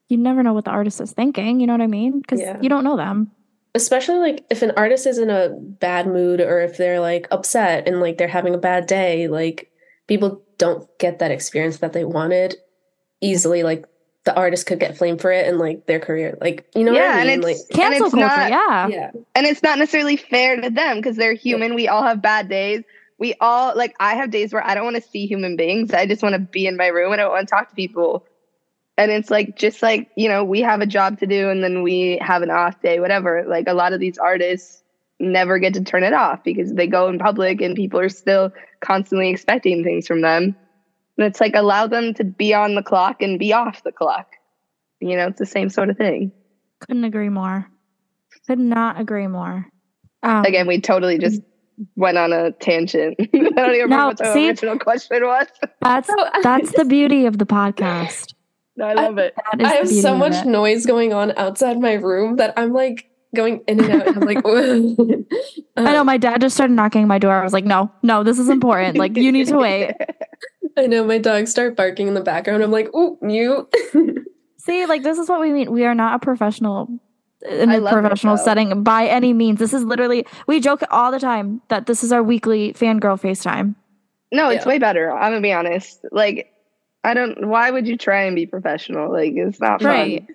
you 0.08 0.16
never 0.16 0.42
know 0.42 0.52
what 0.52 0.64
the 0.64 0.70
artist 0.70 1.00
is 1.00 1.12
thinking. 1.12 1.60
You 1.60 1.66
know 1.66 1.74
what 1.74 1.80
I 1.82 1.86
mean? 1.86 2.20
Because 2.20 2.40
Yeah. 2.40 2.58
you 2.60 2.68
don't 2.68 2.84
know 2.84 2.96
them. 2.96 3.30
especially 3.74 4.16
like 4.16 4.42
if 4.48 4.62
an 4.62 4.72
artist 4.74 5.06
is 5.06 5.18
in 5.18 5.28
a 5.28 5.50
bad 5.50 6.06
mood 6.06 6.40
or 6.40 6.60
if 6.62 6.78
they're 6.78 6.98
like 6.98 7.28
upset 7.30 7.86
and 7.86 8.00
like 8.00 8.16
they're 8.16 8.26
having 8.26 8.54
a 8.54 8.58
bad 8.58 8.86
day 8.86 9.28
like 9.28 9.70
people 10.06 10.40
don't 10.56 10.88
get 10.98 11.18
that 11.18 11.30
experience 11.30 11.76
that 11.80 11.92
they 11.92 12.02
wanted 12.02 12.56
easily 13.20 13.62
like 13.62 13.84
the 14.24 14.34
artist 14.34 14.66
could 14.66 14.80
get 14.80 14.96
flamed 14.96 15.20
for 15.20 15.30
it 15.30 15.46
and 15.46 15.58
like 15.58 15.84
their 15.86 16.00
career 16.00 16.38
like 16.40 16.66
you 16.74 16.84
know 16.84 16.92
Yeah, 16.94 17.08
what 17.08 17.16
i 17.16 17.20
and 17.20 17.28
mean 17.28 17.38
it's- 17.50 17.66
like 17.68 17.76
Cancel 17.78 18.06
it's 18.06 18.14
culture, 18.14 18.26
not- 18.26 18.50
yeah. 18.50 18.88
yeah 18.88 19.10
and 19.34 19.46
it's 19.46 19.62
not 19.62 19.78
necessarily 19.78 20.16
fair 20.16 20.58
to 20.58 20.70
them 20.70 20.96
because 20.96 21.16
they're 21.16 21.34
human. 21.34 21.74
We 21.74 21.86
all 21.86 22.02
have 22.02 22.22
bad 22.22 22.48
days. 22.48 22.82
We 23.18 23.34
all 23.42 23.76
like 23.76 23.94
I 24.00 24.14
have 24.14 24.30
days 24.30 24.54
where 24.54 24.66
I 24.66 24.74
don't 24.74 24.84
want 24.84 24.96
to 24.96 25.02
see 25.02 25.26
human 25.26 25.54
beings. 25.54 25.92
I 25.92 26.06
just 26.06 26.22
want 26.22 26.32
to 26.34 26.38
be 26.38 26.66
in 26.66 26.78
my 26.78 26.86
room 26.86 27.12
and 27.12 27.20
I 27.20 27.24
don't 27.24 27.32
want 27.32 27.46
to 27.46 27.54
talk 27.54 27.68
to 27.68 27.74
people. 27.74 28.24
And 28.98 29.10
it's 29.10 29.30
like 29.30 29.56
just 29.56 29.82
like, 29.82 30.10
you 30.16 30.28
know, 30.28 30.42
we 30.44 30.60
have 30.62 30.80
a 30.80 30.86
job 30.86 31.18
to 31.20 31.26
do 31.26 31.50
and 31.50 31.62
then 31.62 31.82
we 31.82 32.18
have 32.22 32.42
an 32.42 32.50
off 32.50 32.80
day, 32.80 32.98
whatever. 33.00 33.44
Like 33.46 33.68
a 33.68 33.74
lot 33.74 33.92
of 33.92 34.00
these 34.00 34.16
artists 34.18 34.82
never 35.20 35.58
get 35.58 35.74
to 35.74 35.84
turn 35.84 36.02
it 36.02 36.12
off 36.14 36.42
because 36.44 36.72
they 36.72 36.86
go 36.86 37.08
in 37.08 37.18
public 37.18 37.60
and 37.60 37.74
people 37.76 38.00
are 38.00 38.08
still 38.08 38.52
constantly 38.80 39.28
expecting 39.30 39.84
things 39.84 40.06
from 40.06 40.22
them. 40.22 40.56
And 41.18 41.26
it's 41.26 41.40
like 41.40 41.54
allow 41.54 41.86
them 41.86 42.14
to 42.14 42.24
be 42.24 42.54
on 42.54 42.74
the 42.74 42.82
clock 42.82 43.20
and 43.22 43.38
be 43.38 43.52
off 43.52 43.82
the 43.82 43.92
clock. 43.92 44.28
You 45.00 45.16
know, 45.16 45.26
it's 45.28 45.38
the 45.38 45.46
same 45.46 45.68
sort 45.68 45.90
of 45.90 45.96
thing. 45.98 46.32
Couldn't 46.80 47.04
agree 47.04 47.28
more. 47.28 47.66
Could 48.46 48.58
not 48.58 48.98
agree 49.00 49.26
more. 49.26 49.66
Um, 50.22 50.44
Again, 50.44 50.66
we 50.66 50.80
totally 50.80 51.18
just 51.18 51.42
went 51.96 52.16
on 52.16 52.32
a 52.32 52.52
tangent. 52.52 53.16
I 53.20 53.26
don't 53.26 53.36
even 53.46 53.60
No, 53.60 53.82
remember 53.84 54.06
what 54.06 54.18
the 54.18 54.32
see? 54.32 54.48
original 54.48 54.78
question 54.78 55.22
was. 55.22 55.46
that's 55.82 56.10
that's 56.42 56.72
the 56.72 56.84
beauty 56.86 57.26
of 57.26 57.38
the 57.38 57.46
podcast. 57.46 58.32
I 58.82 58.94
love 58.94 59.18
it. 59.18 59.34
I 59.58 59.74
have 59.74 59.88
so 59.88 60.16
much 60.16 60.34
it. 60.34 60.46
noise 60.46 60.86
going 60.86 61.12
on 61.12 61.32
outside 61.36 61.80
my 61.80 61.94
room 61.94 62.36
that 62.36 62.54
i'm 62.56 62.72
like 62.72 63.10
going 63.34 63.62
in 63.66 63.80
and 63.80 63.90
out 63.90 64.06
and 64.06 64.16
i'm 64.16 64.24
like 64.24 64.38
I 65.76 65.92
know 65.92 66.00
um, 66.00 66.06
my 66.06 66.16
dad 66.16 66.40
just 66.40 66.56
started 66.56 66.72
knocking 66.72 67.02
on 67.02 67.08
my 67.08 67.18
door. 67.18 67.32
I 67.32 67.44
was 67.44 67.52
like, 67.52 67.66
no, 67.66 67.92
no, 68.02 68.22
this 68.22 68.38
is 68.38 68.48
important. 68.48 68.96
Like, 68.96 69.14
you 69.16 69.30
need 69.30 69.46
to 69.48 69.58
wait. 69.58 69.94
i 70.78 70.86
know 70.86 71.04
my 71.04 71.16
dogs 71.18 71.50
start 71.50 71.74
barking 71.74 72.06
in 72.06 72.12
the 72.12 72.20
background 72.20 72.62
i'm 72.62 72.70
like 72.70 72.88
oh 72.92 73.18
mute 73.22 73.66
See, 74.66 74.84
like, 74.84 75.04
this 75.04 75.16
is 75.16 75.28
what 75.28 75.40
we 75.40 75.52
mean. 75.52 75.70
We 75.70 75.84
are 75.84 75.94
not 75.94 76.16
a 76.16 76.18
professional 76.18 76.88
uh, 77.48 77.54
in 77.54 77.70
a 77.70 77.80
professional 77.80 78.36
setting 78.36 78.82
by 78.82 79.06
any 79.06 79.32
means. 79.32 79.60
This 79.60 79.72
is 79.72 79.84
literally, 79.84 80.26
we 80.48 80.58
joke 80.58 80.82
all 80.90 81.12
the 81.12 81.20
time 81.20 81.62
that 81.68 81.86
this 81.86 82.02
is 82.02 82.10
our 82.10 82.20
weekly 82.20 82.72
fangirl 82.72 83.20
FaceTime. 83.20 83.76
No, 84.32 84.50
it's 84.50 84.64
Yeah. 84.64 84.68
way 84.68 84.78
better. 84.80 85.12
I'm 85.12 85.30
gonna 85.30 85.40
be 85.40 85.52
honest. 85.52 86.00
Like, 86.10 86.52
I 87.06 87.14
don't. 87.14 87.46
Why 87.46 87.70
would 87.70 87.86
you 87.86 87.96
try 87.96 88.22
and 88.24 88.34
be 88.34 88.46
professional? 88.46 89.12
Like, 89.12 89.32
it's 89.36 89.60
not 89.60 89.80
fun. 89.80 89.88
Right. 89.88 90.26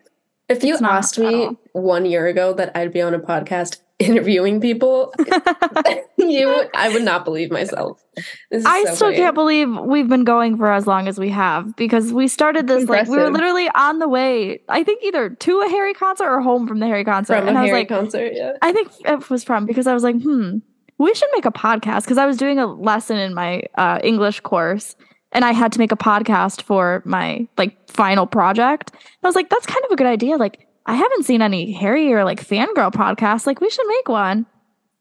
If 0.48 0.64
you 0.64 0.74
It's 0.74 0.82
asked 0.82 1.20
me 1.20 1.50
one 1.74 2.06
year 2.06 2.28
ago 2.28 2.54
that 2.54 2.76
I'd 2.76 2.94
be 2.94 3.02
on 3.02 3.14
a 3.14 3.20
podcast 3.20 3.80
interviewing 4.00 4.62
people, 4.62 5.14
you 6.18 6.66
I 6.74 6.90
would 6.94 7.04
not 7.04 7.26
believe 7.26 7.52
myself. 7.52 8.02
This 8.50 8.62
is 8.62 8.66
I 8.66 8.84
so 8.86 8.96
still 8.96 9.08
funny. 9.08 9.18
can't 9.18 9.36
believe 9.36 9.70
we've 9.70 10.08
been 10.08 10.24
going 10.24 10.58
for 10.58 10.72
as 10.72 10.88
long 10.88 11.10
as 11.10 11.20
we 11.20 11.30
have 11.30 11.76
because 11.76 12.14
we 12.14 12.30
started 12.30 12.68
this 12.68 12.88
like 12.88 13.08
we 13.08 13.18
were 13.18 13.30
literally 13.30 13.70
on 13.76 14.00
the 14.00 14.08
way. 14.08 14.62
I 14.70 14.84
think 14.84 15.04
either 15.04 15.30
to 15.30 15.62
a 15.62 15.70
Harry 15.70 15.94
concert 15.94 16.30
or 16.30 16.40
home 16.40 16.68
from 16.68 16.80
the 16.80 16.88
Harry 16.88 17.04
concert, 17.04 17.40
from 17.40 17.50
and 17.50 17.58
a 17.58 17.60
I 17.60 17.64
was 17.64 17.70
Harry 17.70 17.82
like, 17.82 17.90
concert. 17.90 18.32
Yeah, 18.34 18.54
I 18.62 18.72
think 18.72 18.92
it 19.06 19.30
was 19.30 19.44
from 19.44 19.66
because 19.66 19.88
I 19.88 19.94
was 19.94 20.04
like, 20.04 20.22
hmm, 20.22 20.60
we 20.98 21.14
should 21.14 21.30
make 21.34 21.46
a 21.46 21.52
podcast 21.52 22.04
because 22.04 22.18
I 22.18 22.26
was 22.26 22.38
doing 22.38 22.60
a 22.60 22.66
lesson 22.66 23.18
in 23.18 23.34
my 23.34 23.64
uh, 23.76 24.00
English 24.04 24.40
course 24.40 24.96
and 25.32 25.46
I 25.46 25.52
had 25.52 25.72
to 25.74 25.80
make 25.80 25.92
a 25.92 25.98
podcast 25.98 26.62
for 26.62 27.02
my 27.06 27.48
like 27.58 27.90
final 27.90 28.26
project. 28.26 28.92
I 29.24 29.28
was 29.28 29.36
like, 29.36 29.50
that's 29.50 29.66
kind 29.66 29.84
of 29.86 29.92
a 29.92 29.96
good 29.96 30.08
idea. 30.08 30.38
Like, 30.38 30.68
I 30.86 30.96
haven't 30.96 31.24
seen 31.26 31.42
any 31.42 31.72
Harry 31.74 32.12
or 32.14 32.24
like 32.24 32.46
fangirl 32.46 32.92
podcasts. 32.92 33.46
Like, 33.48 33.62
we 33.62 33.70
should 33.70 33.88
make 33.88 34.08
one. 34.10 34.46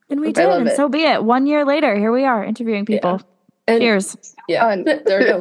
And 0.09 0.21
we 0.21 0.29
I 0.29 0.33
did, 0.33 0.49
and 0.49 0.69
it. 0.69 0.77
so 0.77 0.89
be 0.89 1.05
it. 1.05 1.25
One 1.25 1.47
year 1.47 1.65
later, 1.65 1.97
here 1.97 2.11
we 2.13 2.25
are 2.25 2.45
interviewing 2.45 2.85
people. 2.85 3.21
and 3.69 3.81
Cheers. 3.81 4.17
yeah, 4.49 4.63
Fun. 4.69 4.85
there 4.85 5.19
we 5.21 5.25
go. 5.27 5.39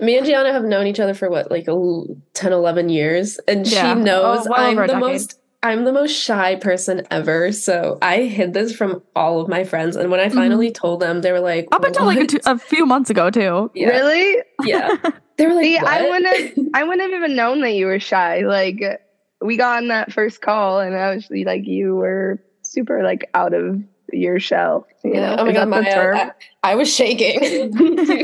Me 0.04 0.18
and 0.18 0.26
Gianna 0.26 0.52
have 0.52 0.64
known 0.64 0.86
each 0.86 1.00
other 1.00 1.14
for 1.14 1.30
what 1.30 1.50
like 1.50 1.66
a 1.66 1.70
l- 1.70 2.08
10, 2.34 2.52
11 2.52 2.90
years, 2.90 3.38
and 3.48 3.66
Yeah. 3.66 3.94
she 3.94 4.00
knows 4.00 4.46
Oh, 4.46 4.50
well 4.50 4.60
I'm 4.60 4.76
the 4.76 4.86
decade. 4.86 5.00
most. 5.00 5.38
I'm 5.64 5.84
the 5.84 5.92
most 5.92 6.10
shy 6.10 6.56
person 6.56 7.06
ever, 7.10 7.52
so 7.52 7.98
I 8.02 8.22
hid 8.22 8.52
this 8.52 8.74
from 8.74 9.02
all 9.14 9.40
of 9.40 9.48
my 9.48 9.62
friends. 9.64 9.94
And 9.96 10.10
when 10.10 10.18
I 10.20 10.28
finally 10.28 10.70
told 10.72 11.00
them, 11.00 11.20
they 11.20 11.30
were 11.32 11.40
like, 11.40 11.66
Mm-hmm. 11.66 11.74
Up 11.74 11.84
until 11.84 12.06
like 12.06 12.16
a, 12.16 12.20
"What?" 12.22 12.28
two, 12.30 12.38
a 12.46 12.58
few 12.58 12.84
months 12.86 13.10
ago, 13.10 13.30
too. 13.30 13.70
yeah, 13.74 13.88
Really? 13.88 14.42
yeah, 14.64 14.96
they 15.36 15.46
were 15.46 15.54
like, 15.54 15.64
See, 15.64 15.78
I 15.78 16.08
wouldn't. 16.08 16.70
I 16.74 16.82
wouldn't 16.84 17.02
have 17.02 17.16
even 17.16 17.36
known 17.36 17.60
that 17.60 17.72
you 17.74 17.86
were 17.86 18.00
shy. 18.00 18.40
Like, 18.40 18.82
we 19.40 19.56
got 19.56 19.78
on 19.82 19.88
that 19.88 20.12
first 20.12 20.40
call, 20.40 20.80
and 20.80 20.96
I 20.96 21.14
was 21.14 21.28
like, 21.30 21.64
you 21.66 21.94
were 21.94 22.42
super 22.62 23.02
like 23.04 23.28
out 23.34 23.54
of 23.54 23.80
your 24.12 24.40
shell. 24.40 24.86
You 25.04 25.14
Yeah. 25.14 25.20
know? 25.20 25.36
Oh 25.38 25.44
my 25.44 25.50
Is 25.50 25.54
god, 25.56 25.68
that 25.72 25.76
the 25.76 25.82
Maya, 25.82 25.94
term? 25.94 26.16
I, 26.16 26.72
I 26.72 26.74
was 26.74 26.92
shaking. 26.92 27.42
you 27.42 27.70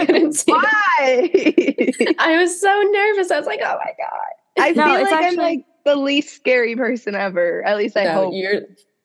couldn't 0.06 0.32
see. 0.34 0.52
it. 0.52 0.54
Why? 0.54 2.14
I 2.18 2.36
was 2.40 2.60
so 2.60 2.68
nervous. 2.92 3.30
I 3.30 3.38
was 3.38 3.46
like, 3.46 3.60
oh 3.62 3.76
my 3.78 3.92
god. 3.96 4.64
I 4.64 4.70
No, 4.72 4.84
feel 4.84 5.02
it's 5.02 5.10
like 5.12 5.24
I'm 5.24 5.36
like 5.36 5.64
the 5.88 5.96
least 5.96 6.34
scary 6.34 6.76
person 6.76 7.14
ever. 7.14 7.64
At 7.64 7.76
least 7.76 7.96
I 7.96 8.04
No, 8.04 8.12
hope. 8.12 8.34
you're. 8.34 8.62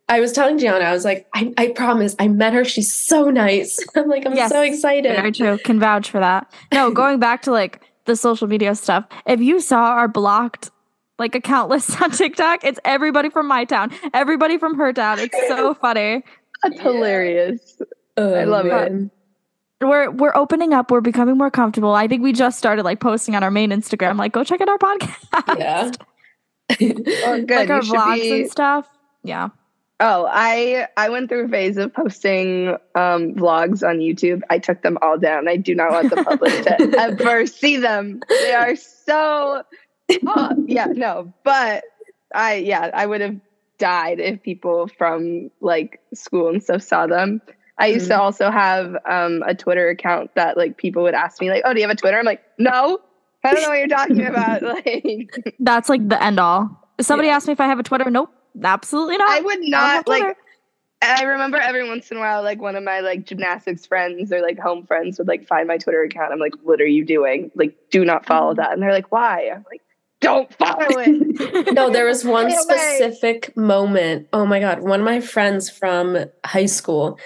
I 0.10 0.20
was 0.20 0.34
telling 0.34 0.58
Gianna, 0.58 0.84
I 0.84 0.92
was 0.92 1.06
like, 1.06 1.26
I, 1.34 1.54
I 1.58 1.70
promise, 1.70 2.14
I 2.20 2.28
met 2.28 2.54
her. 2.54 2.66
She's 2.66 2.94
so 2.94 3.30
nice. 3.30 3.80
I'm 3.96 4.10
like, 4.10 4.26
I'm 4.26 4.36
Yes, 4.36 4.52
so 4.52 4.62
excited. 4.62 5.16
Very 5.16 5.32
true. 5.32 5.58
Can 5.60 5.80
vouch 5.80 6.12
for 6.12 6.20
that. 6.20 6.52
No, 6.74 6.92
going 7.02 7.20
back 7.20 7.42
to 7.44 7.52
like 7.52 7.82
the 8.06 8.16
social 8.18 8.48
media 8.48 8.76
stuff. 8.76 9.06
If 9.26 9.40
you 9.40 9.60
saw 9.62 9.92
our 9.94 10.08
blocked 10.10 10.72
like 11.20 11.36
account 11.36 11.70
list 11.70 12.02
on 12.02 12.12
TikTok, 12.12 12.66
it's 12.66 12.80
everybody 12.84 13.30
from 13.30 13.48
my 13.48 13.64
town, 13.64 13.92
everybody 14.14 14.58
from 14.58 14.76
her 14.78 14.92
town. 14.92 15.20
It's 15.20 15.38
so 15.48 15.74
funny. 15.76 16.22
That's 16.64 16.80
hilarious. 16.82 17.82
Oh, 18.18 18.34
I 18.34 18.44
love 18.44 18.66
it. 18.66 19.10
We're 19.82 20.12
we're 20.12 20.36
opening 20.36 20.74
up. 20.74 20.92
We're 20.92 21.02
becoming 21.02 21.38
more 21.38 21.52
comfortable. 21.52 21.94
I 21.94 22.08
think 22.08 22.24
we 22.24 22.32
just 22.34 22.58
started 22.58 22.84
like 22.84 23.00
posting 23.00 23.36
on 23.36 23.44
our 23.44 23.52
main 23.52 23.70
Instagram. 23.72 24.18
Like, 24.18 24.32
go 24.32 24.44
check 24.44 24.62
out 24.62 24.70
our 24.70 24.78
podcast. 24.78 25.58
Yeah. 25.60 25.92
Well, 26.70 26.78
good. 26.78 27.50
like 27.50 27.70
our 27.70 27.84
you 27.84 27.94
vlogs 27.94 28.22
be- 28.22 28.42
and 28.42 28.52
stuff. 28.52 28.88
Yeah. 29.24 29.50
Oh, 30.00 30.28
I 30.30 30.88
I 30.98 31.10
went 31.10 31.30
through 31.30 31.46
a 31.46 31.48
phase 31.48 31.78
of 31.78 31.94
posting 31.94 32.70
um, 32.96 33.36
vlogs 33.36 33.88
on 33.88 34.00
YouTube. 34.00 34.42
I 34.50 34.60
took 34.60 34.82
them 34.82 34.98
all 35.02 35.18
down. 35.18 35.48
I 35.48 35.56
do 35.56 35.76
not 35.76 35.92
want 35.92 36.10
the 36.10 36.24
public 36.24 36.64
to 36.66 36.96
ever 37.00 37.46
see 37.46 37.78
them. 37.78 38.22
They 38.28 38.54
are 38.54 38.76
so. 38.76 39.64
Oh, 40.28 40.50
yeah, 40.66 40.88
no, 40.88 41.34
but 41.44 41.84
I 42.34 42.56
yeah 42.56 42.92
I 42.94 43.06
would 43.06 43.22
have 43.22 43.40
died 43.78 44.20
if 44.20 44.42
people 44.44 44.88
from 44.88 45.52
like 45.62 46.02
school 46.14 46.50
and 46.50 46.62
stuff 46.62 46.82
saw 46.82 47.08
them. 47.08 47.42
I 47.78 47.88
used 47.88 48.08
to 48.08 48.20
also 48.20 48.52
have 48.52 48.96
um, 49.10 49.44
a 49.48 49.56
Twitter 49.56 49.90
account 49.90 50.36
that 50.36 50.58
like 50.58 50.78
people 50.78 51.04
would 51.04 51.16
ask 51.16 51.42
me 51.42 51.50
like, 51.50 51.64
"Oh, 51.66 51.74
do 51.74 51.80
you 51.80 51.88
have 51.88 51.96
a 51.96 52.00
Twitter?" 52.00 52.18
I'm 52.18 52.26
like, 52.26 52.44
"No, 52.60 53.00
I 53.44 53.54
don't 53.54 53.62
know 53.64 53.70
what 53.70 53.80
you're 53.80 53.88
talking 53.88 54.26
about." 54.26 54.62
Like, 54.64 55.56
That's 55.60 55.90
like 55.90 56.08
the 56.08 56.22
end 56.22 56.40
all. 56.40 56.80
Somebody 57.02 57.28
Yeah. 57.28 57.36
asked 57.36 57.48
me 57.48 57.54
if 57.54 57.60
I 57.60 57.68
have 57.68 57.80
a 57.80 57.84
Twitter, 57.84 58.10
nope, 58.10 58.34
absolutely 58.64 59.18
not. 59.18 59.30
I 59.30 59.42
would 59.42 59.60
don't 59.62 59.74
have 59.74 60.06
not 60.06 60.08
like. 60.08 60.38
I 61.02 61.24
remember 61.24 61.58
every 61.58 61.88
once 61.88 62.12
in 62.12 62.18
a 62.18 62.20
while, 62.22 62.44
like 62.44 62.62
one 62.62 62.78
of 62.78 62.84
my 62.84 63.02
like 63.02 63.26
gymnastics 63.26 63.86
friends 63.86 64.32
or 64.32 64.42
like 64.42 64.58
home 64.58 64.86
friends 64.86 65.18
would 65.18 65.28
like 65.28 65.46
find 65.46 65.68
my 65.68 65.78
Twitter 65.78 66.02
account. 66.02 66.32
I'm 66.32 66.40
like, 66.40 66.54
what 66.64 66.80
are 66.80 66.86
you 66.86 67.04
doing? 67.06 67.52
Like, 67.56 67.76
do 67.90 68.06
not 68.06 68.26
follow 68.26 68.52
mm-hmm. 68.52 68.62
that. 68.62 68.72
And 68.72 68.82
they're 68.82 68.94
like, 68.94 69.12
why? 69.12 69.50
I'm 69.54 69.66
like, 69.70 69.82
don't 70.22 70.54
follow 70.54 70.86
it. 70.88 71.74
no, 71.74 71.90
there 71.90 72.06
was 72.06 72.24
one 72.24 72.50
specific 72.52 73.56
moment. 73.58 74.30
Oh 74.32 74.46
my 74.46 74.62
god, 74.62 74.80
one 74.80 75.02
of 75.02 75.06
my 75.06 75.20
friends 75.20 75.70
from 75.70 76.18
high 76.46 76.66
school. 76.66 77.20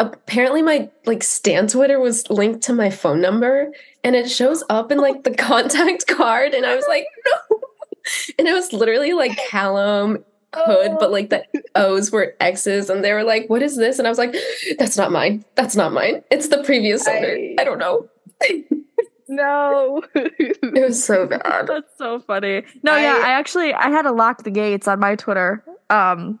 Apparently, 0.00 0.62
my 0.62 0.90
like 1.06 1.22
Stan 1.22 1.68
Twitter 1.68 2.00
was 2.00 2.28
linked 2.30 2.62
to 2.62 2.72
my 2.72 2.90
phone 2.90 3.20
number, 3.20 3.70
and 4.02 4.16
it 4.16 4.28
shows 4.30 4.64
up 4.68 4.90
in 4.90 4.98
like 4.98 5.22
the 5.24 5.30
contact 5.48 6.06
card, 6.08 6.54
and 6.54 6.66
I 6.66 6.74
was 6.74 6.86
like, 6.88 7.06
no. 7.26 7.60
And 8.38 8.48
it 8.48 8.52
was 8.52 8.72
literally 8.72 9.12
like 9.12 9.36
Calum 9.36 10.24
Hood, 10.54 10.96
but 10.98 11.12
like 11.12 11.28
the 11.30 11.44
O's 11.76 12.10
were 12.10 12.34
X's, 12.40 12.90
and 12.90 13.04
they 13.04 13.12
were 13.12 13.22
like, 13.24 13.48
"What 13.48 13.62
is 13.62 13.76
this?" 13.76 13.98
And 13.98 14.08
I 14.08 14.10
was 14.10 14.18
like, 14.18 14.34
"That's 14.78 14.96
not 14.96 15.12
mine. 15.12 15.44
That's 15.54 15.76
not 15.76 15.92
mine. 15.92 16.24
It's 16.30 16.48
the 16.48 16.64
previous 16.64 17.06
owner. 17.06 17.28
I- 17.36 17.56
I 17.60 17.64
don't 17.64 17.78
know." 17.78 18.08
no. 19.28 20.02
It 20.14 20.82
was 20.84 21.04
so 21.04 21.26
bad. 21.26 21.66
That's 21.68 21.96
so 21.98 22.20
funny. 22.20 22.62
No, 22.82 22.96
yeah, 22.96 23.20
I- 23.22 23.28
I 23.28 23.32
actually 23.32 23.72
I 23.74 23.90
had 23.90 24.02
to 24.02 24.12
lock 24.12 24.42
the 24.44 24.50
gates 24.50 24.88
on 24.88 24.98
my 24.98 25.14
Twitter. 25.14 25.62
Um 25.90 26.40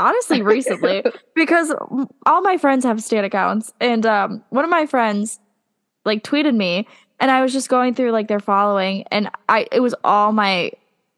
honestly 0.00 0.42
recently 0.56 1.04
because 1.34 1.72
all 2.26 2.42
my 2.42 2.56
friends 2.56 2.84
have 2.84 3.02
stan 3.02 3.24
accounts 3.24 3.72
and 3.80 4.06
um 4.06 4.42
one 4.50 4.64
of 4.64 4.70
my 4.70 4.86
friends 4.86 5.38
like 6.04 6.24
tweeted 6.24 6.54
me 6.54 6.86
and 7.18 7.30
I 7.30 7.42
was 7.42 7.52
just 7.52 7.68
going 7.68 7.94
through 7.94 8.10
like 8.12 8.28
their 8.28 8.40
following 8.40 9.04
and 9.10 9.30
I 9.48 9.66
it 9.70 9.80
was 9.80 9.94
all 10.04 10.32
my 10.32 10.72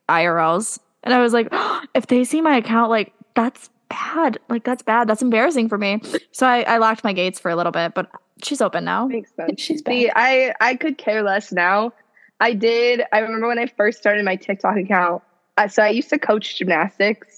IRLs 0.09 0.78
and 1.03 1.14
I 1.14 1.20
was 1.20 1.33
like 1.33 1.49
if 1.95 2.07
they 2.07 2.24
see 2.24 2.41
my 2.41 2.57
account 2.57 2.91
like 2.91 3.12
that's 3.35 3.70
bad 3.89 4.39
like 4.49 4.64
that's 4.64 4.83
bad 4.83 5.09
that's 5.09 5.22
embarrassing 5.22 5.68
for 5.68 5.78
me 5.78 6.01
so 6.33 6.47
I, 6.47 6.62
I 6.62 6.78
locked 6.78 7.05
my 7.05 7.12
gates 7.12 7.39
for 7.39 7.51
a 7.51 7.57
little 7.57 7.72
bit 7.72 7.95
but 7.95 8.11
she's 8.45 8.61
open 8.61 8.85
now. 8.85 9.07
Makes 9.07 9.35
sense. 9.35 9.61
She's 9.61 9.83
back. 9.83 9.93
See, 9.93 10.11
I 10.14 10.55
I 10.61 10.76
could 10.76 10.99
care 10.99 11.22
less 11.22 11.53
now. 11.53 11.93
I 12.41 12.55
did. 12.55 13.03
I 13.12 13.20
remember 13.20 13.49
when 13.49 13.59
I 13.59 13.66
first 13.66 13.99
started 13.99 14.24
my 14.24 14.37
TikTok 14.37 14.76
account. 14.76 15.22
Uh, 15.57 15.68
so 15.68 15.83
I 15.83 15.91
used 15.91 16.11
to 16.11 16.18
coach 16.18 16.59
gymnastics, 16.59 17.32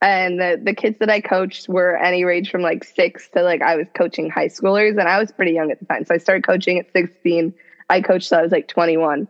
and 0.00 0.40
the 0.40 0.60
the 0.62 0.74
kids 0.74 0.98
that 1.00 1.10
I 1.10 1.20
coached 1.20 1.68
were 1.68 1.96
any 1.96 2.24
range 2.24 2.50
from 2.50 2.62
like 2.62 2.84
six 2.84 3.28
to 3.30 3.42
like 3.42 3.62
I 3.62 3.76
was 3.76 3.86
coaching 3.96 4.30
high 4.30 4.48
schoolers, 4.48 4.98
and 4.98 5.08
I 5.08 5.18
was 5.18 5.32
pretty 5.32 5.52
young 5.52 5.70
at 5.70 5.80
the 5.80 5.86
time. 5.86 6.04
So 6.04 6.14
I 6.14 6.18
started 6.18 6.46
coaching 6.46 6.78
at 6.78 6.92
sixteen. 6.92 7.54
I 7.90 8.00
coached 8.00 8.28
till 8.28 8.38
I 8.38 8.42
was 8.42 8.52
like 8.52 8.68
twenty 8.68 8.96
one, 8.96 9.26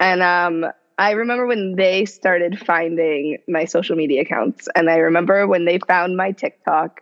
and 0.00 0.22
um, 0.22 0.66
I 0.98 1.12
remember 1.12 1.46
when 1.46 1.76
they 1.76 2.04
started 2.04 2.58
finding 2.58 3.38
my 3.46 3.66
social 3.66 3.94
media 3.94 4.22
accounts, 4.22 4.68
and 4.74 4.90
I 4.90 4.96
remember 4.96 5.46
when 5.46 5.64
they 5.64 5.78
found 5.78 6.16
my 6.16 6.32
TikTok, 6.32 7.00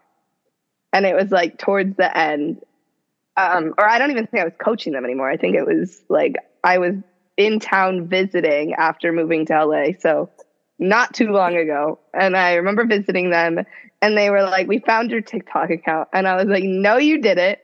and 0.93 1.07
it 1.07 1.14
was 1.14 1.31
like 1.31 1.59
towards 1.59 1.97
the 1.97 2.17
end, 2.17 2.62
um, 3.39 3.75
or 3.79 3.89
I 3.89 3.99
don't 3.99 4.11
even 4.11 4.27
think 4.27 4.43
I 4.43 4.45
was 4.45 4.57
coaching 4.62 4.93
them 4.93 5.07
anymore. 5.07 5.31
I 5.31 5.39
think 5.39 5.57
it 5.57 5.67
was 5.67 6.03
like 6.11 6.35
I 6.62 6.79
was 6.79 6.95
in 7.39 7.61
town 7.61 8.09
visiting 8.09 8.75
after 8.75 9.12
moving 9.12 9.47
to 9.47 9.64
LA. 9.64 9.93
So 10.01 10.31
not 10.79 11.14
too 11.14 11.31
long 11.31 11.57
ago. 11.57 11.99
And 12.14 12.37
I 12.37 12.55
remember 12.55 12.87
visiting 12.87 13.31
them 13.31 13.64
and 14.03 14.16
they 14.16 14.31
were 14.31 14.43
like, 14.43 14.68
We 14.68 14.81
found 14.81 15.11
your 15.11 15.20
TikTok 15.20 15.70
account. 15.70 16.09
And 16.12 16.29
I 16.29 16.37
was 16.37 16.47
like, 16.47 16.64
No, 16.64 16.97
you 16.97 17.20
did 17.20 17.39
it. 17.39 17.61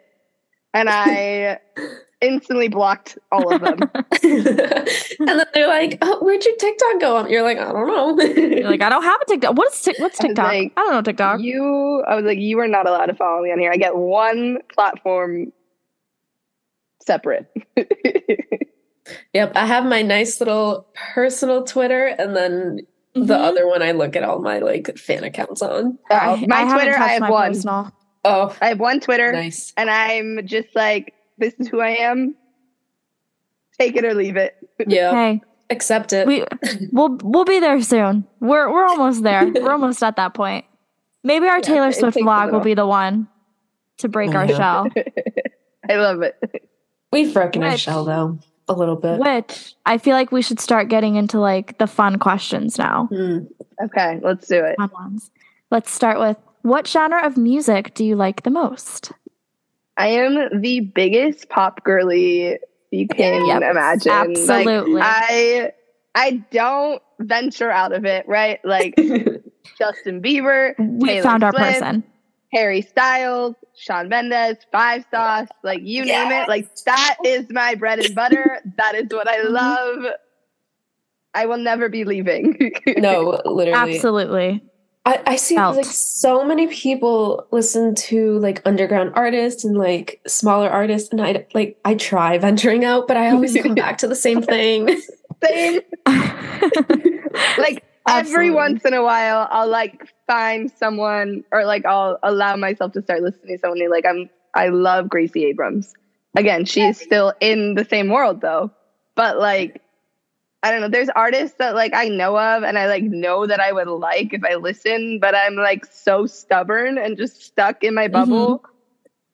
And 0.74 0.88
I 0.88 1.58
instantly 2.22 2.68
blocked 2.68 3.18
all 3.30 3.52
of 3.52 3.60
them. 3.60 3.78
and 4.22 5.28
then 5.28 5.44
they're 5.52 5.68
like, 5.68 5.98
oh, 6.00 6.24
"Where'd 6.24 6.44
your 6.44 6.56
TikTok 6.56 7.00
go?" 7.00 7.26
You're 7.26 7.42
like, 7.42 7.58
"I 7.58 7.72
don't 7.72 7.86
know." 7.86 8.24
You're 8.24 8.70
like, 8.70 8.80
I 8.80 8.88
don't 8.88 9.02
have 9.02 9.20
a 9.20 9.24
TikTok. 9.26 9.56
What 9.56 9.72
is 9.72 9.82
tic- 9.82 9.98
what's 9.98 10.20
I 10.20 10.28
TikTok? 10.28 10.46
like, 10.46 10.72
I 10.76 10.80
don't 10.80 10.92
know 10.92 11.02
TikTok. 11.02 11.40
you 11.40 12.02
I 12.08 12.14
was 12.14 12.24
like, 12.24 12.38
you 12.38 12.58
are 12.60 12.68
not 12.68 12.88
allowed 12.88 13.06
to 13.06 13.14
follow 13.14 13.42
me 13.42 13.52
on 13.52 13.58
here. 13.58 13.72
I 13.72 13.76
get 13.76 13.96
one 13.96 14.58
platform 14.72 15.52
separate. 17.04 17.52
yep, 19.34 19.52
I 19.54 19.66
have 19.66 19.84
my 19.84 20.02
nice 20.02 20.40
little 20.40 20.86
personal 20.94 21.64
Twitter, 21.64 22.06
and 22.06 22.36
then 22.36 22.80
the 23.14 23.20
Mhm. 23.20 23.30
other 23.40 23.66
one 23.66 23.82
I 23.82 23.92
look 23.92 24.16
at 24.16 24.22
all 24.22 24.38
my 24.40 24.58
like 24.58 24.96
fan 24.98 25.24
accounts 25.24 25.60
on. 25.62 25.98
I- 26.10 26.32
Oh, 26.42 26.46
my 26.46 26.62
I 26.62 26.72
Twitter, 26.74 26.96
I 26.98 27.08
have 27.08 27.28
one. 27.30 27.48
personal. 27.52 27.92
Oh, 28.24 28.56
I 28.60 28.68
have 28.68 28.80
one 28.80 29.00
Twitter 29.00 29.32
nice. 29.32 29.72
and 29.76 29.90
I'm 29.90 30.46
just 30.46 30.68
like, 30.74 31.12
this 31.38 31.54
is 31.58 31.68
who 31.68 31.80
I 31.80 31.90
am. 31.90 32.34
Take 33.78 33.96
it 33.96 34.04
or 34.04 34.14
leave 34.14 34.36
it. 34.36 34.54
Yeah, 34.86 35.10
Hey, 35.12 35.42
accept 35.70 36.12
it. 36.12 36.26
we 36.26 36.44
we'll 36.92 37.18
we'll 37.22 37.44
be 37.44 37.60
there 37.60 37.80
soon. 37.82 38.26
We're 38.40 38.72
we're 38.72 38.86
almost 38.86 39.22
there. 39.22 39.46
We're 39.54 39.72
almost 39.72 40.02
at 40.02 40.16
that 40.16 40.34
point. 40.34 40.64
Maybe 41.24 41.46
our 41.46 41.56
Yeah, 41.58 41.60
Taylor 41.62 41.92
Swift 41.92 42.16
vlog 42.16 42.50
will 42.52 42.60
be 42.60 42.74
the 42.74 42.86
one 42.86 43.28
to 43.98 44.08
break 44.08 44.34
our 44.34 44.44
Yeah. 44.46 44.56
shell. 44.56 44.86
I 45.88 45.96
love 45.96 46.22
it. 46.22 46.36
We've 47.12 47.32
broken 47.32 47.62
our 47.62 47.76
shell 47.76 48.04
though 48.04 48.38
a 48.72 48.78
little 48.78 48.96
bit. 48.96 49.18
Which 49.20 49.74
I 49.86 49.98
feel 49.98 50.14
like 50.14 50.32
we 50.32 50.42
should 50.42 50.60
start 50.60 50.88
getting 50.88 51.16
into 51.16 51.38
like 51.38 51.78
the 51.78 51.86
fun 51.86 52.18
questions 52.18 52.78
now. 52.78 53.06
Hmm. 53.10 53.38
Okay, 53.84 54.20
let's 54.22 54.46
do 54.48 54.64
it. 54.64 54.76
Fun 54.76 54.90
ones. 54.92 55.30
Let's 55.70 55.90
start 55.90 56.18
with 56.18 56.36
what 56.62 56.86
genre 56.86 57.26
of 57.26 57.36
music 57.36 57.94
do 57.94 58.04
you 58.04 58.16
like 58.16 58.42
the 58.42 58.50
most? 58.50 59.12
I 59.96 60.08
am 60.08 60.60
the 60.60 60.80
biggest 60.80 61.48
pop 61.48 61.84
girly 61.84 62.58
you 62.90 63.08
can 63.08 63.46
Yep, 63.46 63.62
imagine. 63.62 64.12
Like, 64.12 64.28
absolutely. 64.30 65.00
I 65.02 65.72
I 66.14 66.42
don't 66.50 67.02
venture 67.20 67.70
out 67.70 67.92
of 67.92 68.04
it, 68.04 68.26
right? 68.28 68.60
Like 68.64 68.94
Justin 69.78 70.20
Bieber, 70.22 70.74
We 70.78 71.08
Taylor 71.08 71.22
found 71.22 71.42
our 71.42 71.52
Swift, 71.52 71.64
person. 71.80 72.04
Harry 72.52 72.82
Styles, 72.82 73.54
Shawn 73.76 74.08
Mendes, 74.08 74.58
Five 74.70 75.04
Sauce, 75.10 75.48
like 75.62 75.80
you 75.82 76.04
name 76.04 76.30
it. 76.30 76.48
Like 76.48 76.68
that 76.84 77.16
is 77.24 77.46
my 77.50 77.74
bread 77.74 77.98
and 78.04 78.14
butter. 78.14 78.60
that 78.76 78.94
is 78.94 79.06
what 79.10 79.28
I 79.28 79.38
Mhm. 79.38 79.50
love. 79.50 79.98
I 81.34 81.46
will 81.46 81.56
never 81.58 81.88
be 81.88 82.04
leaving. 82.04 82.72
no, 82.98 83.40
literally. 83.46 83.94
Absolutely. 83.96 84.62
I, 85.04 85.20
I 85.26 85.36
see 85.36 85.56
Felt. 85.56 85.76
like 85.76 85.86
so 85.86 86.44
many 86.44 86.68
people 86.68 87.46
listen 87.50 87.94
to 87.96 88.38
like 88.38 88.62
underground 88.64 89.12
artists 89.16 89.64
and 89.64 89.76
like 89.76 90.20
smaller 90.28 90.68
artists, 90.70 91.08
and 91.10 91.20
I 91.20 91.44
like 91.54 91.78
I 91.84 91.94
try 91.96 92.38
venturing 92.38 92.84
out, 92.84 93.08
but 93.08 93.16
I 93.16 93.30
always 93.30 93.56
come 93.60 93.74
back 93.86 93.98
to 93.98 94.06
the 94.06 94.14
same 94.14 94.42
thing. 94.42 95.00
Same. 95.42 95.80
Like 97.58 97.82
every 98.08 98.50
once 98.50 98.84
in 98.84 98.94
a 98.94 99.02
while, 99.02 99.48
I'll 99.50 99.68
like 99.68 100.08
find 100.26 100.70
someone 100.70 101.44
or 101.52 101.64
like 101.64 101.84
I'll 101.86 102.18
allow 102.22 102.56
myself 102.56 102.92
to 102.92 103.02
start 103.02 103.22
listening 103.22 103.56
to 103.56 103.60
someone 103.60 103.78
new. 103.78 103.90
Like 103.90 104.06
I'm, 104.06 104.28
I 104.54 104.68
love 104.68 105.08
Gracie 105.08 105.44
Abrams. 105.46 105.94
Again, 106.36 106.64
she's 106.64 107.00
still 107.00 107.34
in 107.40 107.74
the 107.74 107.84
same 107.84 108.08
world 108.08 108.40
though, 108.40 108.70
but 109.14 109.38
like. 109.38 109.80
I 110.64 110.70
don't 110.70 110.80
know. 110.80 110.88
There's 110.88 111.08
artists 111.08 111.56
that 111.58 111.74
like 111.74 111.92
I 111.92 112.06
know 112.06 112.38
of 112.38 112.62
and 112.62 112.78
I 112.78 112.86
like 112.86 113.02
know 113.02 113.48
that 113.48 113.58
I 113.58 113.72
would 113.72 113.88
like 113.88 114.32
if 114.32 114.44
I 114.44 114.54
listen, 114.54 115.18
but 115.20 115.34
I'm 115.34 115.56
like 115.56 115.84
so 115.84 116.24
stubborn 116.26 116.98
and 116.98 117.16
just 117.16 117.42
stuck 117.42 117.82
in 117.82 117.94
my 117.96 118.06
bubble 118.06 118.64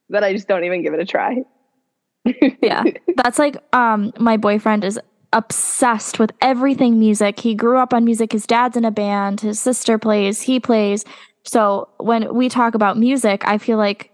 that 0.08 0.24
I 0.24 0.32
just 0.32 0.48
don't 0.48 0.64
even 0.64 0.82
give 0.82 0.94
it 0.94 1.00
a 1.00 1.04
try. 1.04 1.42
yeah. 2.62 2.82
That's 3.16 3.38
like 3.38 3.62
um 3.74 4.12
my 4.18 4.36
boyfriend 4.36 4.84
is 4.84 4.98
obsessed 5.32 6.18
with 6.18 6.32
everything 6.40 6.98
music. 6.98 7.40
He 7.40 7.54
grew 7.54 7.78
up 7.78 7.92
on 7.92 8.04
music. 8.04 8.32
His 8.32 8.46
dad's 8.46 8.76
in 8.76 8.84
a 8.84 8.90
band, 8.90 9.40
his 9.40 9.60
sister 9.60 9.98
plays, 9.98 10.42
he 10.42 10.60
plays. 10.60 11.04
So 11.44 11.88
when 11.98 12.34
we 12.34 12.48
talk 12.48 12.74
about 12.74 12.98
music, 12.98 13.46
I 13.46 13.58
feel 13.58 13.78
like 13.78 14.10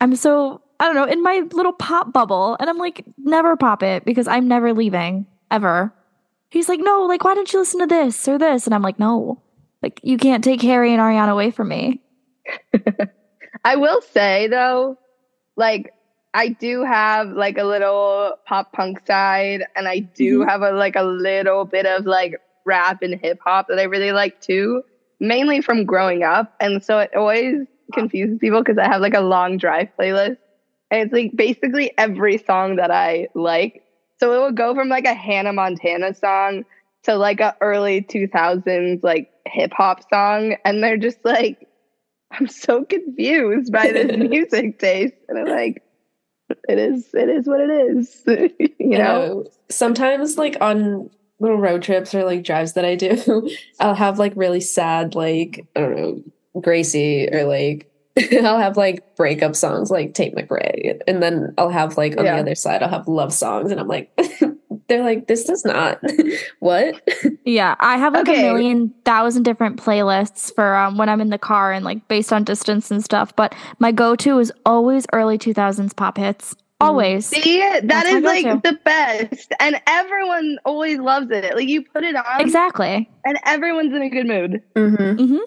I'm 0.00 0.16
so 0.16 0.60
I 0.80 0.86
don't 0.86 0.96
know, 0.96 1.04
in 1.04 1.22
my 1.22 1.46
little 1.52 1.72
pop 1.72 2.12
bubble 2.12 2.56
and 2.58 2.68
I'm 2.68 2.78
like 2.78 3.04
never 3.16 3.56
pop 3.56 3.82
it 3.82 4.04
because 4.04 4.26
I'm 4.28 4.48
never 4.48 4.72
leaving 4.72 5.26
ever. 5.50 5.92
He's 6.50 6.68
like, 6.68 6.80
"No, 6.80 7.06
like 7.06 7.24
why 7.24 7.34
don't 7.34 7.52
you 7.52 7.60
listen 7.60 7.80
to 7.80 7.86
this 7.86 8.28
or 8.28 8.38
this?" 8.38 8.66
And 8.66 8.74
I'm 8.74 8.82
like, 8.82 8.98
"No. 8.98 9.40
Like 9.82 10.00
you 10.02 10.18
can't 10.18 10.44
take 10.44 10.62
Harry 10.62 10.92
and 10.92 11.00
Ariana 11.00 11.30
away 11.30 11.50
from 11.50 11.68
me." 11.68 12.02
I 13.64 13.76
will 13.76 14.00
say 14.02 14.48
though, 14.48 14.98
like 15.56 15.93
I 16.34 16.48
do 16.50 16.84
have 16.84 17.28
like 17.30 17.58
a 17.58 17.64
little 17.64 18.34
pop 18.46 18.72
punk 18.72 19.00
side, 19.06 19.64
and 19.76 19.88
I 19.88 20.00
do 20.00 20.40
Mhm. 20.40 20.48
have 20.48 20.62
a 20.62 20.72
like 20.72 20.96
a 20.96 21.04
little 21.04 21.64
bit 21.64 21.86
of 21.86 22.06
like 22.06 22.34
rap 22.66 23.02
and 23.02 23.14
hip 23.20 23.38
hop 23.44 23.68
that 23.68 23.78
I 23.78 23.84
really 23.84 24.12
like 24.12 24.38
too, 24.40 24.82
mainly 25.20 25.60
from 25.62 25.84
growing 25.86 26.24
up, 26.24 26.52
and 26.60 26.82
so 26.84 26.98
it 27.00 27.14
always 27.16 27.56
confuses 27.94 28.38
people 28.40 28.60
because 28.62 28.78
I 28.78 28.88
have 28.88 29.00
like 29.02 29.14
a 29.14 29.20
long 29.20 29.58
drive 29.58 29.88
playlist, 30.00 30.38
and 30.90 31.02
it's 31.02 31.12
like 31.12 31.32
basically 31.36 31.92
every 31.98 32.38
song 32.38 32.76
that 32.76 32.90
I 32.90 33.28
like. 33.34 33.82
So 34.20 34.32
it 34.34 34.38
will 34.38 34.52
go 34.52 34.74
from 34.74 34.88
like 34.88 35.06
a 35.06 35.14
Hannah 35.14 35.52
Montana 35.52 36.14
song 36.14 36.64
to 37.04 37.16
like 37.16 37.40
a 37.40 37.54
early 37.60 38.02
2000s 38.02 39.02
like 39.04 39.30
hip 39.46 39.72
hop 39.74 40.00
song, 40.12 40.56
and 40.64 40.82
they're 40.82 40.98
just 40.98 41.24
like. 41.24 41.68
I'm 42.32 42.48
so 42.48 42.84
confused 42.84 43.72
by 43.72 43.92
this 43.92 44.10
music 44.16 44.80
taste. 44.80 45.14
And 45.28 45.38
I'm 45.38 45.48
like, 45.48 45.83
it 46.68 46.78
is 46.78 47.10
it 47.14 47.28
is 47.28 47.46
what 47.46 47.60
it 47.60 47.70
is. 47.70 48.22
you 48.78 48.98
know? 48.98 49.44
sometimes 49.70 50.36
like 50.36 50.56
on 50.60 51.10
little 51.40 51.58
road 51.58 51.82
trips 51.82 52.14
or 52.14 52.24
like 52.24 52.44
drives 52.44 52.74
that 52.74 52.84
I 52.84 52.94
do, 52.94 53.50
I'll 53.80 53.94
have 53.94 54.18
like 54.18 54.32
really 54.36 54.60
sad 54.60 55.14
like 55.14 55.66
I 55.76 55.80
don't 55.80 55.96
know 55.96 56.60
Gracie 56.60 57.28
or 57.32 57.44
like 57.44 57.90
I'll 58.32 58.58
have 58.58 58.76
like 58.76 59.16
breakup 59.16 59.56
songs 59.56 59.90
like 59.90 60.14
Tate 60.14 60.36
McRae, 60.36 61.00
and 61.08 61.20
then 61.22 61.52
I'll 61.58 61.70
have 61.70 61.96
like 61.96 62.16
on 62.16 62.24
Yeah. 62.24 62.36
the 62.36 62.42
other 62.42 62.54
side 62.54 62.82
I'll 62.82 62.88
have 62.88 63.08
love 63.08 63.32
songs, 63.32 63.72
and 63.72 63.80
I'm 63.80 63.88
like, 63.88 64.10
they're 64.88 65.02
like 65.02 65.26
this 65.26 65.44
does 65.44 65.64
not 65.64 66.00
what 66.60 67.00
Yeah, 67.44 67.74
I 67.80 67.96
have 67.96 68.12
like 68.14 68.28
Okay. 68.28 68.40
a 68.48 68.52
million 68.52 68.92
thousand 69.04 69.42
different 69.44 69.80
playlists 69.82 70.54
for 70.54 70.76
um, 70.76 70.98
when 70.98 71.08
I'm 71.08 71.20
in 71.20 71.30
the 71.30 71.38
car 71.38 71.72
and 71.72 71.84
like 71.84 72.06
based 72.08 72.32
on 72.32 72.44
distance 72.44 72.90
and 72.90 73.02
stuff. 73.04 73.34
But 73.36 73.54
my 73.78 73.92
go-to 73.92 74.38
is 74.38 74.52
always 74.66 75.06
early 75.12 75.38
2000s 75.38 75.94
pop 75.96 76.18
hits. 76.18 76.54
Always. 76.80 77.26
See, 77.26 77.60
that 77.60 77.86
That's 77.88 78.08
is 78.10 78.22
like 78.24 78.62
the 78.62 78.78
best. 78.84 79.52
And 79.60 79.80
everyone 79.86 80.58
always 80.66 80.98
loves 80.98 81.30
it. 81.30 81.54
Like 81.54 81.68
you 81.68 81.82
put 81.82 82.02
it 82.04 82.14
on 82.16 82.40
Exactly. 82.40 83.08
and 83.24 83.38
everyone's 83.46 83.94
in 83.94 84.02
a 84.02 84.10
good 84.10 84.26
mood. 84.26 84.62
mm-hmm. 84.74 85.24
hmm 85.24 85.38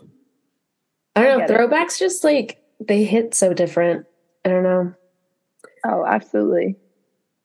I 1.16 1.24
don't 1.24 1.30
I 1.30 1.30
know 1.34 1.48
get 1.48 1.50
it. 1.52 1.58
throwbacks 1.60 2.00
just 2.00 2.24
like 2.24 2.60
they 2.80 3.04
hit 3.04 3.34
so 3.36 3.54
different. 3.54 4.06
I 4.46 4.50
don't 4.50 4.64
know. 4.64 4.94
Oh, 5.86 6.06
absolutely. 6.06 6.76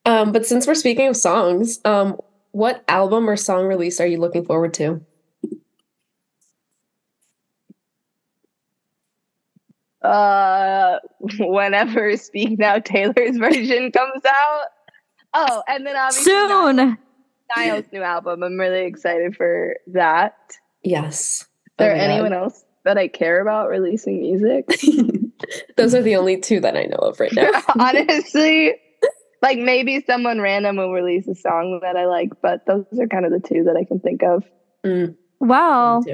Um, 0.05 0.33
but 0.33 0.47
since 0.47 0.67
we're 0.67 0.75
speaking 0.75 1.07
of 1.09 1.17
songs, 1.17 1.81
um, 1.85 2.19
what 2.51 2.85
album 2.89 3.29
or 3.31 3.37
song 3.37 3.67
release 3.67 4.01
are 4.01 4.07
you 4.07 4.19
looking 4.19 4.45
forward 4.45 4.75
to? 4.75 5.01
Uh 10.03 10.99
whenever 11.39 12.17
Speak 12.17 12.59
Now 12.59 12.79
Taylor's 12.79 13.37
version 13.37 13.93
comes 13.93 14.23
out. 14.27 14.65
Oh, 15.35 15.63
and 15.69 15.87
then 15.87 15.97
obviously 15.97 16.33
Niall- 16.33 16.77
Soon. 16.77 16.99
Niall's 17.57 17.85
new 17.93 18.03
album. 18.03 18.43
I'm 18.43 18.59
really 18.59 18.85
excited 18.85 19.37
for 19.37 19.77
that. 19.89 20.37
Yes. 20.83 21.43
Is 21.43 21.49
there 21.79 21.93
Oh 21.93 21.95
my 21.97 22.01
God. 22.01 22.11
anyone 22.11 22.33
else 22.33 22.65
that 22.85 22.99
I 22.99 23.09
care 23.09 23.41
about 23.41 23.69
releasing 23.69 24.21
music? 24.21 24.67
Those 25.77 25.95
are 25.95 26.03
the 26.03 26.17
only 26.17 26.39
two 26.39 26.61
that 26.61 26.77
I 26.77 26.85
know 26.85 26.97
of 26.97 27.21
right 27.21 27.33
now. 27.33 27.51
Honestly, 27.79 28.75
like 29.43 29.59
maybe 29.59 30.03
someone 30.07 30.41
random 30.41 30.77
will 30.77 30.93
release 30.93 31.27
a 31.29 31.35
song 31.35 31.81
that 31.83 31.97
I 31.97 32.07
like, 32.07 32.31
but 32.41 32.65
those 32.67 32.85
are 32.99 33.07
kind 33.09 33.27
of 33.27 33.33
the 33.33 33.41
two 33.41 33.65
that 33.65 33.77
I 33.77 33.85
can 33.85 33.99
think 34.01 34.23
of. 34.23 34.45
Mm, 34.85 35.17
Well. 35.41 36.05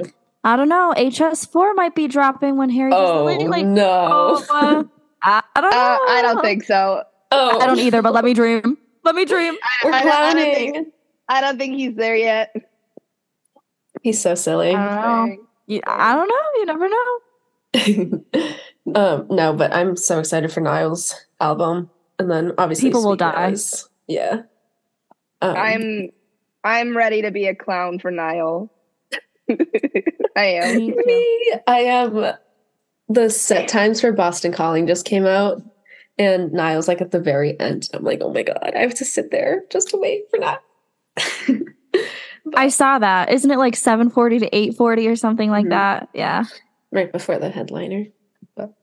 I 0.44 0.54
don't 0.56 0.68
know. 0.68 0.94
HS4 0.96 1.74
might 1.74 1.94
be 1.96 2.06
dropping 2.08 2.56
when 2.56 2.70
Harry 2.70 2.90
does 2.92 3.00
the 3.00 3.06
oh 3.18 3.24
lady 3.24 3.48
like 3.48 3.66
no! 3.66 4.08
oh, 4.10 4.46
uh, 4.50 4.84
I, 5.20 5.42
I 5.56 5.60
don't 5.60 5.70
know. 5.72 5.76
Uh, 5.76 5.98
I 6.10 6.22
don't 6.22 6.40
think 6.42 6.62
so. 6.62 7.02
oh, 7.32 7.58
I 7.60 7.66
don't 7.66 7.80
either, 7.80 8.00
but 8.02 8.14
let 8.14 8.24
me 8.24 8.34
dream. 8.34 8.78
Let 9.04 9.14
me 9.16 9.24
dream. 9.24 9.56
We're 9.84 9.92
I 9.92 10.02
don't- 10.04 10.12
I 10.12 10.34
don't 10.34 10.42
clowning. 10.44 10.54
think- 10.74 10.88
I 11.28 11.40
don't 11.40 11.58
think 11.58 11.74
he's 11.76 11.94
there 11.96 12.14
yet. 12.16 12.54
He's 14.02 14.20
so 14.20 14.34
silly. 14.36 14.74
I 14.74 15.02
don't 15.24 15.30
know. 15.30 15.36
You- 15.66 15.82
I 15.86 16.14
don't 16.14 16.28
know. 16.28 16.34
You 16.54 16.66
never 16.66 16.88
know. 16.88 17.18
um, 19.00 19.26
no, 19.30 19.52
but 19.52 19.74
I'm 19.74 19.96
so 19.96 20.18
excited 20.20 20.52
for 20.52 20.60
Niall's 20.60 21.14
album, 21.40 21.90
and 22.18 22.30
then 22.30 22.52
obviously 22.58 22.88
People 22.88 23.04
will 23.04 23.16
die. 23.16 23.32
Guys. 23.50 23.88
Yeah, 24.06 24.42
um, 25.42 25.56
I'm 25.56 26.08
I'm 26.64 26.96
ready 26.96 27.22
to 27.22 27.30
be 27.30 27.46
a 27.46 27.54
clown 27.54 27.98
for 27.98 28.10
Niall. 28.10 28.72
I 30.36 30.44
am. 30.44 30.76
Me 30.86 31.52
I 31.66 31.78
am. 31.80 32.32
The 33.08 33.30
set 33.30 33.68
times 33.68 34.00
for 34.00 34.12
Boston 34.12 34.52
Calling 34.52 34.86
just 34.86 35.06
came 35.06 35.24
out, 35.26 35.62
and 36.18 36.52
Niall's 36.52 36.88
like 36.88 37.00
at 37.00 37.10
the 37.10 37.20
very 37.20 37.58
end. 37.58 37.88
I'm 37.94 38.04
like, 38.04 38.20
oh 38.22 38.32
my 38.32 38.42
god, 38.42 38.72
I 38.74 38.78
have 38.80 38.94
to 38.96 39.04
sit 39.04 39.30
there 39.30 39.62
just 39.70 39.88
to 39.90 39.96
wait 39.96 40.24
for 40.30 40.38
that. 40.40 40.62
I 42.56 42.68
saw 42.68 42.98
that. 42.98 43.30
Isn't 43.30 43.50
it 43.50 43.58
like 43.58 43.76
740 43.76 44.38
to 44.40 44.46
840 44.56 45.08
or 45.08 45.16
something 45.16 45.50
like 45.50 45.66
Mhm. 45.66 45.70
that? 45.70 46.08
Yeah. 46.14 46.44
right 46.90 47.12
before 47.12 47.38
the 47.38 47.50
headliner. 47.50 48.06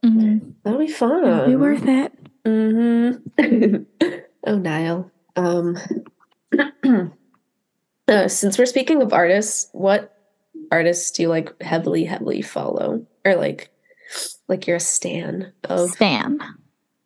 Mhm. 0.04 0.54
That'll 0.64 0.80
be 0.80 0.88
fun. 0.88 1.26
It'll 1.26 1.48
be 1.48 1.56
worth 1.56 1.88
it. 1.88 2.12
Mm-hmm. 2.46 3.84
oh, 4.48 4.58
Niall. 4.58 5.12
Um, 5.36 5.78
uh, 8.08 8.28
since 8.28 8.58
we're 8.58 8.66
speaking 8.66 9.02
of 9.02 9.14
artists, 9.14 9.70
what 9.74 10.18
artists 10.72 11.12
do 11.12 11.24
you 11.24 11.30
like 11.30 11.62
heavily, 11.62 12.06
heavily 12.06 12.42
follow, 12.42 13.06
or 13.26 13.36
like, 13.36 13.70
like 14.48 14.68
you're 14.68 14.78
a 14.78 14.80
stan 14.80 15.52
of? 15.64 15.90
Stan. 15.92 16.40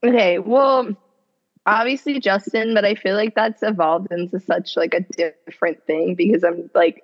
Okay, 0.04 0.40
well, 0.40 0.96
obviously 1.66 2.20
Justin, 2.20 2.74
but 2.74 2.86
I 2.86 2.96
feel 2.96 3.16
like 3.16 3.36
that's 3.36 3.64
evolved 3.64 4.12
into 4.12 4.40
such 4.40 4.76
like 4.76 4.94
a 4.94 5.06
different 5.46 5.86
thing 5.86 6.16
because 6.16 6.44
I'm 6.44 6.70
like 6.74 7.04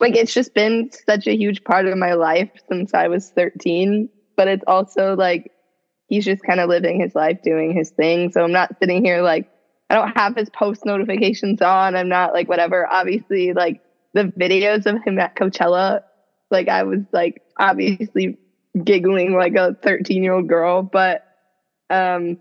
like 0.00 0.16
it's 0.16 0.32
just 0.32 0.54
been 0.54 0.90
such 1.06 1.26
a 1.26 1.36
huge 1.36 1.64
part 1.64 1.86
of 1.86 1.96
my 1.98 2.14
life 2.14 2.50
since 2.68 2.94
I 2.94 3.08
was 3.08 3.30
13, 3.30 4.08
but 4.36 4.48
it's 4.48 4.64
also 4.66 5.14
like 5.16 5.52
he's 6.08 6.24
just 6.24 6.42
kind 6.42 6.58
of 6.58 6.68
living 6.68 7.00
his 7.00 7.14
life 7.14 7.42
doing 7.42 7.74
his 7.74 7.90
thing. 7.90 8.32
So 8.32 8.42
I'm 8.42 8.52
not 8.52 8.76
sitting 8.80 9.04
here 9.04 9.22
like 9.22 9.50
I 9.90 9.94
don't 9.94 10.16
have 10.16 10.36
his 10.36 10.50
post 10.50 10.84
notifications 10.84 11.62
on. 11.62 11.96
I'm 11.96 12.08
not 12.08 12.32
like 12.32 12.48
whatever. 12.48 12.86
Obviously, 12.86 13.52
like 13.52 13.82
the 14.12 14.24
videos 14.24 14.86
of 14.86 15.02
him 15.02 15.18
at 15.18 15.36
Coachella, 15.36 16.02
like 16.50 16.68
I 16.68 16.82
was 16.82 17.00
like 17.12 17.42
obviously 17.58 18.38
giggling 18.84 19.34
like 19.34 19.54
a 19.54 19.74
13 19.74 20.22
year 20.22 20.34
old 20.34 20.48
girl, 20.48 20.82
but 20.82 21.24
um 21.90 22.38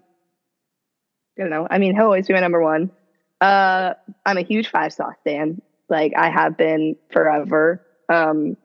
I 1.38 1.42
don't 1.42 1.52
know. 1.52 1.68
I 1.70 1.78
mean, 1.78 1.94
he'll 1.94 2.06
always 2.06 2.28
be 2.28 2.34
my 2.34 2.40
number 2.40 2.62
one. 2.62 2.92
Uh 3.40 3.94
I'm 4.26 4.38
a 4.38 4.42
huge 4.42 4.70
five 4.70 4.94
sauce 4.94 5.16
fan. 5.24 5.62
Like 5.90 6.14
I 6.18 6.30
have 6.30 6.58
been 6.58 6.96
forever. 7.12 7.86
Um 8.10 8.58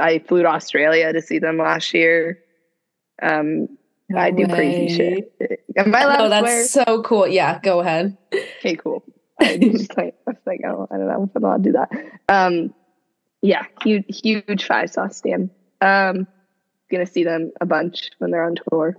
I 0.00 0.18
flew 0.18 0.42
to 0.42 0.48
Australia 0.48 1.12
to 1.12 1.22
see 1.22 1.38
them 1.38 1.58
last 1.58 1.94
year. 1.94 2.40
Um 3.22 3.77
I 4.16 4.30
do 4.30 4.46
crazy 4.46 4.88
shit. 4.94 5.64
Am 5.76 5.94
I 5.94 6.02
allowed 6.02 6.20
Oh, 6.20 6.28
to 6.30 6.38
swear? 6.38 6.56
that's 6.58 6.70
so 6.70 7.02
cool. 7.02 7.26
Yeah, 7.28 7.58
go 7.62 7.80
ahead. 7.80 8.16
Okay, 8.60 8.76
cool. 8.76 9.04
I 9.40 9.56
just 9.58 9.94
like 9.96 10.14
I 10.26 10.30
was 10.30 10.36
like, 10.46 10.60
oh, 10.66 10.88
I 10.90 10.96
don't 10.96 11.06
know 11.08 11.24
if 11.24 11.36
I'm 11.36 11.44
allowed 11.44 11.62
to 11.64 11.70
do 11.70 11.72
that. 11.72 11.90
Um, 12.28 12.74
yeah, 13.42 13.64
huge, 13.82 14.04
huge 14.22 14.64
five 14.66 14.90
sauce 14.90 15.18
stand. 15.18 15.50
Um, 15.80 16.26
gonna 16.90 17.06
see 17.06 17.24
them 17.24 17.52
a 17.60 17.66
bunch 17.66 18.10
when 18.18 18.30
they're 18.30 18.44
on 18.44 18.56
tour. 18.70 18.96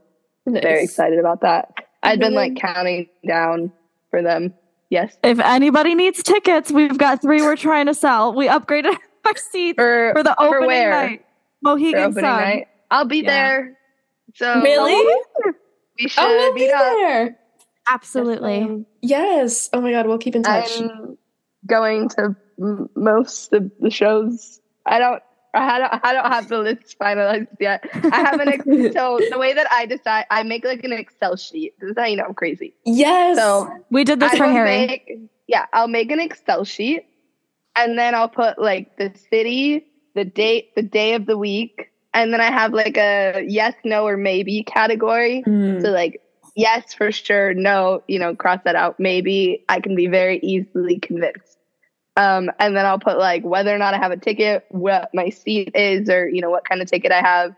Very 0.47 0.83
excited 0.83 1.19
about 1.19 1.41
that. 1.41 1.73
I'd 2.01 2.19
been 2.19 2.33
like 2.33 2.55
counting 2.55 3.09
down 3.27 3.71
for 4.11 4.21
them. 4.21 4.53
Yes, 4.89 5.15
If 5.23 5.39
anybody 5.39 5.93
needs 5.93 6.23
tickets, 6.23 6.71
we've 6.71 6.97
got 6.97 7.21
three 7.21 7.41
we're 7.43 7.55
trying 7.55 7.85
to 7.87 7.93
sell. 7.93 8.33
We 8.33 8.47
upgraded 8.47 8.95
our 9.25 9.35
seats 9.37 9.75
for 9.75 10.13
for 10.15 10.23
the 10.23 10.33
for 10.39 10.47
opening 10.47 10.67
where? 10.67 10.89
night. 10.89 11.19
for 11.19 11.25
Mohegan 11.61 11.99
opening 11.99 12.23
Sun. 12.23 12.41
night. 12.41 12.67
I'll 12.89 13.05
be 13.05 13.17
Yeah. 13.17 13.27
there. 13.27 13.77
So 14.39 14.61
Really? 14.61 14.95
we 15.99 16.07
should 16.07 16.23
Oh, 16.23 16.27
we'll 16.29 16.53
be 16.53 16.61
meet 16.61 16.71
up. 16.71 16.81
there. 16.81 17.37
Absolutely. 17.87 18.61
Um, 18.61 18.85
Yes. 19.01 19.69
Oh 19.73 19.81
my 19.81 19.91
god, 19.91 20.07
we'll 20.07 20.17
keep 20.17 20.35
in 20.35 20.43
touch. 20.43 20.79
I'm 20.79 21.17
going 21.65 22.09
to 22.09 22.35
most 22.95 23.53
of 23.53 23.71
the 23.79 23.89
shows. 23.89 24.59
I 24.85 24.99
don't. 24.99 25.21
I 25.51 25.79
don't, 25.79 26.05
I 26.05 26.13
don't 26.13 26.31
have 26.31 26.47
the 26.47 26.59
list 26.59 26.95
finalized 27.01 27.47
yet. 27.59 27.83
I 27.93 28.17
have 28.17 28.39
an 28.39 28.49
ex- 28.49 28.63
so 28.93 29.19
the 29.31 29.37
way 29.39 29.53
that 29.53 29.65
I 29.71 29.87
decide, 29.87 30.25
I 30.29 30.43
make 30.43 30.63
like 30.63 30.83
an 30.83 30.93
Excel 30.93 31.37
sheet. 31.37 31.73
This 31.79 31.89
is 31.89 31.95
how 31.97 32.05
you 32.05 32.17
know 32.17 32.25
I'm 32.25 32.35
crazy. 32.35 32.75
yes. 32.85 33.35
So 33.37 33.67
We 33.89 34.03
did 34.03 34.19
this 34.19 34.31
I 34.33 34.37
for 34.37 34.45
Harry. 34.45 34.85
make- 34.87 35.11
yeah, 35.47 35.65
I'll 35.73 35.87
make 35.87 36.11
an 36.11 36.19
Excel 36.19 36.65
sheet, 36.65 37.05
and 37.75 37.97
then 37.97 38.13
I'll 38.13 38.29
put 38.29 38.59
like 38.61 38.95
the 38.97 39.11
city, 39.31 39.87
the 40.13 40.23
date, 40.23 40.75
the 40.75 40.83
day 40.83 41.15
of 41.15 41.25
the 41.25 41.35
week, 41.37 41.89
and 42.13 42.33
then 42.33 42.41
I 42.41 42.51
have 42.51 42.73
like 42.73 42.97
a 42.97 43.45
yes, 43.47 43.73
no, 43.83 44.07
or 44.07 44.17
maybe 44.17 44.63
category. 44.63 45.43
Mm. 45.45 45.81
So 45.81 45.89
like 45.89 46.21
yes 46.55 46.93
for 46.93 47.11
sure, 47.11 47.53
no, 47.53 48.03
you 48.07 48.19
know, 48.19 48.35
cross 48.35 48.59
that 48.65 48.75
out. 48.75 48.99
Maybe 48.99 49.63
I 49.69 49.79
can 49.79 49.95
be 49.95 50.07
very 50.07 50.39
easily 50.39 50.99
convinced. 50.99 51.57
Um, 52.17 52.51
and 52.59 52.75
then 52.75 52.85
I'll 52.85 52.99
put 52.99 53.17
like 53.17 53.43
whether 53.43 53.73
or 53.73 53.77
not 53.77 53.93
I 53.93 53.97
have 53.97 54.11
a 54.11 54.17
ticket, 54.17 54.65
what 54.69 55.09
my 55.13 55.29
seat 55.29 55.71
is, 55.75 56.09
or 56.09 56.27
you 56.27 56.41
know 56.41 56.49
what 56.49 56.67
kind 56.67 56.81
of 56.81 56.89
ticket 56.89 57.11
I 57.11 57.21
have. 57.21 57.55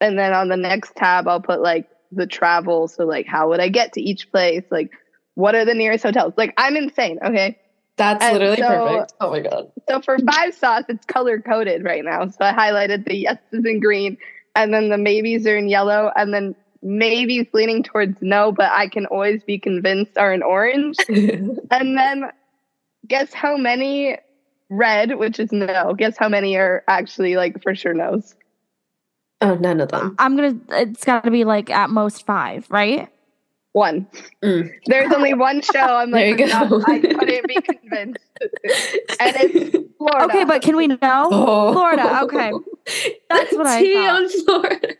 And 0.00 0.18
then 0.18 0.32
on 0.32 0.48
the 0.48 0.56
next 0.56 0.96
tab, 0.96 1.28
I'll 1.28 1.40
put 1.40 1.62
like 1.62 1.88
the 2.10 2.26
travel. 2.26 2.88
So 2.88 3.04
like 3.04 3.26
how 3.26 3.48
would 3.48 3.60
I 3.60 3.68
get 3.68 3.94
to 3.94 4.02
each 4.02 4.30
place? 4.30 4.64
Like 4.70 4.90
what 5.34 5.54
are 5.54 5.64
the 5.64 5.74
nearest 5.74 6.04
hotels? 6.04 6.34
Like 6.36 6.52
I'm 6.56 6.76
insane. 6.76 7.18
Okay. 7.24 7.58
That's 7.96 8.24
and 8.24 8.32
literally 8.34 8.56
so- 8.56 8.68
perfect. 8.68 9.14
Oh 9.20 9.30
my 9.30 9.40
god. 9.40 9.72
So 9.88 10.00
for 10.00 10.18
five 10.18 10.54
sauce, 10.54 10.84
it's 10.88 11.04
color 11.06 11.40
coded 11.40 11.84
right 11.84 12.04
now. 12.04 12.26
So 12.28 12.38
I 12.40 12.52
highlighted 12.52 13.06
the 13.06 13.16
yeses 13.16 13.64
in 13.64 13.80
green, 13.80 14.16
and 14.54 14.72
then 14.72 14.88
the 14.88 14.98
maybes 14.98 15.46
are 15.46 15.56
in 15.56 15.68
yellow, 15.68 16.10
and 16.16 16.32
then 16.32 16.54
maybes 16.82 17.46
leaning 17.52 17.82
towards 17.82 18.16
no, 18.20 18.50
but 18.50 18.70
I 18.72 18.88
can 18.88 19.06
always 19.06 19.42
be 19.44 19.58
convinced 19.58 20.18
are 20.18 20.32
in 20.32 20.42
orange. 20.42 20.96
And 21.08 21.96
then 21.96 22.30
guess 23.06 23.32
how 23.32 23.56
many 23.56 24.16
red, 24.68 25.18
which 25.18 25.38
is 25.38 25.52
no. 25.52 25.94
Guess 25.94 26.16
how 26.16 26.28
many 26.28 26.56
are 26.56 26.82
actually 26.88 27.36
like 27.36 27.62
for 27.62 27.74
sure 27.74 27.94
no's. 27.94 28.34
oh, 29.42 29.54
none 29.54 29.80
of 29.80 29.90
them. 29.90 30.14
I'm 30.18 30.36
gonna. 30.36 30.58
It's 30.70 31.04
got 31.04 31.24
to 31.24 31.30
be 31.30 31.44
like 31.44 31.70
at 31.70 31.90
most 31.90 32.24
five, 32.26 32.66
right? 32.70 33.08
One. 33.72 34.06
Mm. 34.42 34.70
There's 34.86 35.12
only 35.12 35.32
one 35.34 35.62
show. 35.62 35.80
I'm 35.80 36.10
There 36.10 36.30
like, 36.30 36.40
you 36.40 36.46
"No, 36.46 36.68
go. 36.68 36.82
I 36.86 36.98
couldn't 37.00 37.46
be 37.48 37.54
convinced. 37.54 38.20
and 39.18 39.36
it's 39.38 39.88
Florida. 39.96 40.24
Okay, 40.26 40.44
but 40.44 40.60
can 40.62 40.76
we 40.76 40.88
know? 40.88 40.98
Oh. 41.02 41.72
Florida, 41.72 42.20
okay. 42.24 42.52
That's 43.30 43.52
what 43.54 43.66
I 43.66 43.80
Tea 43.82 43.94
thought. 43.94 44.22
on 44.22 44.28
Florida. 44.44 44.94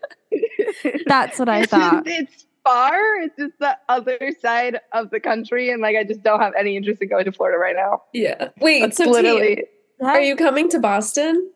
That's 1.05 1.37
what 1.39 1.49
I 1.49 1.59
it's 1.61 1.71
thought. 1.71 2.07
It's 2.07 2.45
far. 2.63 3.17
It's 3.21 3.35
just 3.37 3.53
the 3.59 3.77
other 3.89 4.17
side 4.41 4.79
of 4.91 5.11
the 5.11 5.19
country, 5.19 5.69
and 5.69 5.79
like 5.81 5.95
I 5.95 6.03
just 6.03 6.23
don't 6.23 6.39
have 6.39 6.53
any 6.57 6.75
interest 6.75 6.99
in 7.01 7.09
going 7.09 7.25
to 7.25 7.31
Florida 7.31 7.59
right 7.59 7.75
now. 7.75 8.01
Yeah. 8.13 8.49
Wait, 8.59 8.81
That's 8.81 8.97
so 8.97 9.05
literally, 9.09 9.55
T, 9.57 9.63
are 10.01 10.21
you 10.21 10.35
coming 10.35 10.67
to 10.69 10.79
Boston? 10.79 11.51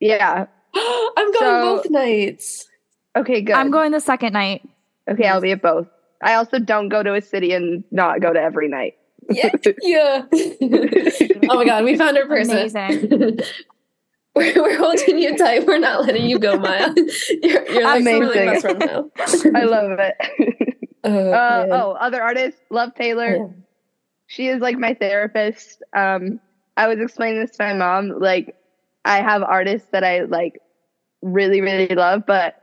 yeah. 0.00 0.46
I'm 0.74 1.32
going 1.32 1.34
So- 1.38 1.76
both 1.76 1.90
nights. 1.90 2.66
Okay, 3.14 3.42
good. 3.42 3.54
I'm 3.56 3.70
going 3.70 3.92
the 3.92 4.00
second 4.00 4.32
night. 4.34 4.66
Okay, 5.10 5.26
I'll 5.26 5.40
be 5.40 5.52
at 5.52 5.60
both. 5.62 5.86
I 6.22 6.34
also 6.34 6.58
don't 6.58 6.88
go 6.88 7.02
to 7.02 7.14
a 7.14 7.20
city 7.20 7.52
and 7.52 7.84
not 7.90 8.20
go 8.20 8.32
to 8.32 8.40
every 8.40 8.68
night. 8.68 8.94
Yeah. 9.30 9.50
yeah. 9.82 10.24
oh 10.32 11.56
my 11.56 11.64
god, 11.64 11.84
we 11.84 11.96
found 11.96 12.16
our 12.16 12.26
person. 12.26 12.56
Amazing. 12.56 13.40
we're, 14.34 14.62
we're 14.62 14.78
holding 14.78 15.18
you 15.18 15.36
tight. 15.36 15.66
We're 15.66 15.78
not 15.78 16.04
letting 16.04 16.26
you 16.26 16.38
go, 16.38 16.58
Maya. 16.58 16.92
You're, 17.42 17.72
you're 17.72 17.82
like 17.82 18.00
Amazing. 18.00 18.20
really 18.20 18.46
best 18.46 18.62
friend 18.62 18.78
now. 18.78 19.10
I 19.54 19.64
love 19.64 19.98
it. 19.98 20.76
Oh, 21.04 21.30
uh, 21.30 21.66
oh, 21.70 21.92
other 21.92 22.20
artists, 22.20 22.60
love 22.70 22.94
Taylor. 22.94 23.36
Yeah. 23.36 23.46
She 24.26 24.48
is 24.48 24.60
like 24.60 24.76
my 24.76 24.94
therapist. 24.94 25.82
Um, 25.96 26.40
I 26.76 26.88
was 26.88 26.98
explaining 27.00 27.40
this 27.40 27.56
to 27.56 27.62
my 27.62 27.74
mom. 27.74 28.18
Like, 28.18 28.56
I 29.04 29.22
have 29.22 29.42
artists 29.42 29.88
that 29.92 30.02
I 30.02 30.22
like 30.22 30.60
really, 31.22 31.60
really 31.60 31.94
love, 31.94 32.24
but 32.26 32.56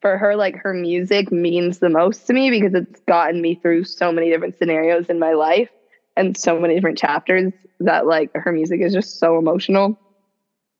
for 0.00 0.18
her, 0.18 0.36
like 0.36 0.56
her 0.56 0.74
music 0.74 1.32
means 1.32 1.78
the 1.78 1.88
most 1.88 2.26
to 2.26 2.32
me 2.32 2.50
because 2.50 2.74
it's 2.74 3.00
gotten 3.08 3.40
me 3.40 3.54
through 3.54 3.84
so 3.84 4.12
many 4.12 4.30
different 4.30 4.56
scenarios 4.58 5.06
in 5.08 5.18
my 5.18 5.32
life 5.32 5.70
and 6.16 6.36
so 6.36 6.58
many 6.58 6.74
different 6.74 6.98
chapters 6.98 7.52
that 7.80 8.06
like 8.06 8.30
her 8.34 8.52
music 8.52 8.80
is 8.80 8.92
just 8.92 9.18
so 9.18 9.38
emotional. 9.38 9.98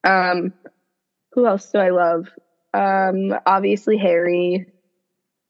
Um, 0.04 0.52
who 1.32 1.46
else 1.46 1.70
do 1.70 1.78
I 1.78 1.90
love? 1.90 2.28
Um, 2.72 3.34
obviously 3.46 3.96
Harry. 3.96 4.66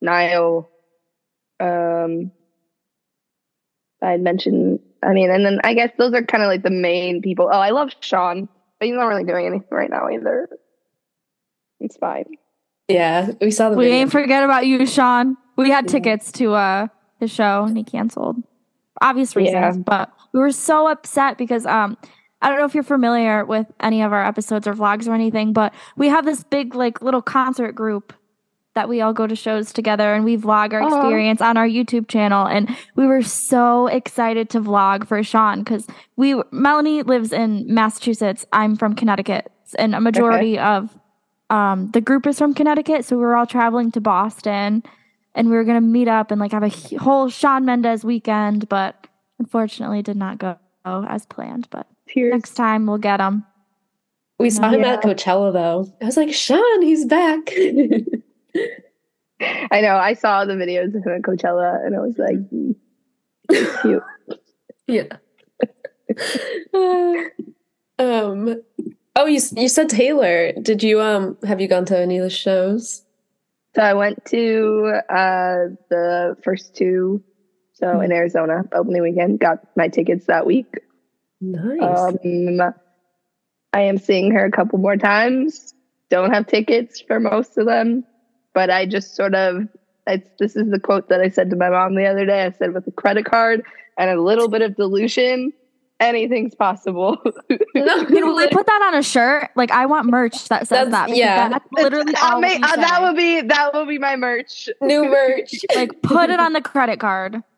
Niall. 0.01 0.71
Um, 1.61 2.31
I 4.03 4.17
mentioned. 4.17 4.81
I 5.03 5.13
mean, 5.13 5.31
and 5.31 5.45
then 5.45 5.61
I 5.63 5.75
guess 5.75 5.91
those 5.99 6.15
are 6.15 6.23
kind 6.23 6.43
of 6.43 6.49
like 6.49 6.63
the 6.63 6.71
main 6.71 7.23
people. 7.23 7.49
Oh, 7.51 7.59
I 7.59 7.71
love 7.71 7.91
Shawn, 8.01 8.49
but 8.79 8.87
he's 8.87 8.95
not 8.95 9.07
really 9.07 9.25
doing 9.25 9.47
anything 9.47 9.69
right 9.71 9.91
now 9.91 10.09
either. 10.09 10.49
It's 11.81 11.97
fine. 11.97 12.25
Yeah, 12.89 13.31
we 13.41 13.51
saw 13.51 13.71
the. 13.71 13.77
We 13.77 13.87
video. 13.87 13.99
ain't 14.01 14.13
forget 14.13 14.45
about 14.45 14.67
you, 14.67 14.87
Shawn. 14.87 15.37
We 15.57 15.71
had 15.71 15.89
tickets 15.89 16.31
to 16.33 16.53
uh 16.55 16.89
his 17.19 17.31
show 17.31 17.65
and 17.65 17.77
he 17.77 17.83
canceled. 17.85 18.43
Obvious 19.01 19.35
reasons, 19.37 19.77
Yeah. 19.77 19.83
but 19.85 20.11
we 20.33 20.41
were 20.41 20.53
so 20.53 20.89
upset 20.89 21.37
because 21.39 21.67
um 21.67 21.97
I 22.43 22.49
don't 22.49 22.59
know 22.59 22.65
if 22.67 22.75
you're 22.75 22.85
familiar 22.85 23.45
with 23.45 23.67
any 23.81 24.03
of 24.03 24.13
our 24.13 24.25
episodes 24.25 24.67
or 24.67 24.75
vlogs 24.75 25.09
or 25.09 25.15
anything, 25.15 25.53
but 25.53 25.73
we 25.97 26.09
have 26.09 26.25
this 26.25 26.45
big 26.45 26.75
like 26.75 27.03
little 27.03 27.23
concert 27.23 27.73
group 27.73 28.13
that 28.75 28.89
we 28.91 29.01
all 29.01 29.15
go 29.15 29.27
to 29.27 29.35
shows 29.35 29.73
together 29.73 30.13
and 30.15 30.23
we 30.23 30.37
vlog 30.37 30.75
our 30.75 30.83
Aw. 30.83 30.87
experience 30.87 31.41
on 31.41 31.57
our 31.57 31.67
YouTube 31.67 32.09
channel 32.09 32.47
and 32.47 32.69
we 32.95 33.07
were 33.07 33.23
so 33.23 33.87
excited 33.87 34.51
to 34.51 34.61
vlog 34.61 35.07
for 35.09 35.23
Shawn 35.25 35.65
cuz 35.65 35.87
we 36.17 36.41
Melanie 36.53 37.03
lives 37.03 37.33
in 37.33 37.65
Massachusetts, 37.67 38.45
I'm 38.53 38.77
from 38.77 38.95
Connecticut 38.95 39.51
and 39.79 39.95
a 39.95 40.01
majority 40.01 40.59
of 40.59 40.91
um 41.51 41.91
the 41.93 42.01
group 42.01 42.27
is 42.27 42.39
from 42.39 42.55
Connecticut, 42.55 43.05
so 43.05 43.17
we 43.17 43.23
were 43.23 43.37
all 43.37 43.47
traveling 43.47 43.91
to 43.93 44.01
Boston 44.01 44.83
and 45.37 45.51
we 45.51 45.57
were 45.57 45.65
going 45.65 45.77
to 45.77 45.87
meet 45.87 46.09
up 46.09 46.31
and 46.31 46.41
like 46.41 46.53
have 46.53 46.65
a 46.65 46.97
whole 46.97 47.29
Shawn 47.29 47.65
Mendes 47.65 48.05
weekend, 48.05 48.69
but 48.69 49.07
unfortunately 49.39 50.03
did 50.03 50.17
not 50.17 50.39
go 50.39 50.59
as 50.85 51.27
planned, 51.27 51.69
but 51.71 51.87
Tears. 52.09 52.33
next 52.33 52.55
time 52.55 52.87
we'll 52.87 52.99
get 52.99 53.21
him. 53.21 53.45
We 54.39 54.51
saw 54.51 54.71
him 54.71 54.85
at 54.85 55.03
Coachella 55.03 55.53
though. 55.53 55.93
I 56.01 56.07
was 56.07 56.17
like, 56.17 56.33
Shawn, 56.33 56.83
he's 56.83 57.05
back. 57.05 57.53
I 59.71 59.81
know. 59.83 59.97
I 59.97 60.15
saw 60.15 60.45
the 60.45 60.55
videos 60.55 60.95
of 60.95 61.05
him 61.05 61.13
at 61.13 61.23
Coachella, 61.23 61.85
and 61.85 61.95
I 61.95 62.01
was 62.01 62.17
like, 62.19 62.37
mm, 62.51 62.75
cute. 63.83 64.03
yeah. 64.87 65.09
um. 67.99 68.63
Oh, 69.17 69.25
you 69.25 69.41
you 69.57 69.69
said 69.69 69.89
Taylor. 69.89 70.53
Did 70.53 70.83
you 70.83 71.01
um 71.01 71.39
have 71.43 71.61
you 71.61 71.69
gone 71.69 71.87
to 71.87 71.99
any 71.99 72.19
of 72.19 72.25
the 72.25 72.31
shows? 72.31 73.03
So 73.75 73.83
I 73.83 73.95
went 73.95 74.25
to 74.27 75.01
uh, 75.09 75.69
the 75.91 76.37
first 76.45 76.75
two. 76.75 77.23
So 77.73 78.01
in 78.01 78.11
Arizona, 78.11 78.63
opening 78.73 79.03
weekend, 79.03 79.39
got 79.39 79.59
my 79.77 79.89
tickets 79.89 80.27
that 80.27 80.47
week. 80.47 80.81
Nice. 81.43 81.83
Um, 81.83 82.73
I 83.75 83.81
am 83.81 83.99
seeing 83.99 84.31
her 84.33 84.47
a 84.47 84.51
couple 84.51 84.79
more 84.79 84.97
times. 84.97 85.75
Don't 86.09 86.33
have 86.33 86.47
tickets 86.47 87.03
for 87.03 87.21
most 87.21 87.59
of 87.59 87.67
them, 87.67 88.05
but 88.55 88.71
I 88.71 88.87
just 88.87 89.15
sort 89.15 89.35
of. 89.35 89.69
It's, 90.07 90.31
this 90.39 90.57
is 90.57 90.71
the 90.71 90.79
quote 90.79 91.09
that 91.09 91.21
I 91.21 91.29
said 91.29 91.51
to 91.51 91.57
my 91.57 91.69
mom 91.69 91.97
the 91.97 92.07
other 92.07 92.25
day. 92.25 92.45
I 92.45 92.53
said, 92.53 92.73
with 92.73 92.87
a 92.87 92.93
credit 92.93 93.27
card 93.27 93.63
and 93.99 94.09
a 94.09 94.23
little 94.23 94.49
bit 94.49 94.63
of 94.63 94.77
dilution, 94.77 95.53
anything's 96.01 96.55
possible. 96.55 97.19
no, 97.75 98.05
Can 98.07 98.35
we 98.37 98.49
put 98.49 98.67
that 98.67 98.83
on 98.93 98.95
a 98.95 99.03
shirt? 99.03 99.51
Like 99.57 99.71
I 99.71 99.87
want 99.87 100.07
merch 100.09 100.49
that 100.49 100.69
says 100.69 100.91
That's- 100.91 101.11
that. 101.11 101.17
yeah. 101.17 101.49
That's 101.49 101.65
literally 101.73 102.15
I'll 102.17 102.35
all 102.35 102.41
make- 102.41 102.63
uh, 102.65 102.77
that 102.77 103.03
would 103.03 103.17
be 103.17 103.41
that 103.43 103.75
would 103.75 103.89
be 103.89 103.99
my 103.99 104.17
merch. 104.17 104.69
new 104.81 105.05
merch. 105.11 105.55
like 105.75 106.03
put 106.03 106.31
it 106.31 106.39
on 106.41 106.53
the 106.53 106.61
credit 106.61 107.01
card. 107.01 107.43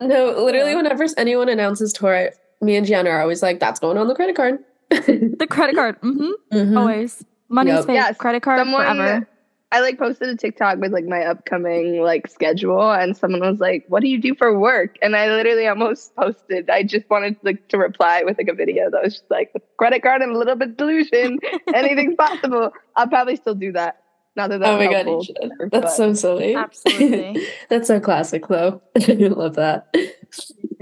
No, 0.00 0.32
literally, 0.44 0.74
whenever 0.74 1.06
anyone 1.16 1.48
announces 1.48 1.92
tour, 1.92 2.30
me 2.60 2.76
and 2.76 2.84
Gianna 2.86 3.08
are 3.10 3.20
always 3.22 3.40
like, 3.42 3.60
"That's 3.60 3.78
going 3.80 3.96
on 3.96 4.08
the 4.08 4.14
credit 4.14 4.36
card." 4.36 4.58
The 4.90 5.46
credit 5.48 5.74
card. 5.76 5.96
hmm 6.02 6.32
Mhm. 6.52 6.78
Always. 6.78 7.24
Money's 7.48 7.74
Yep. 7.76 7.86
fake. 7.86 7.94
Yes, 7.94 8.16
credit 8.18 8.42
card 8.42 8.58
someone- 8.58 8.82
forever. 8.84 9.28
I 9.72 9.80
like 9.80 9.98
posted 9.98 10.28
a 10.28 10.36
TikTok 10.36 10.78
with 10.78 10.92
like 10.92 11.06
my 11.06 11.24
upcoming 11.24 12.02
like 12.02 12.28
schedule, 12.28 12.92
and 12.92 13.16
someone 13.16 13.40
was 13.40 13.58
like, 13.58 13.84
"What 13.88 14.00
do 14.02 14.08
you 14.08 14.20
do 14.20 14.34
for 14.34 14.56
work?" 14.58 14.96
And 15.02 15.16
I 15.16 15.28
literally 15.34 15.66
almost 15.66 16.14
posted. 16.16 16.68
I 16.70 16.82
just 16.82 17.08
wanted 17.10 17.36
like 17.42 17.66
to 17.68 17.78
reply 17.78 18.22
with 18.24 18.36
like 18.38 18.48
a 18.48 18.54
video 18.54 18.90
that 18.90 19.02
was 19.02 19.14
just 19.14 19.30
like 19.30 19.50
credit 19.78 20.02
card 20.02 20.20
and 20.22 20.32
a 20.36 20.38
little 20.38 20.56
bit 20.56 20.76
delusion. 20.76 21.38
Anything's 21.74 22.14
possible. 22.16 22.70
I'll 22.96 23.08
probably 23.08 23.36
still 23.36 23.54
do 23.54 23.72
that. 23.72 23.96
Not 24.36 24.50
that 24.50 24.60
that's 24.60 24.70
Oh 24.70 24.76
my 24.78 24.84
god, 24.86 25.06
helpful, 25.06 25.26
you 25.28 25.48
should. 25.58 25.70
but- 25.70 25.82
That's 25.82 25.96
so 25.96 26.12
silly. 26.14 26.54
Absolutely. 26.54 27.46
That's 27.68 27.86
so 27.88 27.98
classic, 28.00 28.46
though. 28.48 28.80
I 28.96 29.12
love 29.28 29.56
that. 29.56 29.94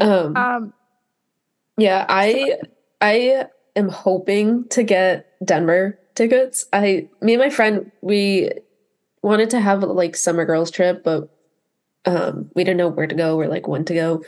Um, 0.01 0.37
Um 0.37 0.73
yeah, 1.77 2.07
I 2.09 2.59
I 3.01 3.47
am 3.77 3.89
hoping 3.89 4.69
to 4.71 4.83
get 4.83 5.27
Denver 5.45 5.99
tickets. 6.15 6.67
I 6.73 7.09
me 7.23 7.35
and 7.35 7.43
my 7.43 7.51
friend 7.51 7.91
we 8.03 8.51
wanted 9.23 9.51
to 9.51 9.61
have 9.61 9.83
like 9.83 10.17
summer 10.17 10.45
girls 10.45 10.71
trip, 10.71 11.03
but 11.05 11.29
um 12.07 12.51
we 12.55 12.65
didn't 12.65 12.79
know 12.79 12.89
where 12.89 13.07
to 13.07 13.15
go 13.15 13.39
or 13.39 13.47
like 13.47 13.69
when 13.69 13.85
to 13.87 13.95
go. 13.95 14.25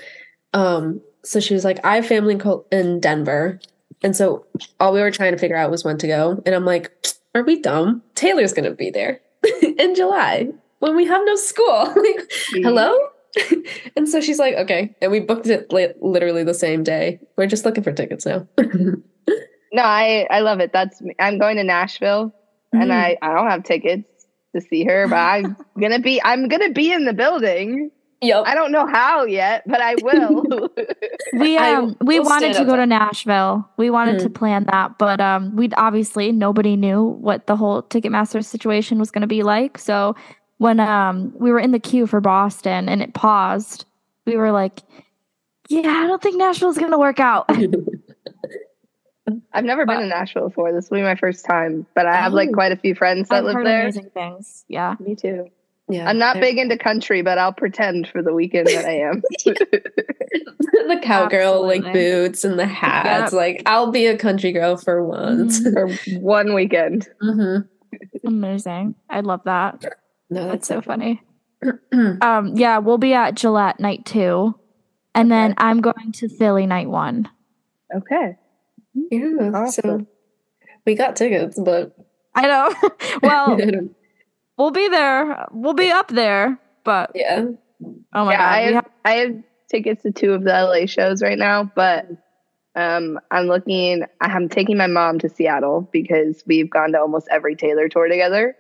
Um 0.53 1.01
so 1.25 1.41
she 1.41 1.55
was 1.55 1.65
like, 1.65 1.79
I 1.85 1.97
have 1.97 2.07
family 2.07 2.39
in, 2.73 3.01
Denver. 3.01 3.61
And 4.03 4.17
so 4.17 4.45
all 4.81 4.93
we 4.93 5.01
were 5.01 5.13
trying 5.13 5.33
to 5.33 5.39
figure 5.39 5.57
out 5.57 5.71
was 5.71 5.85
when 5.85 5.97
to 5.99 6.07
go. 6.09 6.43
And 6.45 6.55
I'm 6.55 6.65
like, 6.65 6.91
are 7.35 7.45
we 7.45 7.61
dumb? 7.61 8.03
Taylor's 8.15 8.53
gonna 8.53 8.73
be 8.75 8.91
there 8.91 9.21
in 9.79 9.95
July 9.95 10.49
when 10.81 10.97
we 10.97 11.07
have 11.07 11.23
no 11.25 11.37
school. 11.37 11.85
like, 11.97 12.33
hello? 12.55 12.95
and 13.97 14.09
so 14.09 14.21
she's 14.21 14.39
like, 14.39 14.55
okay. 14.57 14.95
And 15.01 15.11
we 15.11 15.21
booked 15.21 15.47
it 15.47 15.73
li- 15.73 15.95
literally 16.01 16.45
the 16.45 16.53
same 16.53 16.83
day. 16.83 17.19
We're 17.37 17.47
just 17.47 17.65
looking 17.65 17.83
for 17.85 17.93
tickets 17.93 18.27
now. 18.27 18.47
No, 19.73 19.83
I 19.83 20.27
I 20.31 20.41
love 20.41 20.61
it. 20.61 20.71
That's 20.73 21.01
me. 21.01 21.15
I'm 21.19 21.39
going 21.39 21.57
to 21.57 21.65
Nashville, 21.65 22.35
and 22.75 22.91
Mhm. 22.91 22.93
I 22.93 23.17
I 23.23 23.33
don't 23.35 23.49
have 23.49 23.63
tickets 23.63 24.07
to 24.55 24.61
see 24.61 24.85
her, 24.85 25.09
but 25.09 25.17
I'm 25.19 25.57
gonna 25.81 25.99
be 26.01 26.21
I'm 26.23 26.49
gonna 26.49 26.71
be 26.71 26.93
in 26.93 27.05
the 27.05 27.13
building. 27.13 27.91
yep. 28.21 28.45
I 28.47 28.55
don't 28.55 28.71
know 28.73 28.87
how 28.87 29.25
yet, 29.25 29.63
but 29.67 29.81
I 29.81 29.97
will. 29.97 30.69
we 31.33 31.57
I 31.59 31.75
um 31.75 31.97
we 32.03 32.21
wanted 32.21 32.55
to 32.55 32.65
go 32.65 32.77
to. 32.77 32.87
Nashville. 32.87 33.69
We 33.77 33.91
wanted 33.91 34.19
to 34.21 34.29
Mhm. 34.31 34.35
plan 34.35 34.65
that, 34.71 34.99
but 34.99 35.21
um 35.21 35.55
we'd 35.57 35.75
obviously 35.77 36.33
nobody 36.33 36.77
knew 36.77 37.03
what 37.03 37.47
the 37.47 37.57
whole 37.57 37.83
Ticketmaster 37.83 38.45
situation 38.45 38.99
was 38.99 39.11
going 39.11 39.23
to 39.23 39.27
be 39.27 39.43
like. 39.43 39.79
So 39.79 40.15
when 40.59 40.79
um 40.81 41.33
we 41.39 41.51
were 41.51 41.59
in 41.59 41.73
the 41.73 41.81
queue 41.81 42.07
for 42.07 42.21
Boston 42.21 42.89
and 42.89 43.03
it 43.03 43.15
paused, 43.15 43.85
we 44.27 44.37
were 44.37 44.53
like, 44.53 44.81
yeah, 45.69 45.89
I 45.91 46.07
don't 46.07 46.21
think 46.23 46.37
Nashville's 46.37 46.79
going 46.79 46.93
to 46.93 46.99
work 46.99 47.19
out. 47.19 47.47
I've 49.53 49.65
never 49.65 49.87
been 49.87 49.97
But- 49.97 50.03
to 50.03 50.07
Nashville 50.09 50.49
before. 50.49 50.73
This 50.73 50.91
will 50.91 50.99
be 50.99 51.03
my 51.03 51.15
first 51.15 51.45
time, 51.45 51.87
but 51.95 52.07
I 52.07 52.15
have 52.17 52.33
like 52.33 52.49
Oh. 52.51 52.55
quite 52.55 52.73
a 52.73 52.77
few 52.77 52.95
friends 52.95 53.29
that 53.29 53.37
I've 53.37 53.45
live 53.45 53.55
heard 53.55 53.67
there. 53.67 53.83
amazing 53.83 54.11
things. 54.11 54.65
Yeah. 54.69 54.97
Me 54.99 55.15
too. 55.15 55.47
yeah. 55.89 56.09
I'm 56.09 56.19
not 56.19 56.41
big 56.41 56.59
into 56.59 56.77
country, 56.77 57.23
but 57.23 57.39
I'll 57.39 57.53
pretend 57.53 58.09
for 58.09 58.21
the 58.23 58.33
weekend 58.35 58.67
that 58.69 58.85
I 58.85 58.99
am. 59.01 59.23
the 60.89 61.01
cowgirl 61.03 61.67
like 61.67 61.93
boots 61.93 62.45
and 62.45 62.59
the 62.59 62.67
hats. 62.67 63.33
Yep. 63.33 63.39
Like 63.39 63.63
I'll 63.67 63.91
be 63.93 64.07
a 64.07 64.17
country 64.17 64.53
girl 64.53 64.77
for 64.77 65.05
once. 65.05 65.61
Mhm. 65.61 65.73
for 65.99 66.19
one 66.21 66.55
weekend. 66.55 67.09
Mhm. 67.23 67.69
Amazing. 68.25 68.95
I 69.11 69.21
love 69.21 69.43
that. 69.45 69.85
No, 70.31 70.49
That's 70.49 70.53
that's 70.53 70.69
so 70.69 70.81
funny. 70.81 71.23
Um 72.23 72.57
yeah, 72.57 72.79
we'll 72.79 72.99
be 72.99 73.15
at 73.15 73.35
Gillette 73.37 73.79
night 73.79 74.05
2 74.07 74.55
and 75.15 75.31
then 75.31 75.55
I'm 75.59 75.81
going 75.81 76.11
to 76.13 76.29
Philly 76.29 76.67
night 76.67 76.89
1. 76.89 77.29
Okay. 77.95 78.37
Yeah. 78.95 79.51
Awesome. 79.55 80.01
So 80.01 80.07
we 80.87 80.95
got 80.95 81.17
tickets, 81.17 81.59
but 81.59 81.97
I 82.35 82.47
know. 82.47 82.75
well, 83.23 83.59
we'll 84.59 84.71
be 84.71 84.89
there. 84.89 85.47
We'll 85.53 85.75
be 85.75 85.91
up 85.91 86.09
there. 86.09 86.59
But 86.85 87.13
yeah. 87.15 87.45
oh 88.13 88.25
my 88.25 88.33
yeah, 88.33 88.39
god, 88.39 88.53
I 88.53 88.61
have, 88.61 88.75
have, 88.75 88.91
I 89.05 89.13
have 89.13 89.43
tickets 89.71 90.03
to 90.03 90.13
two 90.13 90.33
of 90.33 90.45
the 90.45 90.51
LA 90.51 90.87
shows 90.87 91.23
right 91.23 91.39
now, 91.39 91.71
but 91.75 92.07
um, 92.75 93.19
I'm 93.31 93.47
looking. 93.47 94.05
I'm 94.21 94.49
taking 94.49 94.77
my 94.77 94.87
mom 94.89 95.19
to 95.21 95.29
Seattle 95.29 95.89
because 95.93 96.43
we've 96.47 96.71
gone 96.71 96.93
to 96.93 97.01
almost 97.01 97.29
every 97.31 97.55
Taylor 97.55 97.89
tour 97.89 98.09
together, 98.09 98.57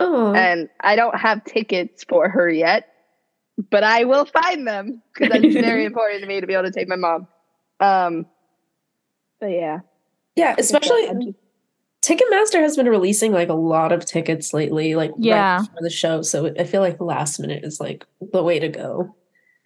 Oh, 0.00 0.32
and 0.34 0.68
I 0.80 0.96
don't 0.96 1.16
have 1.16 1.44
tickets 1.44 2.04
for 2.04 2.28
her 2.28 2.50
yet, 2.50 2.88
but 3.70 3.84
I 3.84 4.04
will 4.04 4.24
find 4.24 4.66
them 4.66 5.02
because 5.12 5.32
that's 5.32 5.54
very 5.54 5.84
important 5.84 6.22
to 6.22 6.26
me 6.26 6.40
to 6.40 6.46
be 6.46 6.54
able 6.54 6.64
to 6.64 6.72
take 6.72 6.88
my 6.88 6.96
mom. 6.96 7.28
Um, 7.80 8.26
but 9.44 9.52
yeah, 9.52 9.80
yeah. 10.36 10.54
Especially 10.58 11.06
I'm 11.06 11.34
Ticketmaster 12.00 12.60
has 12.60 12.76
been 12.76 12.88
releasing 12.88 13.32
like 13.32 13.50
a 13.50 13.54
lot 13.54 13.92
of 13.92 14.04
tickets 14.06 14.54
lately, 14.54 14.94
like 14.94 15.12
Yeah. 15.18 15.58
right 15.58 15.66
for 15.66 15.82
the 15.82 15.90
show. 15.90 16.22
So 16.22 16.52
I 16.58 16.64
feel 16.64 16.80
like 16.80 16.98
last 17.00 17.38
minute 17.40 17.62
is 17.62 17.78
like 17.80 18.06
the 18.32 18.42
way 18.42 18.58
to 18.58 18.68
go. 18.68 19.14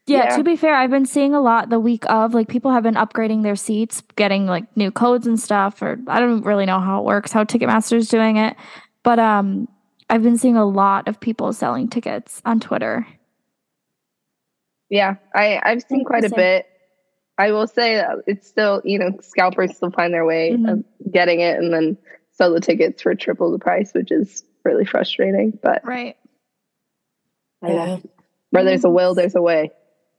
yeah, 0.06 0.24
yeah. 0.30 0.36
To 0.36 0.42
be 0.42 0.56
fair, 0.56 0.74
I've 0.74 0.90
been 0.90 1.06
seeing 1.06 1.32
a 1.34 1.40
lot 1.40 1.68
the 1.70 1.78
week 1.78 2.04
of 2.10 2.34
like 2.34 2.48
people 2.48 2.72
have 2.72 2.82
been 2.82 2.94
upgrading 2.94 3.44
their 3.44 3.54
seats, 3.56 4.02
getting 4.16 4.46
like 4.46 4.64
new 4.76 4.90
codes 4.90 5.26
and 5.28 5.38
stuff. 5.38 5.80
Or 5.80 5.98
I 6.08 6.18
don't 6.18 6.44
really 6.44 6.66
know 6.66 6.80
how 6.80 7.00
it 7.00 7.04
works, 7.04 7.30
how 7.30 7.44
Ticketmaster's 7.44 8.08
doing 8.08 8.36
it, 8.36 8.56
but 9.04 9.18
um, 9.20 9.68
I've 10.10 10.22
been 10.24 10.38
seeing 10.38 10.56
a 10.56 10.64
lot 10.64 11.06
of 11.06 11.20
people 11.20 11.52
selling 11.52 11.88
tickets 11.88 12.42
on 12.44 12.58
Twitter. 12.60 13.06
yeah, 14.90 15.14
I 15.34 15.60
I've 15.62 15.82
seen 15.82 16.04
quite 16.04 16.24
a 16.24 16.30
bit. 16.30 16.66
I 17.38 17.52
will 17.52 17.66
say 17.66 18.04
it's 18.26 18.46
still 18.48 18.82
you 18.84 18.98
know 18.98 19.12
scalpers 19.20 19.76
still 19.76 19.90
find 19.90 20.12
their 20.12 20.24
way 20.26 20.50
Mhm. 20.58 20.72
of 20.72 21.12
getting 21.12 21.40
it 21.40 21.58
and 21.58 21.72
then 21.72 21.96
sell 22.32 22.52
the 22.52 22.60
tickets 22.60 23.02
for 23.02 23.14
triple 23.14 23.50
the 23.50 23.58
price, 23.58 23.92
which 23.94 24.10
is 24.12 24.44
really 24.64 24.84
frustrating. 24.84 25.58
But 25.62 25.84
Right. 25.84 26.16
Yeah. 27.62 27.98
Where 28.50 28.64
there's 28.64 28.84
a 28.84 28.90
will, 28.90 29.14
there's 29.14 29.34
a 29.34 29.42
way. 29.42 29.70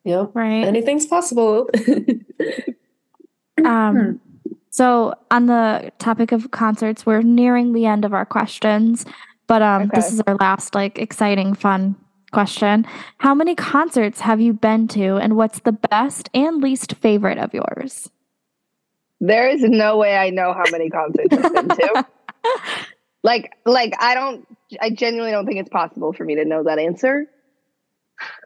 Yep. 0.05 0.31
Right. 0.33 0.65
Anything's 0.65 1.05
possible. 1.05 1.69
Um, 3.65 4.21
so 4.69 5.13
on 5.31 5.47
the 5.47 5.91
topic 5.99 6.31
of 6.31 6.49
concerts, 6.51 7.05
we're 7.05 7.21
nearing 7.21 7.73
the 7.73 7.85
end 7.85 8.05
of 8.05 8.13
our 8.13 8.25
questions, 8.25 9.05
but 9.47 9.61
um, 9.61 9.91
this 9.93 10.13
is 10.13 10.21
our 10.27 10.35
last 10.35 10.75
like 10.75 10.97
exciting, 10.97 11.53
fun 11.53 11.95
question. 12.31 12.85
How 13.17 13.33
many 13.33 13.55
concerts 13.55 14.21
have 14.21 14.39
you 14.39 14.53
been 14.53 14.87
to, 14.89 15.17
and 15.17 15.35
what's 15.35 15.59
the 15.59 15.71
best 15.71 16.29
and 16.33 16.61
least 16.61 16.95
favorite 16.95 17.37
of 17.37 17.53
yours? 17.53 18.09
There 19.19 19.49
is 19.49 19.61
no 19.61 19.97
way 19.97 20.15
I 20.15 20.29
know 20.29 20.53
how 20.53 20.63
many 20.71 20.89
concerts 20.89 21.33
I've 21.33 21.53
been 21.53 21.69
to. 21.69 22.05
like, 23.23 23.53
like 23.65 23.93
I 23.99 24.13
don't. 24.13 24.47
I 24.81 24.91
genuinely 24.91 25.31
don't 25.31 25.45
think 25.45 25.59
it's 25.59 25.69
possible 25.69 26.13
for 26.13 26.23
me 26.23 26.35
to 26.35 26.45
know 26.45 26.63
that 26.63 26.79
answer. 26.79 27.27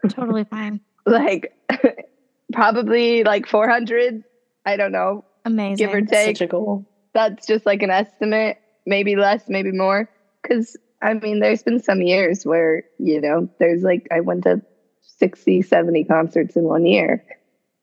totally 0.08 0.44
fine. 0.44 0.80
Like, 1.06 1.52
probably 2.54 3.24
like 3.24 3.46
400. 3.46 4.24
I 4.64 4.78
don't 4.78 4.90
know. 4.90 5.26
Amazing. 5.44 5.76
Give 5.76 5.94
or 5.94 6.00
take. 6.00 6.38
Such 6.38 6.46
a 6.46 6.46
goal. 6.46 6.86
that's 7.12 7.46
just 7.46 7.66
like 7.66 7.82
an 7.82 7.90
estimate, 7.90 8.56
maybe 8.86 9.14
less, 9.14 9.42
maybe 9.46 9.70
more. 9.70 10.08
Because 10.40 10.78
I 11.04 11.12
mean, 11.14 11.40
there's 11.40 11.62
been 11.62 11.80
some 11.80 12.00
years 12.00 12.46
where, 12.46 12.84
you 12.98 13.20
know, 13.20 13.50
there's 13.58 13.82
like, 13.82 14.08
I 14.10 14.20
went 14.20 14.44
to 14.44 14.62
60, 15.02 15.60
70 15.60 16.04
concerts 16.04 16.56
in 16.56 16.64
one 16.64 16.86
year, 16.86 17.22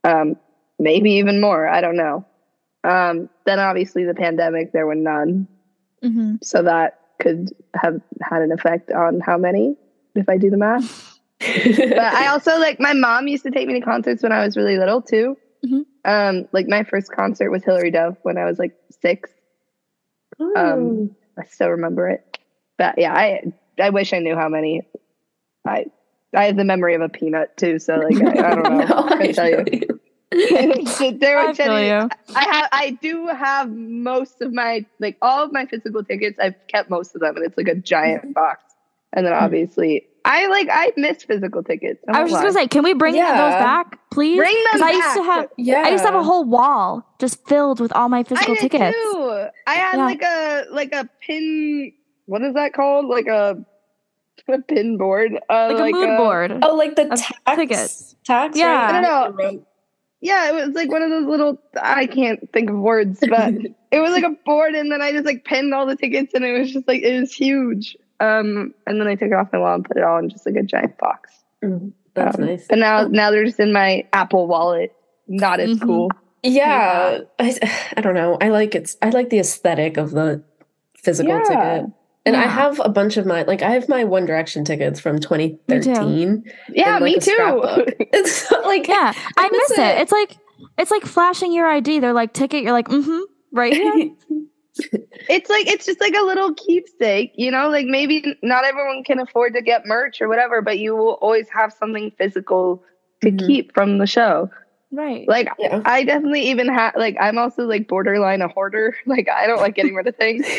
um, 0.04 0.38
maybe 0.80 1.12
even 1.14 1.40
more. 1.40 1.68
I 1.68 1.82
don't 1.82 1.96
know. 1.96 2.26
Um, 2.84 3.30
then 3.46 3.60
obviously 3.60 4.06
the 4.06 4.16
pandemic, 4.16 4.72
there 4.72 4.88
were 4.88 4.96
none. 4.96 5.48
hmm 6.02 6.36
So 6.42 6.64
that 6.64 7.00
could 7.22 7.52
have 7.76 8.02
had 8.24 8.42
an 8.42 8.52
effect 8.52 8.92
on 8.92 9.20
how 9.20 9.38
many, 9.38 9.78
if 10.16 10.28
I 10.28 10.38
do 10.38 10.50
the 10.50 10.58
math. 10.58 11.20
but 11.40 12.00
I 12.00 12.28
also 12.28 12.58
like 12.58 12.80
my 12.80 12.94
mom 12.94 13.28
used 13.28 13.44
to 13.44 13.52
take 13.52 13.68
me 13.68 13.76
to 13.76 13.86
concerts 13.86 14.24
when 14.24 14.32
I 14.32 14.44
was 14.44 14.58
really 14.58 14.80
little 14.80 15.02
too. 15.02 15.38
Mhm. 15.64 15.86
Um, 16.06 16.48
like 16.54 16.68
my 16.68 16.84
first 16.84 17.12
concert 17.12 17.52
was 17.52 17.64
Hilary 17.64 17.92
Duff 17.92 18.18
when 18.24 18.40
I 18.40 18.46
was 18.46 18.58
like 18.58 18.74
six. 19.02 19.30
Um, 20.56 21.16
I 21.38 21.46
still 21.46 21.70
remember 21.70 22.10
it. 22.10 22.31
But 22.82 22.98
yeah, 22.98 23.14
I 23.14 23.42
I 23.80 23.90
wish 23.92 24.12
I 24.14 24.20
knew 24.20 24.36
how 24.36 24.50
many. 24.50 24.82
I 25.68 25.86
I 26.36 26.46
have 26.46 26.56
the 26.58 26.64
memory 26.66 26.96
of 26.96 27.02
a 27.02 27.10
peanut 27.10 27.56
too, 27.58 27.78
so 27.80 27.96
like 27.96 28.16
I, 28.22 28.52
I 28.52 28.56
don't 28.56 28.64
know. 28.78 28.86
No, 28.86 29.08
I 29.08 29.18
can 29.28 29.34
tell 29.34 29.50
you. 29.50 30.00
there 31.20 31.40
I 31.40 31.54
feel 31.54 31.66
ten- 31.68 31.86
you. 31.86 32.10
I 32.36 32.44
have 32.44 32.70
I 32.72 32.98
do 33.02 33.28
have 33.28 33.70
most 33.70 34.42
of 34.42 34.54
my 34.54 34.86
like 35.00 35.18
all 35.22 35.44
of 35.44 35.52
my 35.52 35.66
physical 35.66 36.04
tickets. 36.04 36.40
I've 36.40 36.56
kept 36.68 36.90
most 36.90 37.14
of 37.16 37.22
them, 37.22 37.36
and 37.36 37.46
it's 37.46 37.58
like 37.58 37.68
a 37.68 37.76
giant 37.76 38.34
box. 38.34 38.64
And 39.14 39.26
then 39.26 39.34
obviously, 39.34 40.08
I 40.24 40.48
like 40.48 40.70
I 40.72 40.94
miss 40.96 41.24
physical 41.24 41.64
tickets. 41.64 42.02
I 42.08 42.24
was 42.24 42.32
just 42.32 42.42
gonna 42.42 42.54
say, 42.54 42.68
can 42.68 42.84
we 42.84 42.94
bring 42.94 43.14
Yeah. 43.14 43.32
those 43.36 43.56
back, 43.60 44.00
please? 44.10 44.38
Bring 44.38 44.56
them 44.72 44.72
'Cause 44.72 44.82
I 44.82 44.92
used 44.92 45.16
to 45.18 45.24
have, 45.24 45.50
yeah. 45.58 45.84
I 45.86 45.90
used 45.90 46.04
to 46.06 46.12
have 46.12 46.20
a 46.20 46.24
whole 46.24 46.46
wall 46.46 47.06
just 47.20 47.46
filled 47.46 47.82
with 47.82 47.92
all 47.94 48.08
my 48.08 48.20
I 48.20 48.24
physical 48.24 48.56
did 48.56 48.62
tickets. 48.72 48.96
too. 48.98 49.46
I 49.68 49.74
had 49.76 49.98
Yeah. 49.98 50.06
like 50.06 50.22
a 50.24 50.66
like 50.72 50.94
a 50.94 51.10
pin. 51.20 51.92
What 52.32 52.44
is 52.44 52.54
that 52.54 52.72
called? 52.74 53.08
Like 53.08 53.28
a 53.28 53.58
a 54.48 54.62
pin 54.62 54.98
board. 54.98 55.34
Uh, 55.50 55.74
Like, 55.78 55.94
a 55.94 55.98
mood 55.98 56.18
board. 56.18 56.60
Oh, 56.62 56.76
like 56.76 56.96
the 56.96 57.12
Of 57.12 57.20
tacks 57.20 57.56
tickets. 57.58 58.16
Tacks. 58.24 58.58
Yeah. 58.58 58.68
right? 58.68 58.96
I 58.96 59.02
don't 59.02 59.36
know. 59.38 59.66
Yeah, 60.22 60.50
it 60.50 60.54
was 60.68 60.74
like 60.74 60.90
one 60.90 61.02
of 61.02 61.10
those 61.10 61.26
little. 61.26 61.62
I 61.82 62.06
can't 62.06 62.50
think 62.54 62.70
of 62.70 62.78
words, 62.78 63.20
but 63.28 63.54
it 63.92 64.00
was 64.00 64.12
like 64.14 64.24
a 64.24 64.36
board, 64.46 64.76
and 64.76 64.90
then 64.90 65.02
I 65.02 65.12
just 65.12 65.26
like 65.26 65.44
pinned 65.44 65.74
all 65.74 65.86
the 65.86 65.98
tickets, 65.98 66.34
and 66.34 66.46
it 66.46 66.58
was 66.58 66.72
just 66.72 66.88
like 66.88 67.02
it 67.04 67.20
was 67.20 67.34
huge. 67.34 67.98
Um, 68.22 68.74
and 68.88 69.02
then 69.02 69.08
I 69.10 69.16
took 69.16 69.28
it 69.28 69.34
off 69.34 69.50
my 69.52 69.60
wall 69.60 69.76
and 69.76 69.84
put 69.84 69.98
it 69.98 70.04
all 70.04 70.18
in 70.20 70.30
just 70.30 70.46
like 70.46 70.56
a 70.56 70.64
giant 70.64 70.98
box. 71.00 71.34
Mm, 71.62 71.92
That's 72.14 72.38
Um, 72.40 72.46
nice. 72.46 72.68
And 72.70 72.80
now, 72.80 73.08
now 73.08 73.32
they're 73.32 73.46
just 73.46 73.60
in 73.60 73.74
my 73.74 74.06
Apple 74.14 74.48
Wallet. 74.48 74.94
Not 75.28 75.60
as 75.60 75.78
Mhm. 75.80 75.82
cool. 75.86 76.12
Yeah, 76.44 77.20
I, 77.40 77.60
I 77.98 78.02
don't 78.02 78.14
know. 78.16 78.38
I 78.40 78.48
like 78.50 78.74
it's. 78.76 78.96
I 79.02 79.10
like 79.10 79.30
the 79.32 79.40
aesthetic 79.40 79.98
of 79.98 80.12
the 80.12 80.44
physical 80.96 81.34
Yeah. 81.34 81.44
ticket, 81.80 81.92
and 82.26 82.36
I 82.36 82.44
have 82.44 82.80
a 82.84 82.90
bunch 82.90 83.18
of 83.18 83.26
my 83.26 83.44
like. 83.44 83.62
I 83.62 83.72
have 83.72 83.90
my 83.90 84.04
One 84.04 84.26
Direction 84.26 84.64
tickets 84.66 85.00
from 85.00 85.20
2013. 85.20 86.44
Yeah, 86.74 86.94
like, 87.00 87.04
me 87.04 87.20
too. 87.20 87.62
It's 88.14 88.52
like 88.52 88.88
Yeah, 88.88 89.14
I 89.38 89.50
miss 89.50 89.70
miss 89.70 89.80
it. 89.80 89.82
it. 89.82 90.02
It's 90.02 90.12
like 90.12 90.38
it's 90.78 90.92
like 90.92 91.04
flashing 91.04 91.52
your 91.54 91.68
ID. 91.68 92.00
They're 92.00 92.14
like 92.14 92.34
ticket. 92.34 92.64
You're 92.64 92.72
like, 92.74 92.88
mm-hmm, 92.88 93.20
right 93.52 93.74
here. 93.74 94.12
it's 95.30 95.50
like 95.50 95.68
it's 95.68 95.86
just 95.86 96.00
like 96.00 96.14
a 96.16 96.24
little 96.26 96.54
keepsake, 96.54 97.32
you 97.36 97.52
know. 97.52 97.70
Like 97.70 97.86
maybe 97.88 98.36
not 98.44 98.66
everyone 98.66 99.04
can 99.04 99.20
afford 99.20 99.54
to 99.56 99.62
get 99.62 99.86
merch 99.86 100.22
or 100.22 100.28
whatever, 100.28 100.62
but 100.62 100.80
you 100.80 100.96
will 100.96 101.14
always 101.22 101.48
have 101.50 101.74
something 101.74 102.12
physical 102.18 102.84
to 103.22 103.32
Mhm. 103.32 103.48
keep 103.48 103.74
from 103.74 103.98
the 103.98 104.08
show. 104.08 104.50
Right. 104.92 105.28
Like 105.28 105.50
yeah. 105.60 105.82
I 105.86 106.04
definitely 106.04 106.50
even 106.50 106.68
have 106.68 106.96
like 106.96 107.18
I'm 107.20 107.38
also 107.38 107.66
like 107.66 107.88
borderline 107.88 108.42
a 108.42 108.48
hoarder. 108.48 108.96
Like 109.06 109.30
I 109.30 109.48
don't 109.48 109.60
like 109.60 109.76
getting 109.76 109.96
rid 109.96 110.08
of 110.08 110.16
things. 110.16 110.46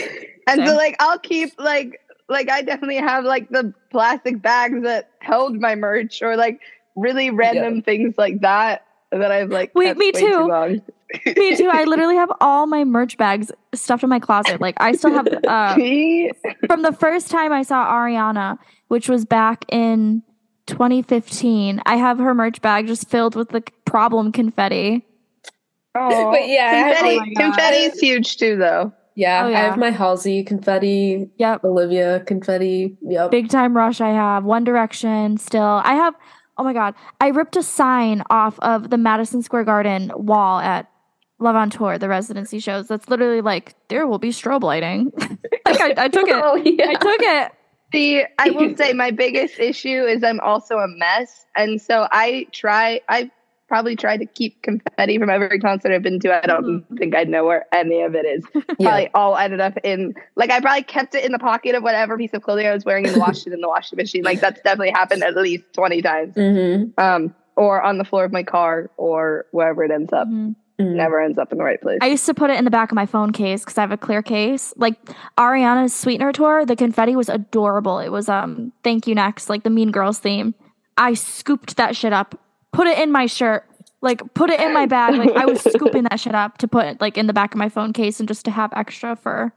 And 0.48 0.66
so 0.66 0.74
like 0.74 0.96
I'll 0.98 1.20
keep 1.20 1.52
like 1.60 2.00
like 2.28 2.50
I 2.50 2.62
definitely 2.62 2.96
have 2.96 3.24
like 3.24 3.48
the 3.50 3.72
plastic 3.90 4.42
bags 4.42 4.82
that 4.82 5.10
held 5.20 5.60
my 5.60 5.76
merch 5.76 6.20
or 6.20 6.36
like 6.36 6.60
really 6.96 7.30
random 7.30 7.80
things 7.80 8.14
like 8.18 8.40
that 8.40 8.84
that 9.12 9.30
I've 9.30 9.50
like 9.50 9.72
Wait, 9.74 9.96
me 9.96 10.10
way 10.12 10.20
too. 10.20 10.46
long. 10.48 10.80
Me 11.36 11.56
too. 11.56 11.68
I 11.70 11.84
literally 11.86 12.16
have 12.16 12.32
all 12.40 12.66
my 12.66 12.84
merch 12.84 13.16
bags 13.18 13.52
stuffed 13.74 14.02
in 14.02 14.08
my 14.08 14.18
closet. 14.18 14.60
Like 14.60 14.74
I 14.78 14.92
still 14.92 15.12
have 15.12 15.28
uh, 15.46 15.74
from 16.66 16.82
the 16.82 16.96
first 16.98 17.30
time 17.30 17.52
I 17.52 17.62
saw 17.62 17.86
Ariana, 17.86 18.58
which 18.88 19.08
was 19.08 19.24
back 19.24 19.64
in 19.68 20.22
2015. 20.66 21.80
I 21.86 21.96
have 21.96 22.18
her 22.18 22.34
merch 22.34 22.60
bag 22.62 22.86
just 22.86 23.08
filled 23.08 23.34
with 23.36 23.50
the 23.50 23.62
problem 23.84 24.32
confetti. 24.32 25.04
Aw. 25.94 26.30
But 26.30 26.48
yeah, 26.48 26.92
confetti, 26.94 27.18
oh 27.20 27.34
confetti 27.36 27.76
is 27.76 28.00
huge 28.00 28.36
too 28.38 28.56
though. 28.56 28.92
Yeah, 29.14 29.44
Oh, 29.44 29.48
I 29.48 29.58
have 29.58 29.76
my 29.76 29.90
Halsey 29.90 30.42
confetti, 30.42 31.28
Yep. 31.36 31.64
Olivia 31.64 32.20
confetti. 32.20 32.96
Yep. 33.02 33.30
Big 33.30 33.50
Time 33.50 33.76
Rush, 33.76 34.00
I 34.00 34.08
have. 34.08 34.44
One 34.44 34.64
Direction, 34.64 35.36
still. 35.36 35.82
I 35.84 35.92
have, 35.94 36.14
oh 36.56 36.64
my 36.64 36.72
God, 36.72 36.94
I 37.20 37.28
ripped 37.28 37.56
a 37.56 37.62
sign 37.62 38.22
off 38.30 38.58
of 38.60 38.88
the 38.88 38.96
Madison 38.96 39.42
Square 39.42 39.64
Garden 39.64 40.10
wall 40.14 40.60
at 40.60 40.88
Love 41.40 41.56
on 41.56 41.68
Tour, 41.68 41.98
the 41.98 42.08
residency 42.08 42.58
shows. 42.58 42.88
That's 42.88 43.06
literally 43.10 43.42
like, 43.42 43.74
there 43.88 44.06
will 44.06 44.18
be 44.18 44.30
strobe 44.30 44.62
lighting. 44.62 45.12
like, 45.18 45.80
I, 45.98 46.04
I 46.04 46.08
took 46.08 46.26
it. 46.28 46.34
Oh 46.42 46.54
yeah. 46.56 46.86
I 46.88 46.94
took 46.94 47.20
it. 47.20 47.52
See, 47.92 48.24
I 48.38 48.50
will 48.50 48.76
say 48.76 48.92
my 48.92 49.10
biggest 49.10 49.58
issue 49.58 50.04
is 50.04 50.24
I'm 50.24 50.40
also 50.40 50.78
a 50.78 50.88
mess. 50.88 51.46
And 51.54 51.80
so 51.80 52.08
I 52.10 52.46
try, 52.52 53.00
I 53.08 53.30
probably 53.68 53.96
try 53.96 54.16
to 54.16 54.26
keep 54.26 54.60
confetti 54.62 55.18
from 55.18 55.30
every 55.30 55.58
concert 55.58 55.92
I've 55.92 56.02
been 56.02 56.20
to. 56.20 56.42
I 56.42 56.46
don't 56.46 56.84
think 56.98 57.14
I 57.14 57.24
know 57.24 57.44
where 57.44 57.66
any 57.72 58.02
of 58.02 58.14
it 58.14 58.26
is. 58.26 58.44
yeah. 58.54 58.62
Probably 58.88 59.10
all 59.14 59.36
ended 59.36 59.60
up 59.60 59.78
in, 59.84 60.14
like, 60.36 60.50
I 60.50 60.60
probably 60.60 60.82
kept 60.82 61.14
it 61.14 61.24
in 61.24 61.32
the 61.32 61.38
pocket 61.38 61.74
of 61.74 61.82
whatever 61.82 62.18
piece 62.18 62.32
of 62.32 62.42
clothing 62.42 62.66
I 62.66 62.72
was 62.72 62.84
wearing 62.84 63.06
and 63.06 63.16
washed 63.16 63.46
it 63.46 63.52
in 63.52 63.60
the 63.60 63.68
washing 63.68 63.96
machine. 63.96 64.24
Like, 64.24 64.40
that's 64.40 64.60
definitely 64.62 64.90
happened 64.90 65.22
at 65.22 65.36
least 65.36 65.64
20 65.72 66.02
times. 66.02 66.34
Mm-hmm. 66.34 67.00
Um, 67.00 67.34
or 67.56 67.82
on 67.82 67.98
the 67.98 68.04
floor 68.04 68.24
of 68.24 68.32
my 68.32 68.42
car 68.42 68.90
or 68.96 69.46
wherever 69.50 69.84
it 69.84 69.90
ends 69.90 70.12
up. 70.12 70.26
Mhm. 70.82 70.94
Never 70.96 71.20
ends 71.20 71.38
up 71.38 71.52
in 71.52 71.58
the 71.58 71.64
right 71.64 71.80
place. 71.80 71.98
I 72.02 72.06
used 72.06 72.26
to 72.26 72.34
put 72.34 72.50
it 72.50 72.58
in 72.58 72.64
the 72.64 72.70
back 72.70 72.90
of 72.90 72.96
my 72.96 73.06
phone 73.06 73.32
case 73.32 73.62
because 73.64 73.78
I 73.78 73.82
have 73.82 73.92
a 73.92 73.96
clear 73.96 74.22
case. 74.22 74.72
Like 74.76 74.96
Ariana's 75.38 75.94
Sweetener 75.94 76.32
tour, 76.32 76.64
the 76.66 76.76
confetti 76.76 77.14
was 77.16 77.28
adorable. 77.28 77.98
It 77.98 78.10
was 78.10 78.28
um 78.28 78.72
Thank 78.82 79.06
You 79.06 79.14
Next, 79.14 79.48
like 79.48 79.62
the 79.62 79.70
Mean 79.70 79.90
Girls 79.90 80.18
theme. 80.18 80.54
I 80.96 81.14
scooped 81.14 81.76
that 81.76 81.96
shit 81.96 82.12
up, 82.12 82.38
put 82.72 82.86
it 82.86 82.98
in 82.98 83.10
my 83.12 83.26
shirt, 83.26 83.64
like 84.02 84.34
put 84.34 84.50
it 84.50 84.60
in 84.60 84.72
my 84.74 84.86
bag. 84.86 85.14
Like 85.16 85.30
I 85.36 85.46
was 85.46 85.60
scooping 85.72 86.04
that 86.04 86.18
shit 86.20 86.34
up 86.34 86.58
to 86.58 86.68
put 86.68 86.86
it 86.86 87.00
like 87.00 87.16
in 87.16 87.26
the 87.26 87.32
back 87.32 87.54
of 87.54 87.58
my 87.58 87.68
phone 87.68 87.92
case 87.92 88.18
and 88.20 88.28
just 88.28 88.44
to 88.46 88.50
have 88.50 88.72
extra 88.74 89.16
for 89.16 89.52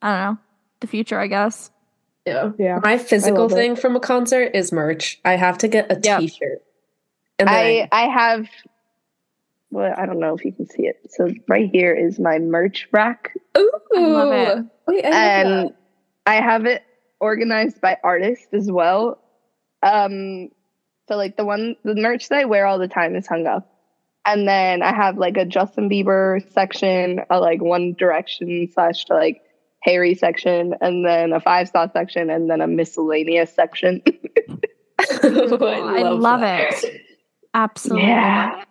I 0.00 0.08
don't 0.12 0.20
know, 0.34 0.38
the 0.80 0.86
future, 0.86 1.18
I 1.18 1.26
guess. 1.26 1.70
Yeah. 2.26 2.52
Yeah. 2.58 2.78
My 2.84 2.98
physical 2.98 3.42
love 3.42 3.52
it. 3.52 3.54
thing 3.56 3.74
from 3.76 3.96
a 3.96 4.00
concert 4.00 4.50
is 4.54 4.70
merch. 4.70 5.18
I 5.24 5.36
have 5.36 5.58
to 5.58 5.68
get 5.68 5.90
a 5.90 5.98
Yep. 6.02 6.30
shirt 6.30 6.62
And 7.38 7.48
I 7.48 7.88
I 7.90 8.02
have 8.02 8.46
well, 9.70 9.94
I 9.96 10.06
don't 10.06 10.20
know 10.20 10.34
if 10.34 10.44
you 10.44 10.52
can 10.52 10.66
see 10.66 10.86
it. 10.86 10.96
So 11.10 11.28
right 11.46 11.68
here 11.70 11.94
is 11.94 12.18
my 12.18 12.38
merch 12.38 12.88
rack. 12.92 13.34
Ooh. 13.56 13.70
I 13.96 14.00
love 14.00 14.32
it. 14.32 14.64
Wait, 14.86 15.04
I 15.04 15.42
love 15.42 15.64
and 15.66 15.74
I 16.26 16.34
have 16.36 16.64
it 16.64 16.82
organized 17.20 17.80
by 17.80 17.98
artist 18.02 18.48
as 18.52 18.70
well. 18.70 19.20
Um, 19.82 20.50
so 21.08 21.16
like 21.16 21.36
the 21.36 21.44
one 21.44 21.76
the 21.84 21.94
merch 21.94 22.28
that 22.28 22.38
I 22.38 22.44
wear 22.44 22.66
all 22.66 22.78
the 22.78 22.88
time 22.88 23.16
is 23.16 23.26
hung 23.26 23.46
up, 23.46 23.70
and 24.26 24.46
then 24.46 24.82
I 24.82 24.94
have 24.94 25.18
like 25.18 25.36
a 25.36 25.44
Justin 25.44 25.88
Bieber 25.88 26.40
section, 26.52 27.20
a 27.30 27.40
like 27.40 27.62
One 27.62 27.94
Direction 27.94 28.68
slash 28.72 29.04
to 29.06 29.14
like 29.14 29.42
Harry 29.82 30.14
section, 30.14 30.74
and 30.80 31.04
then 31.04 31.32
a 31.32 31.40
five 31.40 31.68
star 31.68 31.90
section, 31.92 32.30
and 32.30 32.50
then 32.50 32.60
a 32.60 32.66
miscellaneous 32.66 33.52
section. 33.54 34.02
I 34.98 36.02
love 36.02 36.40
that. 36.40 36.84
it. 36.84 37.02
Absolutely. 37.54 38.06
yeah, 38.06 38.64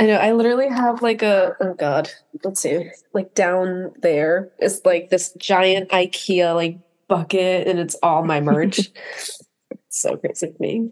I 0.00 0.06
know. 0.06 0.16
I 0.16 0.32
literally 0.32 0.68
have 0.68 1.02
like 1.02 1.20
a 1.20 1.54
oh 1.60 1.74
god, 1.74 2.10
let's 2.42 2.62
see, 2.62 2.90
like 3.12 3.34
down 3.34 3.92
there 4.00 4.50
is 4.58 4.80
like 4.86 5.10
this 5.10 5.34
giant 5.34 5.90
IKEA 5.90 6.54
like 6.54 6.78
bucket, 7.06 7.68
and 7.68 7.78
it's 7.78 7.96
all 8.02 8.24
my 8.24 8.40
merch. 8.40 8.90
so 9.90 10.16
crazy 10.16 10.46
to 10.46 10.54
me. 10.58 10.90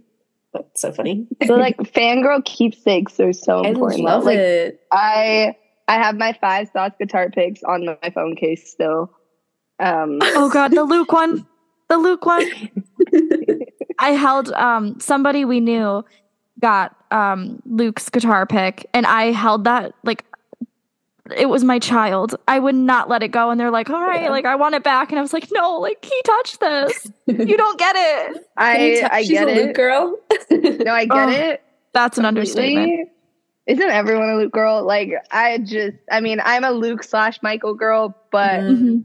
That's 0.53 0.83
so 0.83 0.93
funny. 0.93 1.27
So 1.47 1.55
like 1.55 1.79
fangirl 1.79 2.45
keepsakes 2.45 3.19
are 3.19 3.33
so 3.33 3.65
I 3.65 3.69
important. 3.69 4.03
love 4.03 4.25
like, 4.25 4.37
it. 4.37 4.81
I 4.93 5.57
I 5.89 5.95
have 5.95 6.17
my 6.17 6.37
five 6.39 6.69
sauce 6.75 6.93
guitar 7.01 7.31
picks 7.31 7.63
on 7.63 7.87
my 7.87 8.11
phone 8.11 8.37
case 8.37 8.71
still. 8.71 9.11
Um 9.81 10.19
Oh 10.21 10.51
god, 10.51 10.73
the 10.73 10.85
Luke 10.85 11.13
one. 11.13 11.47
The 11.89 11.97
Luke 11.97 12.27
one. 12.27 12.45
I 13.99 14.11
held 14.11 14.53
um 14.53 15.01
somebody 15.01 15.47
we 15.47 15.61
knew 15.61 16.05
got 16.61 16.95
um 17.11 17.61
Luke's 17.67 18.09
guitar 18.11 18.47
pick 18.47 18.87
and 18.93 19.07
I 19.07 19.33
held 19.33 19.65
that 19.65 19.95
like 20.05 20.25
it 21.37 21.47
was 21.51 21.63
my 21.63 21.79
child. 21.79 22.37
I 22.49 22.59
would 22.59 22.75
not 22.75 23.11
let 23.11 23.23
it 23.23 23.29
go 23.29 23.51
and 23.51 23.61
they're 23.61 23.71
like, 23.71 23.91
"All 23.91 24.01
right, 24.01 24.23
Yeah. 24.23 24.31
like 24.31 24.47
I 24.47 24.55
want 24.55 24.75
it 24.75 24.83
back." 24.83 25.11
And 25.11 25.19
I 25.19 25.23
was 25.23 25.33
like, 25.35 25.49
"No, 25.53 25.79
like 25.79 26.03
he 26.03 26.23
touched 26.25 26.61
this. 26.61 27.07
You 27.27 27.57
don't 27.57 27.79
get 27.79 27.95
it." 27.97 28.33
Can 28.35 28.43
I 28.57 29.09
I 29.13 29.21
she's 29.23 29.31
get 29.31 29.47
a 29.47 29.51
it. 29.51 29.67
Luke 29.67 29.77
girl. 29.77 30.17
No, 30.51 30.93
I 30.93 31.05
get 31.05 31.29
Oh, 31.29 31.31
it. 31.31 31.63
That's 31.93 32.17
an 32.19 32.25
completely. 32.25 32.77
understatement. 32.77 33.09
Isn't 33.67 33.91
everyone 33.91 34.31
a 34.31 34.37
Luke 34.37 34.53
girl? 34.53 34.83
Like 34.87 35.11
I 35.31 35.59
just 35.59 35.99
I 36.11 36.21
mean, 36.21 36.41
I'm 36.43 36.65
a 36.65 36.71
Luke 36.71 37.03
slash 37.03 37.43
Michael 37.43 37.75
girl, 37.75 38.17
but 38.33 38.61
Mhm. 38.61 39.05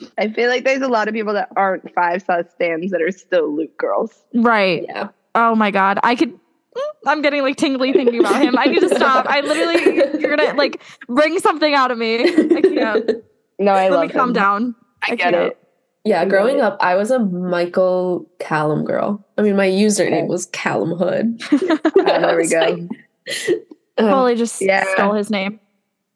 Mhm. 0.00 0.10
I 0.16 0.28
feel 0.28 0.48
like 0.48 0.64
there's 0.64 0.80
a 0.80 0.88
lot 0.88 1.08
of 1.08 1.12
people 1.14 1.34
that 1.34 1.50
aren't 1.56 1.92
five 1.92 2.22
sauce 2.22 2.46
stands 2.54 2.92
that 2.92 3.02
are 3.02 3.10
still 3.10 3.54
Luke 3.54 3.76
girls. 3.76 4.24
Right. 4.32 4.84
Yeah. 4.84 5.08
Oh 5.34 5.54
my 5.54 5.70
god. 5.70 5.98
I 6.02 6.14
could 6.14 6.38
I'm 7.06 7.22
getting 7.22 7.42
like 7.42 7.56
tingly 7.56 7.92
thinking 7.92 8.20
about 8.20 8.42
him. 8.42 8.56
I 8.58 8.66
need 8.66 8.80
to 8.80 8.94
stop. 8.94 9.26
I 9.28 9.40
literally 9.40 10.20
you're 10.20 10.36
gonna 10.36 10.54
like 10.54 10.82
bring 11.08 11.38
something 11.38 11.74
out 11.74 11.90
of 11.90 11.98
me. 11.98 12.22
I 12.24 12.60
can't. 12.60 13.10
No, 13.60 13.72
I 13.72 13.88
Let 13.88 13.90
love 13.92 14.06
me 14.06 14.12
calm 14.12 14.28
him. 14.28 14.34
down. 14.34 14.74
I 15.02 15.12
I 15.12 15.16
get 15.16 15.32
can't. 15.32 15.36
it. 15.48 15.58
Yeah, 16.04 16.24
growing 16.26 16.60
up, 16.60 16.76
I 16.80 16.94
was 16.94 17.10
a 17.10 17.18
Michael 17.18 18.30
Calum 18.38 18.84
girl. 18.84 19.26
I 19.36 19.42
mean, 19.42 19.56
my 19.56 19.66
username 19.66 20.12
Okay. 20.12 20.26
was 20.28 20.46
Calum 20.46 20.96
Hood. 20.96 21.40
Ah, 21.42 21.78
there 21.96 22.36
we 22.36 22.48
go. 22.48 22.60
like- 22.60 23.58
uh, 23.98 24.02
Totally 24.02 24.36
just 24.36 24.60
Yeah. 24.62 24.84
stole 24.94 25.12
his 25.14 25.28
name. 25.28 25.58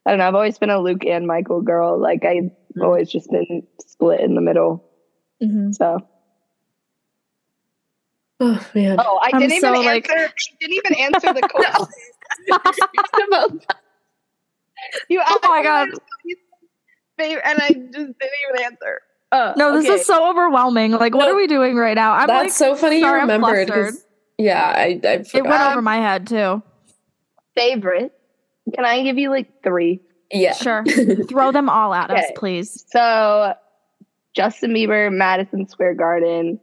I 0.07 0.11
don't 0.11 0.21
know. 0.21 0.29
I've 0.29 0.37
always 0.37 0.57
been 0.57 0.71
a 0.71 0.79
Luke 0.81 1.05
and 1.05 1.27
Michael 1.27 1.63
girl. 1.63 1.99
Like 2.01 2.25
I've 2.25 2.51
always 2.81 3.11
just 3.11 3.29
been 3.29 3.65
split 3.81 4.21
in 4.21 4.37
the 4.37 4.41
middle. 4.41 4.85
Mm-hmm. 5.43 5.73
So 5.73 5.99
oh 8.43 8.67
man. 8.75 8.97
Oh, 8.99 9.19
I 9.23 9.31
I'm 9.33 9.41
didn't 9.41 9.61
so, 9.61 9.73
even 9.75 9.87
like- 9.87 10.11
answer. 10.11 10.27
I 10.27 10.57
didn't 10.61 10.75
even 10.75 10.95
answer 10.97 11.33
the 11.33 11.41
question. 11.49 11.87
you 15.09 15.23
Oh 15.25 15.39
my 15.45 15.63
God. 15.63 15.89
favorite, 17.19 17.43
and 17.45 17.59
I 17.61 17.69
just 17.69 17.93
didn't 17.93 18.17
even 18.51 18.65
answer. 18.65 19.01
Uh, 19.31 19.53
No, 19.57 19.73
this 19.77 19.87
okay. 19.87 20.01
is 20.01 20.07
so 20.07 20.29
overwhelming. 20.31 20.93
Like, 20.93 21.15
what 21.15 21.29
are 21.29 21.37
we 21.37 21.47
doing 21.47 21.77
right 21.77 21.95
now? 21.95 22.13
I'm 22.13 22.27
That's 22.27 22.45
like, 22.45 22.53
so 22.53 22.75
funny 22.75 22.97
you 22.97 23.03
sorry, 23.05 23.21
I'm 23.21 23.29
remembered. 23.29 23.69
'cause- 23.69 23.77
flustered. 23.77 24.03
Yeah, 24.39 24.63
I, 24.65 25.01
I 25.05 25.09
it 25.13 25.33
went 25.35 25.47
Um, 25.55 25.73
over 25.73 25.83
my 25.83 25.97
head 25.97 26.27
too. 26.27 26.63
favorite. 27.55 28.13
Can 28.75 28.85
I 28.85 29.03
give 29.03 29.19
you 29.19 29.31
like 29.31 29.63
three? 29.63 30.01
yeah. 30.33 30.55
Sure. 30.55 30.85
Throw 31.29 31.53
them 31.53 31.69
all 31.69 31.95
at 31.95 32.11
us, 32.11 32.25
please. 32.35 32.85
So, 32.89 33.55
Justin 34.35 34.73
Bieber, 34.73 35.13
Madison 35.13 35.69
Square 35.69 35.95
Garden, 35.95 36.59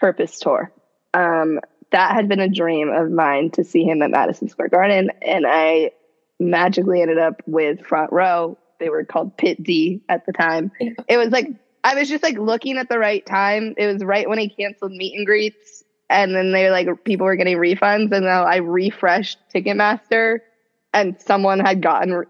Purpose 0.00 0.38
Tour. 0.40 0.72
Um, 1.14 1.60
that 1.90 2.12
had 2.12 2.28
been 2.28 2.40
a 2.40 2.48
dream 2.48 2.90
of 2.90 3.10
mine 3.10 3.50
to 3.52 3.64
see 3.64 3.84
him 3.84 4.02
at 4.02 4.10
Madison 4.10 4.48
Square 4.48 4.70
Garden, 4.70 5.10
and 5.22 5.46
I 5.48 5.92
magically 6.40 7.00
ended 7.00 7.18
up 7.18 7.40
with 7.46 7.86
front 7.86 8.12
row. 8.12 8.58
They 8.80 8.88
were 8.88 9.04
called 9.04 9.36
Pit 9.36 9.62
D 9.62 10.02
at 10.08 10.26
the 10.26 10.32
time. 10.32 10.72
It 10.80 11.16
was 11.16 11.30
like 11.30 11.48
I 11.84 11.94
was 11.94 12.08
just 12.08 12.22
like 12.22 12.36
looking 12.36 12.78
at 12.78 12.88
the 12.88 12.98
right 12.98 13.24
time. 13.24 13.74
It 13.76 13.86
was 13.86 14.02
right 14.02 14.28
when 14.28 14.38
he 14.38 14.48
canceled 14.48 14.92
meet 14.92 15.16
and 15.16 15.24
greets, 15.24 15.84
and 16.10 16.34
then 16.34 16.52
they 16.52 16.64
were 16.64 16.70
like 16.70 17.04
people 17.04 17.26
were 17.26 17.36
getting 17.36 17.58
refunds, 17.58 18.12
and 18.12 18.24
then 18.24 18.26
I 18.26 18.56
refreshed 18.56 19.38
Ticketmaster, 19.54 20.40
and 20.92 21.20
someone 21.20 21.60
had 21.60 21.80
gotten 21.80 22.24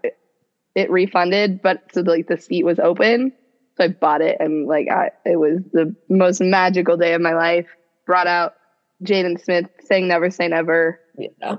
it 0.75 0.91
refunded, 0.91 1.61
but 1.61 1.83
so 1.93 2.01
like 2.01 2.27
the 2.27 2.37
seat 2.37 2.63
was 2.63 2.79
open. 2.79 3.31
So 3.77 3.85
I 3.85 3.87
bought 3.87 4.21
it 4.21 4.37
and 4.39 4.67
like 4.67 4.87
I, 4.89 5.11
it 5.25 5.37
was 5.37 5.61
the 5.71 5.95
most 6.09 6.41
magical 6.41 6.97
day 6.97 7.13
of 7.13 7.21
my 7.21 7.33
life. 7.33 7.67
Brought 8.05 8.27
out 8.27 8.55
Jaden 9.03 9.43
Smith 9.43 9.67
saying 9.81 10.07
never 10.07 10.29
say 10.29 10.47
never. 10.47 10.99
yeah. 11.17 11.55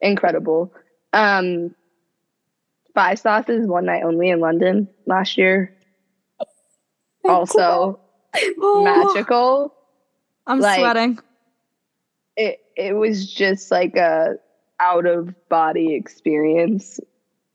Incredible. 0.00 0.72
Um 1.12 1.74
Five 2.94 3.18
Sauces 3.18 3.66
one 3.66 3.84
night 3.84 4.02
only 4.02 4.28
in 4.30 4.40
London 4.40 4.88
last 5.06 5.38
year. 5.38 5.74
Also 7.24 8.00
Oh, 8.60 8.84
magical. 8.84 9.74
I'm 10.46 10.60
like- 10.60 10.78
sweating. 10.80 11.18
It 12.36 12.60
it 12.76 12.92
was 12.94 13.32
just 13.32 13.70
like 13.70 13.96
a 13.96 14.36
out 14.80 15.06
of 15.06 15.34
body 15.48 15.94
experience, 15.94 17.00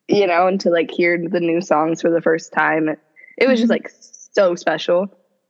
you 0.10 0.28
know, 0.28 0.48
and 0.48 0.60
to 0.62 0.70
like 0.70 0.92
hear 0.92 1.18
the 1.18 1.40
new 1.40 1.62
songs 1.62 2.02
for 2.02 2.10
the 2.10 2.22
first 2.22 2.52
time. 2.52 2.90
It 2.90 3.00
it 3.38 3.48
was 3.48 3.60
just 3.60 3.70
Mhm. 3.72 3.76
like 3.76 3.92
so 4.00 4.56
special. 4.56 5.08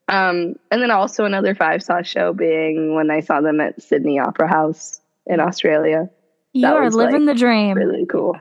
Um, 0.10 0.56
and 0.70 0.82
then 0.82 0.92
also 0.92 1.26
another 1.26 1.56
five 1.56 1.82
sauce 1.82 2.08
show 2.08 2.34
being 2.34 2.94
when 2.96 3.10
I 3.10 3.22
saw 3.22 3.42
them 3.42 3.62
at 3.62 3.82
Sydney 3.82 4.20
Opera 4.20 4.48
House 4.48 5.00
in 5.26 5.40
Australia. 5.40 6.10
You 6.54 6.64
that 6.64 6.74
are 6.76 6.84
was, 6.84 6.94
living 6.94 7.26
like, 7.26 7.36
the 7.36 7.40
dream. 7.40 7.78
Really 7.78 8.06
cool. 8.06 8.36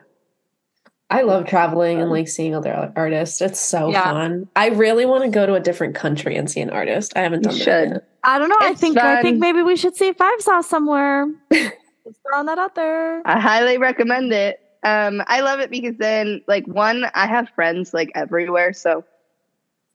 I 1.08 1.22
love 1.22 1.46
traveling 1.46 2.00
and 2.00 2.10
like 2.10 2.26
seeing 2.28 2.54
other 2.54 2.92
artists. 2.96 3.40
It's 3.42 3.60
so 3.60 3.90
Yeah. 3.90 4.04
fun. 4.04 4.48
I 4.56 4.68
really 4.70 5.04
want 5.04 5.24
to 5.24 5.30
go 5.30 5.44
to 5.44 5.54
a 5.54 5.60
different 5.60 5.94
country 5.94 6.36
and 6.36 6.50
see 6.50 6.60
an 6.60 6.70
artist. 6.70 7.12
I 7.16 7.20
haven't 7.20 7.42
You 7.42 7.50
done 7.50 7.58
that 7.58 7.64
should. 7.64 7.88
yet. 7.90 8.08
I 8.24 8.38
don't 8.38 8.48
know. 8.48 8.56
I 8.60 8.70
It's 8.70 8.80
think 8.80 8.96
I 8.96 9.20
think 9.20 9.38
maybe 9.38 9.62
we 9.62 9.76
should 9.76 9.94
see 9.94 10.12
Five 10.12 10.40
Sauce 10.40 10.68
somewhere. 10.68 11.26
Just 11.52 12.18
throwing 12.26 12.46
that 12.46 12.58
out 12.58 12.74
there. 12.74 13.20
I 13.26 13.38
highly 13.38 13.78
recommend 13.78 14.32
it. 14.32 14.58
Um, 14.84 15.22
I 15.26 15.42
love 15.42 15.60
it 15.60 15.70
because 15.70 15.96
then, 15.98 16.42
like, 16.48 16.66
one, 16.66 17.04
I 17.14 17.26
have 17.26 17.48
friends 17.50 17.94
like 17.94 18.10
everywhere, 18.16 18.72
so 18.72 19.04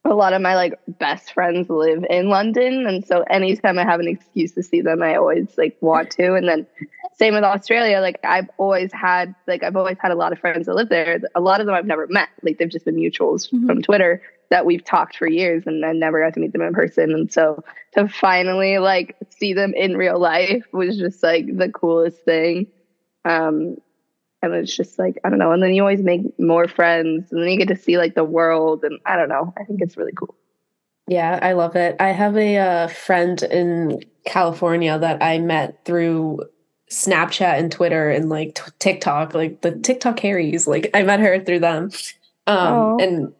a 0.04 0.14
lot 0.14 0.32
of 0.32 0.40
my 0.40 0.54
like 0.54 0.78
best 0.86 1.32
friends 1.32 1.68
live 1.68 2.04
in 2.08 2.28
London, 2.28 2.86
and 2.86 3.04
so 3.04 3.22
anytime 3.30 3.78
I 3.78 3.84
have 3.84 4.00
an 4.00 4.08
excuse 4.08 4.52
to 4.52 4.62
see 4.62 4.80
them, 4.80 5.02
I 5.02 5.16
always 5.16 5.48
like 5.58 5.76
want 5.80 6.10
to. 6.12 6.34
And 6.34 6.48
then 6.48 6.66
same 7.16 7.34
with 7.34 7.42
Australia. 7.44 8.00
Like, 8.00 8.20
I've 8.24 8.48
always 8.58 8.92
had 8.92 9.34
like 9.46 9.62
I've 9.62 9.76
always 9.76 9.98
had 10.00 10.12
a 10.12 10.14
lot 10.14 10.32
of 10.32 10.38
friends 10.38 10.66
that 10.66 10.74
live 10.74 10.88
there. 10.88 11.20
A 11.34 11.40
lot 11.40 11.60
of 11.60 11.66
them 11.66 11.74
I've 11.74 11.86
never 11.86 12.06
met. 12.08 12.28
Like, 12.42 12.58
they've 12.58 12.68
just 12.68 12.84
been 12.84 12.96
mutuals 12.96 13.50
Mhm. 13.52 13.66
from 13.66 13.82
Twitter 13.82 14.22
that 14.50 14.64
we've 14.64 14.84
talked 14.84 15.16
for 15.18 15.26
years, 15.28 15.64
and 15.66 15.84
I 15.84 15.92
never 15.92 16.22
got 16.24 16.32
to 16.34 16.40
meet 16.40 16.52
them 16.52 16.62
in 16.62 16.72
person. 16.72 17.12
And 17.12 17.30
so 17.30 17.62
to 17.94 18.08
finally 18.08 18.78
like 18.78 19.16
see 19.30 19.52
them 19.52 19.74
in 19.74 19.96
real 19.96 20.18
life 20.18 20.64
was 20.72 20.96
just 20.96 21.22
like 21.22 21.44
the 21.56 21.68
coolest 21.70 22.18
thing. 22.24 22.68
Um, 23.24 23.76
and 24.42 24.54
it's 24.54 24.76
just 24.76 24.98
like 24.98 25.18
I 25.24 25.30
don't 25.30 25.38
know. 25.38 25.52
And 25.52 25.62
then 25.62 25.74
you 25.74 25.82
always 25.82 26.02
make 26.02 26.38
more 26.38 26.68
friends, 26.68 27.30
and 27.30 27.42
then 27.42 27.48
you 27.50 27.58
get 27.58 27.68
to 27.68 27.76
see 27.76 27.98
like 27.98 28.14
the 28.14 28.24
world, 28.24 28.84
and 28.84 28.98
I 29.06 29.16
don't 29.16 29.28
know. 29.28 29.52
I 29.58 29.64
think 29.64 29.80
it's 29.80 29.96
really 29.96 30.12
cool. 30.12 30.34
Yeah, 31.06 31.38
I 31.40 31.54
love 31.54 31.74
it. 31.74 31.96
I 31.98 32.08
have 32.08 32.36
a 32.36 32.58
uh, 32.58 32.88
friend 32.88 33.42
in 33.42 34.02
California 34.26 34.98
that 34.98 35.22
I 35.22 35.38
met 35.38 35.84
through 35.84 36.42
Snapchat 36.90 37.58
and 37.58 37.72
Twitter 37.72 38.10
and 38.10 38.28
like 38.28 38.54
t- 38.54 38.70
TikTok, 38.78 39.34
like 39.34 39.62
the 39.62 39.72
TikTok 39.72 40.18
Harrys. 40.20 40.66
Like 40.66 40.90
I 40.94 41.02
met 41.02 41.20
her 41.20 41.40
through 41.40 41.60
them. 41.60 41.90
Um, 42.46 42.98
and 43.00 43.32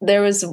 there 0.00 0.22
was 0.22 0.44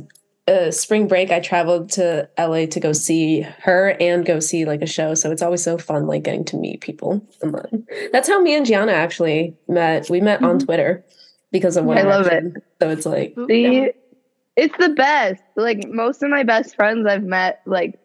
a 0.48 0.72
spring 0.72 1.08
break. 1.08 1.32
I 1.32 1.40
traveled 1.40 1.92
to 1.92 2.28
LA 2.38 2.66
to 2.68 2.80
go 2.80 2.94
see 2.94 3.42
her 3.42 3.96
and 4.00 4.26
go 4.26 4.40
see 4.40 4.66
like 4.66 4.82
a 4.82 4.88
show. 4.88 5.14
So 5.14 5.32
it's 5.32 5.42
always 5.42 5.64
so 5.64 5.78
fun, 5.78 6.08
like 6.08 6.24
getting 6.24 6.46
to 6.46 6.58
meet 6.58 6.82
people. 6.82 7.22
And 7.42 7.54
then- 7.54 7.88
that's 8.12 8.28
how 8.28 8.42
me 8.42 8.56
and 8.56 8.66
Gianna 8.66 8.92
actually 8.92 9.56
met. 9.68 10.10
We 10.10 10.20
met 10.22 10.42
on 10.44 10.58
Mhm. 10.60 10.66
Twitter 10.66 11.06
because 11.52 11.78
of 11.78 11.86
what 11.86 11.98
I 11.98 12.04
love 12.04 12.28
it. 12.28 12.44
So 12.82 12.90
it's 12.90 13.06
like, 13.06 13.38
Ooh, 13.38 13.48
See, 13.48 13.68
yeah. 13.84 13.88
it's 14.56 14.76
the 14.78 14.90
best. 14.90 15.44
Like 15.56 15.88
most 15.88 16.24
of 16.24 16.30
my 16.30 16.44
best 16.44 16.76
friends 16.76 17.06
I've 17.08 17.24
met 17.24 17.62
like 17.66 18.00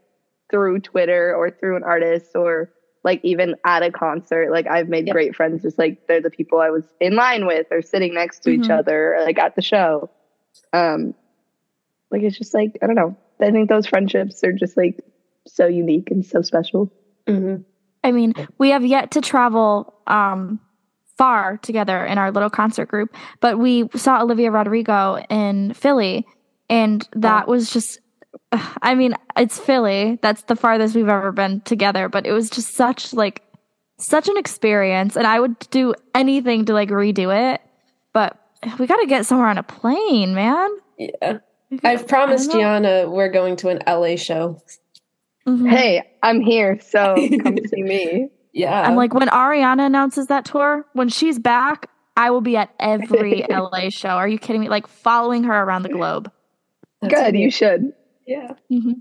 through 0.51 0.81
Twitter 0.81 1.35
or 1.35 1.51
through 1.51 1.77
an 1.77 1.83
artist 1.85 2.37
or 2.37 2.71
like 3.03 3.21
even 3.25 3.55
at 3.65 3.83
a 3.83 3.91
concert. 3.91 4.51
Like 4.51 4.67
I've 4.67 4.89
made 4.89 5.07
Yep. 5.07 5.15
great 5.15 5.35
friends. 5.37 5.63
Just 5.63 5.79
like 5.79 6.07
they're 6.07 6.21
the 6.21 6.31
people 6.31 6.59
I 6.61 6.71
was 6.71 6.85
in 7.01 7.15
line 7.17 7.47
with 7.47 7.67
or 7.71 7.81
sitting 7.83 8.15
next 8.15 8.41
to 8.41 8.51
each 8.51 8.69
Mhm. 8.69 8.79
other, 8.79 9.17
like 9.25 9.39
at 9.39 9.55
the 9.57 9.63
show. 9.63 10.11
Um, 10.73 11.15
like 12.11 12.23
it's 12.23 12.39
just 12.39 12.55
like 12.55 12.79
I 12.83 12.87
don't 12.87 12.97
know. 12.97 13.17
I 13.41 13.51
think 13.51 13.69
those 13.69 13.87
friendships 13.87 14.43
are 14.45 14.53
just 14.53 14.77
like 14.77 15.01
so 15.47 15.67
unique 15.67 16.11
and 16.11 16.25
so 16.25 16.43
special. 16.43 16.93
mhm. 17.27 17.65
I 18.05 18.13
mean, 18.13 18.35
we 18.59 18.71
have 18.71 18.87
yet 18.87 19.11
to 19.13 19.21
travel 19.21 19.93
um, 20.07 20.61
far 21.19 21.57
together 21.59 22.05
in 22.07 22.19
our 22.19 22.31
little 22.31 22.51
concert 22.51 22.87
group, 22.87 23.13
but 23.41 23.59
we 23.59 23.89
saw 23.97 24.23
Olivia 24.23 24.53
Rodrigo 24.53 25.17
in 25.29 25.75
Philly, 25.75 26.25
and 26.71 27.07
that 27.13 27.49
was 27.49 27.71
just. 27.71 28.01
I 28.53 28.95
mean, 28.95 29.15
it's 29.37 29.59
Philly. 29.59 30.19
That's 30.23 30.43
the 30.43 30.55
farthest 30.55 30.95
we've 30.95 31.09
ever 31.09 31.33
been 31.33 31.63
together, 31.63 32.09
but 32.09 32.27
it 32.27 32.33
was 32.33 32.49
just 32.49 32.75
such 32.75 33.13
like 33.13 33.43
such 33.99 34.29
an 34.29 34.37
experience, 34.37 35.17
and 35.17 35.27
I 35.27 35.41
would 35.41 35.59
do 35.71 35.95
anything 36.15 36.67
to 36.67 36.75
like 36.75 36.91
redo 36.91 37.55
it. 37.55 37.61
But 38.13 38.39
we 38.79 38.87
got 38.87 39.01
to 39.01 39.07
get 39.07 39.27
somewhere 39.27 39.49
on 39.49 39.59
a 39.59 39.63
plane, 39.63 40.35
man. 40.35 40.71
yeah. 40.99 41.39
We 41.71 41.79
gotta- 41.79 41.99
I've 41.99 42.09
promised 42.09 42.51
I. 42.51 42.55
Gianna 42.55 43.11
we're 43.11 43.31
going 43.31 43.57
to 43.57 43.69
an 43.69 43.81
LA 43.87 44.17
show. 44.17 44.63
mm-hmm. 45.47 45.67
hey, 45.67 46.03
I'm 46.23 46.41
here, 46.41 46.79
so 46.81 47.15
come 47.43 47.59
see 47.67 47.83
me. 47.83 48.29
Yeah. 48.53 48.83
I'm 48.83 48.97
like, 48.97 49.13
when 49.13 49.29
Ariana 49.29 49.85
announces 49.85 50.29
that 50.29 50.45
tour, 50.47 50.87
when 50.95 51.09
she's 51.09 51.39
back, 51.39 51.91
I 52.17 52.31
will 52.31 52.41
be 52.41 52.57
at 52.57 52.73
every 52.81 53.45
LA 53.51 53.91
show. 53.91 54.09
Are 54.11 54.29
you 54.29 54.39
kidding 54.39 54.63
me? 54.63 54.69
Like 54.69 54.87
following 54.87 55.45
her 55.45 55.63
around 55.63 55.83
the 55.83 55.91
globe. 55.91 56.31
That's 57.03 57.13
Good, 57.15 57.37
you 57.37 57.51
should. 57.51 57.93
Yeah. 58.27 58.53
Mm-hmm. 58.73 58.93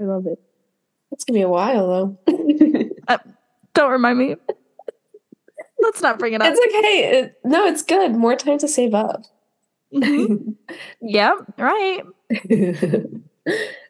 I 0.00 0.04
love 0.04 0.26
it. 0.26 0.40
It's 1.12 1.24
gonna 1.24 1.38
be 1.38 1.42
a 1.42 1.48
while 1.48 1.86
though. 2.26 2.90
uh, 3.08 3.18
don't 3.74 3.92
remind 3.92 4.18
me. 4.18 4.36
Let's 5.80 6.02
not 6.02 6.18
bring 6.18 6.32
it 6.32 6.40
up. 6.42 6.52
It's 6.52 6.60
okay. 6.60 7.18
It, 7.20 7.34
no, 7.44 7.66
it's 7.66 7.82
good. 7.82 8.12
More 8.16 8.34
time 8.34 8.58
to 8.58 8.68
save 8.68 8.94
up. 8.94 9.22
Mm-hmm. 9.92 10.52
yep. 11.02 11.34
Right. 11.58 12.02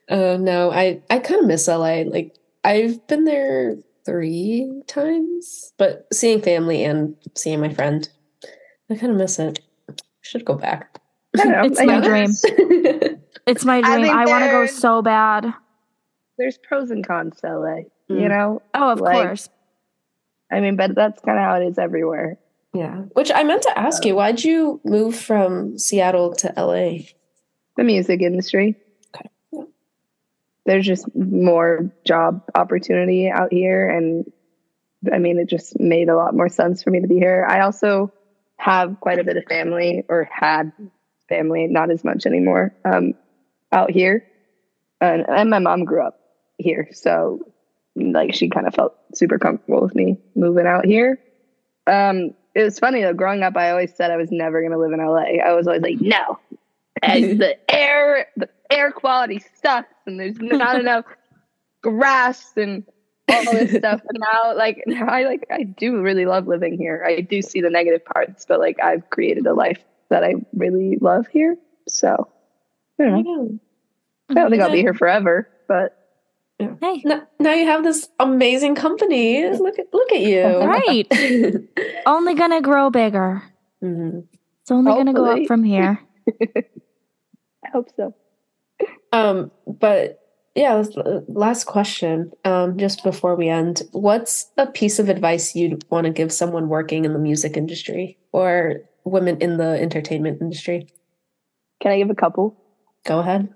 uh, 0.08 0.36
no, 0.40 0.70
I 0.72 1.02
I 1.10 1.18
kind 1.18 1.40
of 1.40 1.46
miss 1.46 1.68
LA. 1.68 2.02
Like 2.06 2.36
I've 2.64 3.06
been 3.06 3.24
there 3.24 3.76
three 4.04 4.82
times, 4.86 5.72
but 5.78 6.06
seeing 6.12 6.42
family 6.42 6.84
and 6.84 7.16
seeing 7.34 7.60
my 7.60 7.72
friend, 7.72 8.08
I 8.90 8.96
kind 8.96 9.12
of 9.12 9.18
miss 9.18 9.38
it. 9.38 9.60
Should 10.20 10.44
go 10.44 10.54
back. 10.54 11.00
it's 11.34 11.82
my 11.82 12.00
dream. 12.00 12.30
it's 13.46 13.64
my 13.64 13.80
dream. 13.80 14.10
I, 14.10 14.22
I 14.22 14.26
want 14.26 14.44
to 14.44 14.50
go 14.50 14.66
so 14.66 15.02
bad. 15.02 15.52
There's 16.38 16.58
pros 16.58 16.90
and 16.90 17.06
cons 17.06 17.40
to 17.40 17.58
LA, 17.58 17.66
mm. 18.10 18.20
you 18.20 18.28
know? 18.28 18.62
Oh, 18.74 18.92
of 18.92 19.00
like, 19.00 19.14
course. 19.14 19.48
I 20.50 20.60
mean, 20.60 20.76
but 20.76 20.94
that's 20.94 21.20
kind 21.22 21.38
of 21.38 21.44
how 21.44 21.54
it 21.60 21.66
is 21.66 21.78
everywhere. 21.78 22.38
Yeah. 22.74 23.02
Which 23.12 23.30
I 23.34 23.42
meant 23.44 23.62
to 23.62 23.78
ask 23.78 24.04
you, 24.04 24.14
why'd 24.14 24.42
you 24.42 24.80
move 24.84 25.16
from 25.16 25.78
Seattle 25.78 26.34
to 26.36 26.52
LA? 26.56 27.04
The 27.76 27.84
music 27.84 28.22
industry. 28.22 28.76
Okay. 29.14 29.28
Yeah. 29.52 29.64
There's 30.64 30.86
just 30.86 31.06
more 31.14 31.90
job 32.06 32.44
opportunity 32.54 33.30
out 33.30 33.52
here. 33.52 33.88
And 33.88 34.30
I 35.12 35.18
mean, 35.18 35.38
it 35.38 35.48
just 35.48 35.78
made 35.78 36.08
a 36.08 36.16
lot 36.16 36.34
more 36.34 36.48
sense 36.48 36.82
for 36.82 36.90
me 36.90 37.00
to 37.00 37.08
be 37.08 37.16
here. 37.16 37.46
I 37.48 37.60
also 37.60 38.12
have 38.56 39.00
quite 39.00 39.18
a 39.18 39.24
bit 39.24 39.36
of 39.36 39.44
family 39.44 40.04
or 40.08 40.28
had 40.30 40.72
family, 41.28 41.66
not 41.66 41.90
as 41.90 42.04
much 42.04 42.26
anymore, 42.26 42.74
um, 42.84 43.14
out 43.70 43.90
here. 43.90 44.26
And, 45.00 45.26
and 45.28 45.50
my 45.50 45.58
mom 45.58 45.84
grew 45.84 46.06
up 46.06 46.20
here. 46.58 46.88
So 46.92 47.40
like 47.96 48.34
she 48.34 48.48
kind 48.48 48.66
of 48.66 48.74
felt 48.74 48.94
super 49.14 49.38
comfortable 49.38 49.82
with 49.82 49.94
me 49.94 50.18
moving 50.34 50.66
out 50.66 50.86
here. 50.86 51.18
Um, 51.86 52.34
it 52.54 52.62
was 52.62 52.78
funny 52.78 53.02
though. 53.02 53.14
Growing 53.14 53.42
up, 53.42 53.56
I 53.56 53.70
always 53.70 53.94
said 53.94 54.10
I 54.10 54.16
was 54.16 54.30
never 54.30 54.60
going 54.60 54.72
to 54.72 54.78
live 54.78 54.92
in 54.92 55.04
LA. 55.04 55.42
I 55.44 55.52
was 55.54 55.66
always 55.66 55.82
like, 55.82 56.00
no, 56.00 56.38
and 57.02 57.40
the 57.40 57.58
air, 57.72 58.26
the 58.36 58.48
air 58.70 58.92
quality 58.92 59.42
sucks, 59.62 59.94
and 60.06 60.18
there's 60.18 60.38
not 60.38 60.78
enough 60.78 61.04
grass 61.82 62.52
and 62.56 62.84
all 63.28 63.52
this 63.52 63.70
stuff. 63.76 64.00
And 64.08 64.18
now, 64.32 64.56
like 64.56 64.82
now, 64.86 65.06
I 65.06 65.24
like 65.24 65.46
I 65.50 65.62
do 65.64 66.00
really 66.00 66.26
love 66.26 66.46
living 66.46 66.78
here. 66.78 67.04
I 67.06 67.20
do 67.20 67.42
see 67.42 67.60
the 67.60 67.70
negative 67.70 68.04
parts, 68.04 68.46
but 68.46 68.60
like 68.60 68.78
I've 68.82 69.08
created 69.10 69.46
a 69.46 69.54
life 69.54 69.82
that 70.10 70.24
I 70.24 70.34
really 70.52 70.98
love 71.00 71.26
here. 71.26 71.56
So 71.88 72.28
I 73.00 73.04
don't 73.04 73.24
know. 73.24 73.58
I 74.30 74.34
don't 74.34 74.50
think 74.50 74.62
I'll 74.62 74.70
be 74.70 74.80
here 74.80 74.94
forever, 74.94 75.48
but 75.68 76.01
Hey. 76.80 77.02
Now, 77.04 77.22
now, 77.38 77.52
you 77.52 77.66
have 77.66 77.84
this 77.84 78.08
amazing 78.18 78.74
company. 78.74 79.48
Look 79.48 79.78
at 79.78 79.86
look 79.92 80.12
at 80.12 80.20
you. 80.20 80.44
Right. 80.44 81.06
only 82.06 82.34
gonna 82.34 82.60
grow 82.60 82.90
bigger. 82.90 83.42
Mm-hmm. 83.82 84.20
It's 84.62 84.70
only 84.70 84.90
Hopefully. 84.90 85.12
gonna 85.12 85.34
go 85.36 85.42
up 85.42 85.46
from 85.46 85.64
here. 85.64 86.00
I 87.64 87.68
hope 87.72 87.88
so. 87.96 88.14
Um, 89.12 89.50
but 89.66 90.20
yeah, 90.54 90.82
last 91.28 91.64
question. 91.64 92.32
Um, 92.44 92.76
just 92.78 93.02
before 93.02 93.34
we 93.34 93.48
end, 93.48 93.82
what's 93.92 94.50
a 94.58 94.66
piece 94.66 94.98
of 94.98 95.08
advice 95.08 95.54
you'd 95.54 95.84
want 95.90 96.06
to 96.06 96.12
give 96.12 96.32
someone 96.32 96.68
working 96.68 97.04
in 97.04 97.12
the 97.12 97.18
music 97.18 97.56
industry 97.56 98.18
or 98.32 98.82
women 99.04 99.38
in 99.40 99.56
the 99.56 99.80
entertainment 99.80 100.40
industry? 100.40 100.88
Can 101.80 101.92
I 101.92 101.98
give 101.98 102.10
a 102.10 102.14
couple? 102.14 102.56
Go 103.04 103.18
ahead. 103.20 103.48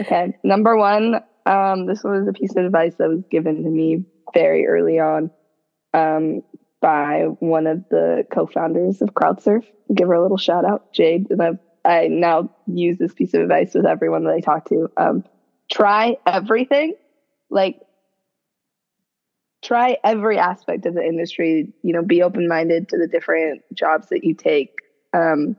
Okay. 0.00 0.36
Number 0.42 0.76
one, 0.76 1.20
um, 1.46 1.86
this 1.86 2.02
was 2.02 2.26
a 2.26 2.32
piece 2.32 2.56
of 2.56 2.64
advice 2.64 2.94
that 2.98 3.08
was 3.08 3.22
given 3.30 3.62
to 3.62 3.68
me 3.68 4.04
very 4.32 4.66
early 4.66 4.98
on 4.98 5.30
um, 5.92 6.42
by 6.80 7.24
one 7.40 7.66
of 7.66 7.84
the 7.90 8.26
co-founders 8.30 9.02
of 9.02 9.14
CrowdSurf. 9.14 9.64
Give 9.94 10.08
her 10.08 10.14
a 10.14 10.22
little 10.22 10.38
shout 10.38 10.64
out, 10.64 10.92
Jade. 10.92 11.30
And 11.30 11.42
I've, 11.42 11.58
I 11.84 12.08
now 12.08 12.50
use 12.66 12.98
this 12.98 13.12
piece 13.12 13.34
of 13.34 13.42
advice 13.42 13.74
with 13.74 13.86
everyone 13.86 14.24
that 14.24 14.34
I 14.34 14.40
talk 14.40 14.68
to. 14.70 14.90
Um, 14.96 15.24
try 15.70 16.16
everything, 16.26 16.94
like 17.50 17.80
try 19.62 19.98
every 20.02 20.38
aspect 20.38 20.86
of 20.86 20.94
the 20.94 21.04
industry. 21.04 21.72
You 21.82 21.92
know, 21.92 22.02
be 22.02 22.22
open 22.22 22.48
minded 22.48 22.88
to 22.90 22.98
the 22.98 23.06
different 23.06 23.62
jobs 23.74 24.08
that 24.08 24.24
you 24.24 24.34
take. 24.34 24.70
Um, 25.12 25.56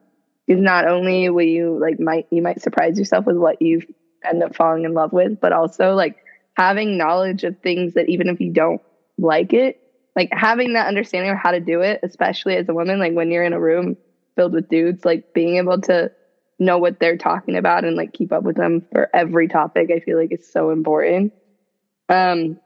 because 0.47 0.61
not 0.61 0.87
only 0.87 1.29
will 1.29 1.45
you 1.45 1.79
like 1.79 1.99
might 1.99 2.27
you 2.29 2.41
might 2.41 2.61
surprise 2.61 2.99
yourself 2.99 3.25
with 3.25 3.37
what 3.37 3.61
you 3.61 3.81
end 4.27 4.43
up 4.43 4.55
falling 4.55 4.85
in 4.85 4.93
love 4.93 5.13
with, 5.13 5.39
but 5.39 5.53
also 5.53 5.93
like 5.93 6.17
having 6.55 6.97
knowledge 6.97 7.43
of 7.43 7.57
things 7.59 7.93
that 7.93 8.09
even 8.09 8.29
if 8.29 8.39
you 8.39 8.51
don't 8.51 8.81
like 9.17 9.53
it, 9.53 9.79
like 10.15 10.29
having 10.31 10.73
that 10.73 10.87
understanding 10.87 11.31
of 11.31 11.37
how 11.37 11.51
to 11.51 11.59
do 11.59 11.81
it, 11.81 11.99
especially 12.03 12.55
as 12.55 12.69
a 12.69 12.73
woman, 12.73 12.99
like 12.99 13.13
when 13.13 13.31
you're 13.31 13.43
in 13.43 13.53
a 13.53 13.59
room 13.59 13.97
filled 14.35 14.53
with 14.53 14.69
dudes, 14.69 15.05
like 15.05 15.33
being 15.33 15.57
able 15.57 15.79
to 15.81 16.11
know 16.57 16.77
what 16.77 16.99
they're 16.99 17.17
talking 17.17 17.57
about 17.57 17.83
and 17.83 17.97
like 17.97 18.13
keep 18.13 18.31
up 18.31 18.43
with 18.43 18.55
them 18.55 18.85
for 18.91 19.09
every 19.13 19.47
topic, 19.47 19.89
I 19.93 19.99
feel 19.99 20.17
like 20.17 20.31
is 20.31 20.49
so 20.49 20.69
important. 20.69 21.33
Um, 22.07 22.59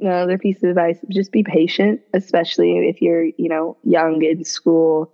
another 0.00 0.38
piece 0.38 0.62
of 0.62 0.70
advice 0.70 0.98
just 1.08 1.32
be 1.32 1.42
patient 1.42 2.00
especially 2.12 2.88
if 2.88 3.00
you're 3.00 3.24
you 3.24 3.48
know 3.48 3.76
young 3.84 4.22
in 4.22 4.44
school 4.44 5.12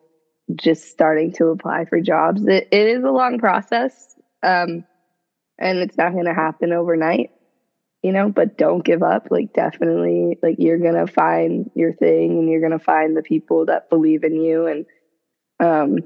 just 0.57 0.91
starting 0.91 1.33
to 1.33 1.47
apply 1.47 1.85
for 1.85 2.01
jobs 2.01 2.45
it, 2.47 2.67
it 2.71 2.87
is 2.87 3.05
a 3.05 3.11
long 3.11 3.39
process 3.39 4.17
um, 4.43 4.85
and 5.59 5.79
it's 5.79 5.97
not 5.97 6.13
going 6.13 6.27
to 6.27 6.35
happen 6.35 6.73
overnight 6.73 7.31
you 8.03 8.13
know 8.13 8.29
but 8.31 8.57
don't 8.57 8.85
give 8.85 9.03
up. 9.03 9.29
Like 9.31 9.53
definitely 9.53 10.39
like 10.43 10.57
you're 10.59 10.79
going 10.79 10.95
to 10.95 11.13
find 11.13 11.71
your 11.75 11.93
thing 11.93 12.39
and 12.39 12.49
you're 12.49 12.61
going 12.61 12.79
to 12.79 12.85
find 12.85 13.17
the 13.17 13.23
people 13.23 13.67
that 13.67 13.91
believe 13.91 14.25
in 14.25 14.41
you 14.43 14.67
and 14.67 14.87
um 15.61 15.99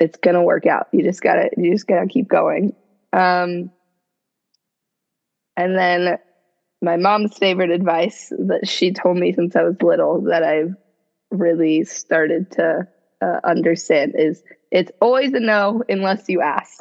it's 0.00 0.18
going 0.18 0.34
to 0.34 0.42
work 0.42 0.66
out. 0.66 0.88
You 0.92 1.02
just 1.02 1.22
got 1.22 1.34
to 1.34 1.50
you 1.56 1.72
just 1.72 1.86
got 1.86 2.00
to 2.00 2.06
keep 2.06 2.28
going. 2.28 2.74
Um 3.12 3.70
and 5.56 5.76
then 5.76 6.18
my 6.80 6.96
mom's 6.96 7.36
favorite 7.36 7.70
advice 7.70 8.28
that 8.28 8.68
she 8.68 8.92
told 8.92 9.16
me 9.16 9.32
since 9.32 9.56
I 9.56 9.62
was 9.62 9.82
little 9.82 10.22
that 10.24 10.44
I've 10.44 10.74
really 11.30 11.84
started 11.84 12.52
to 12.52 12.86
uh, 13.20 13.40
understand 13.42 14.14
is 14.16 14.44
it's 14.70 14.92
always 15.00 15.32
a 15.32 15.40
no 15.40 15.82
unless 15.88 16.28
you 16.28 16.40
ask. 16.40 16.78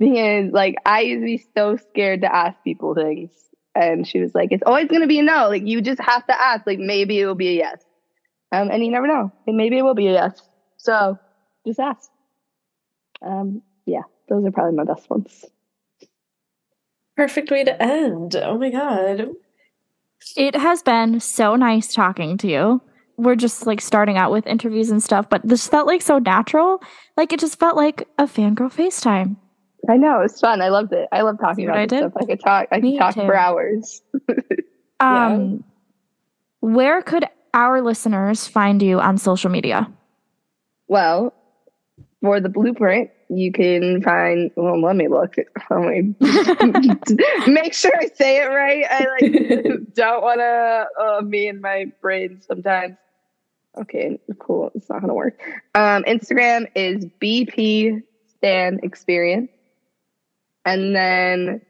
Because 0.00 0.50
like 0.50 0.76
I 0.84 1.02
used 1.02 1.20
to 1.20 1.26
be 1.26 1.46
so 1.56 1.76
scared 1.76 2.22
to 2.22 2.34
ask 2.34 2.56
people 2.64 2.94
things. 2.94 3.30
And 3.72 4.04
she 4.04 4.18
was 4.18 4.34
like, 4.34 4.50
it's 4.50 4.64
always 4.66 4.88
going 4.88 5.02
to 5.02 5.06
be 5.06 5.20
a 5.20 5.22
no. 5.22 5.48
Like 5.48 5.64
you 5.64 5.80
just 5.80 6.00
have 6.00 6.26
to 6.26 6.42
ask. 6.42 6.66
Like 6.66 6.80
maybe 6.80 7.20
it 7.20 7.26
will 7.26 7.36
be 7.36 7.50
a 7.50 7.52
yes. 7.52 7.84
Um, 8.50 8.70
and 8.70 8.84
you 8.84 8.90
never 8.90 9.06
know. 9.06 9.30
And 9.46 9.56
maybe 9.56 9.78
it 9.78 9.82
will 9.82 9.94
be 9.94 10.08
a 10.08 10.12
yes. 10.12 10.42
So 10.78 11.18
just 11.64 11.78
ask. 11.78 12.10
Um, 13.24 13.62
yeah, 13.86 14.02
those 14.28 14.44
are 14.44 14.50
probably 14.50 14.76
my 14.76 14.84
best 14.84 15.08
ones. 15.08 15.44
Perfect 17.16 17.50
way 17.50 17.62
to 17.62 17.80
end. 17.80 18.34
Oh 18.34 18.58
my 18.58 18.70
God. 18.70 19.28
It 20.36 20.56
has 20.56 20.82
been 20.82 21.20
so 21.20 21.54
nice 21.54 21.92
talking 21.92 22.38
to 22.38 22.48
you. 22.48 22.82
We're 23.18 23.36
just 23.36 23.66
like 23.66 23.82
starting 23.82 24.16
out 24.16 24.32
with 24.32 24.46
interviews 24.46 24.90
and 24.90 25.02
stuff, 25.02 25.28
but 25.28 25.42
this 25.44 25.68
felt 25.68 25.86
like 25.86 26.00
so 26.00 26.18
natural. 26.18 26.82
Like 27.18 27.32
it 27.34 27.40
just 27.40 27.58
felt 27.58 27.76
like 27.76 28.08
a 28.18 28.24
fangirl 28.24 28.72
FaceTime. 28.72 29.36
I 29.88 29.96
know, 29.96 30.20
it's 30.20 30.40
fun. 30.40 30.60
I 30.60 30.68
loved 30.68 30.92
it. 30.92 31.08
I 31.10 31.22
love 31.22 31.38
talking 31.40 31.68
about 31.68 31.88
this 31.88 31.98
stuff. 32.00 32.12
I 32.16 32.24
could 32.24 32.40
talk 32.40 32.68
I 32.70 32.80
could 32.80 32.98
talk 32.98 33.14
too. 33.14 33.26
for 33.26 33.36
hours. 33.36 34.02
um 35.00 35.64
where 36.60 37.02
could 37.02 37.24
our 37.54 37.80
listeners 37.80 38.46
find 38.46 38.82
you 38.82 39.00
on 39.00 39.18
social 39.18 39.50
media? 39.50 39.90
Well, 40.88 41.32
for 42.20 42.40
the 42.40 42.48
blueprint, 42.48 43.10
you 43.30 43.52
can 43.52 44.02
find 44.02 44.50
well 44.56 44.80
let 44.80 44.96
me 44.96 45.06
look 45.06 45.36
let 45.70 45.80
me 45.80 46.14
make 47.46 47.72
sure 47.72 47.92
i 47.96 48.08
say 48.14 48.42
it 48.42 48.46
right 48.46 48.84
i 48.90 49.06
like 49.20 49.94
don't 49.94 50.22
want 50.22 50.40
to 50.40 50.86
uh, 51.00 51.20
me 51.22 51.46
and 51.46 51.60
my 51.60 51.86
brain 52.00 52.40
sometimes 52.44 52.96
okay 53.78 54.18
cool 54.40 54.72
it's 54.74 54.88
not 54.88 55.00
gonna 55.00 55.14
work 55.14 55.38
um 55.76 56.02
instagram 56.04 56.66
is 56.74 57.06
bp 57.22 58.02
stan 58.36 58.80
experience 58.82 59.50
and 60.70 60.94
then 60.94 61.60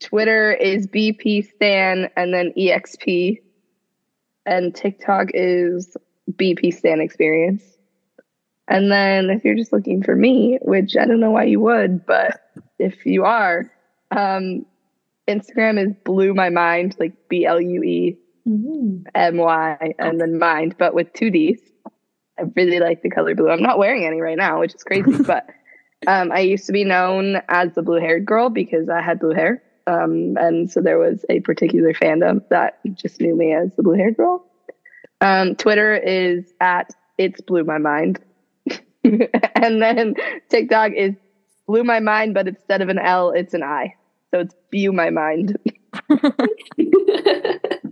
twitter 0.00 0.52
is 0.52 0.86
bp 0.86 1.46
stan 1.54 2.08
and 2.16 2.34
then 2.34 2.52
exp 2.56 3.40
and 4.46 4.74
tiktok 4.74 5.28
is 5.34 5.96
bp 6.36 6.72
stan 6.72 7.00
experience 7.00 7.74
and 8.68 8.90
then 8.90 9.30
if 9.30 9.44
you're 9.44 9.54
just 9.54 9.72
looking 9.72 10.02
for 10.02 10.16
me, 10.16 10.58
which 10.62 10.96
I 10.96 11.04
don't 11.04 11.20
know 11.20 11.30
why 11.30 11.44
you 11.44 11.60
would, 11.60 12.06
but 12.06 12.40
if 12.78 13.04
you 13.04 13.24
are, 13.24 13.70
um, 14.10 14.64
Instagram 15.28 15.84
is 15.84 15.94
blue 16.04 16.34
my 16.34 16.50
mind, 16.50 16.96
like 16.98 17.12
B 17.28 17.44
L 17.44 17.60
U 17.60 17.82
E 17.82 18.16
M 19.14 19.36
Y, 19.36 19.94
and 19.98 20.20
then 20.20 20.38
mind, 20.38 20.76
but 20.78 20.94
with 20.94 21.12
two 21.12 21.30
D's. 21.30 21.60
I 22.38 22.42
really 22.56 22.80
like 22.80 23.02
the 23.02 23.10
color 23.10 23.34
blue. 23.34 23.48
I'm 23.48 23.62
not 23.62 23.78
wearing 23.78 24.04
any 24.04 24.20
right 24.20 24.36
now, 24.36 24.60
which 24.60 24.74
is 24.74 24.82
crazy, 24.82 25.22
but 25.26 25.48
um, 26.06 26.32
I 26.32 26.40
used 26.40 26.66
to 26.66 26.72
be 26.72 26.84
known 26.84 27.42
as 27.48 27.74
the 27.74 27.82
blue 27.82 28.00
haired 28.00 28.24
girl 28.26 28.48
because 28.50 28.88
I 28.88 29.00
had 29.00 29.20
blue 29.20 29.34
hair. 29.34 29.62
Um, 29.86 30.36
and 30.38 30.70
so 30.70 30.80
there 30.80 30.98
was 30.98 31.24
a 31.28 31.40
particular 31.40 31.92
fandom 31.92 32.46
that 32.48 32.80
just 32.94 33.20
knew 33.20 33.36
me 33.36 33.52
as 33.52 33.74
the 33.76 33.82
blue 33.82 33.94
haired 33.94 34.16
girl. 34.16 34.44
Um, 35.20 35.54
Twitter 35.56 35.94
is 35.94 36.52
at 36.60 36.90
it's 37.18 37.40
blue 37.40 37.64
my 37.64 37.78
mind. 37.78 38.18
and 39.04 39.82
then 39.82 40.14
TikTok 40.48 40.92
is 40.92 41.14
blue 41.66 41.84
my 41.84 42.00
mind, 42.00 42.34
but 42.34 42.48
instead 42.48 42.82
of 42.82 42.88
an 42.88 42.98
L, 42.98 43.30
it's 43.30 43.54
an 43.54 43.62
I. 43.62 43.94
So 44.30 44.40
it's 44.40 44.54
blue 44.70 44.92
my 44.92 45.10
mind. 45.10 45.58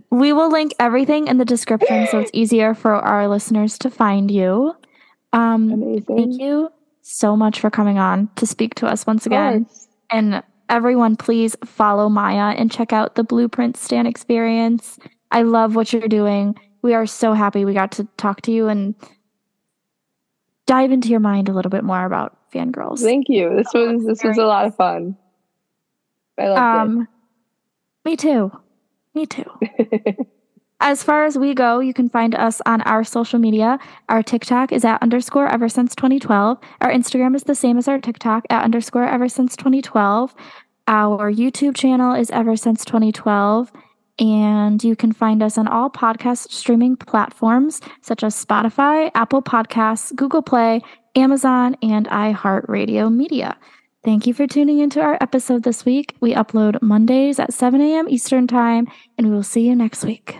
we 0.09 0.33
will 0.33 0.49
link 0.51 0.73
everything 0.79 1.27
in 1.27 1.37
the 1.37 1.45
description 1.45 2.05
so 2.07 2.19
it's 2.19 2.31
easier 2.33 2.73
for 2.73 2.93
our 2.93 3.27
listeners 3.27 3.77
to 3.79 3.89
find 3.89 4.29
you. 4.29 4.75
Um, 5.31 5.71
Amazing. 5.71 6.17
Thank 6.17 6.41
you 6.41 6.72
so 7.03 7.35
much 7.35 7.59
for 7.59 7.69
coming 7.69 7.99
on 7.99 8.29
to 8.37 8.47
speak 8.47 8.75
to 8.75 8.87
us 8.87 9.05
once 9.05 9.25
again. 9.25 9.67
And 10.09 10.41
everyone, 10.69 11.15
please 11.15 11.55
follow 11.65 12.09
Maya 12.09 12.55
and 12.55 12.71
check 12.71 12.93
out 12.93 13.15
the 13.15 13.23
Blueprint 13.23 13.77
Stan 13.77 14.07
experience. 14.07 14.97
I 15.29 15.43
love 15.43 15.75
what 15.75 15.91
you're 15.91 16.07
doing. 16.07 16.55
We 16.81 16.93
are 16.93 17.05
so 17.05 17.33
happy 17.33 17.65
we 17.65 17.73
got 17.73 17.91
to 17.93 18.07
talk 18.17 18.41
to 18.43 18.51
you 18.51 18.67
and 18.69 18.95
dive 20.65 20.91
into 20.91 21.09
your 21.09 21.19
mind 21.19 21.49
a 21.49 21.53
little 21.53 21.69
bit 21.69 21.83
more 21.83 22.05
about 22.05 22.37
fangirls. 22.51 23.01
Thank 23.01 23.27
you. 23.27 23.53
This 23.55 23.67
was 23.73 24.05
this 24.05 24.23
was 24.23 24.37
a 24.37 24.45
lot 24.45 24.65
of 24.65 24.75
fun. 24.75 25.17
I 26.37 26.47
loved 26.47 26.59
um, 26.59 27.01
it. 27.01 28.09
Me 28.09 28.15
too. 28.15 28.51
Me 29.13 29.25
too. 29.25 29.45
as 30.83 31.01
far 31.01 31.23
as 31.23 31.37
we 31.37 31.53
go, 31.53 31.79
you 31.79 31.93
can 31.93 32.09
find 32.09 32.35
us 32.35 32.61
on 32.65 32.81
our 32.81 33.05
social 33.05 33.39
media. 33.39 33.79
Our 34.09 34.21
TikTok 34.21 34.73
is 34.73 34.83
at 34.83 35.01
underscore 35.01 35.47
ever 35.47 35.69
since 35.69 35.95
2012. 35.95 36.59
Our 36.81 36.91
Instagram 36.91 37.37
is 37.37 37.43
the 37.43 37.55
same 37.55 37.77
as 37.77 37.87
our 37.87 37.99
TikTok 37.99 38.45
at 38.49 38.63
underscore 38.63 39.05
ever 39.05 39.29
since 39.29 39.55
2012. 39.55 40.35
Our 40.87 41.31
YouTube 41.31 41.77
channel 41.77 42.13
is 42.13 42.29
ever 42.31 42.57
since 42.57 42.83
2012. 42.83 43.71
And 44.19 44.83
you 44.83 44.97
can 44.97 45.13
find 45.13 45.41
us 45.41 45.57
on 45.57 45.69
all 45.69 45.89
podcast 45.89 46.51
streaming 46.51 46.97
platforms 46.97 47.79
such 48.01 48.21
as 48.21 48.35
Spotify, 48.45 49.09
Apple 49.15 49.41
Podcasts, 49.41 50.13
Google 50.13 50.41
Play, 50.41 50.81
Amazon, 51.15 51.77
and 51.81 52.07
iHeartRadio 52.09 53.11
Media. 53.11 53.57
Thank 54.03 54.27
you 54.27 54.33
for 54.33 54.47
tuning 54.47 54.79
into 54.79 54.99
our 54.99 55.17
episode 55.21 55.63
this 55.63 55.85
week. 55.85 56.13
We 56.19 56.33
upload 56.33 56.81
Mondays 56.81 57.39
at 57.39 57.53
7 57.53 57.79
a.m. 57.79 58.09
Eastern 58.09 58.47
Time, 58.47 58.89
and 59.17 59.29
we 59.29 59.33
will 59.33 59.43
see 59.43 59.65
you 59.65 59.75
next 59.75 60.03
week. 60.03 60.39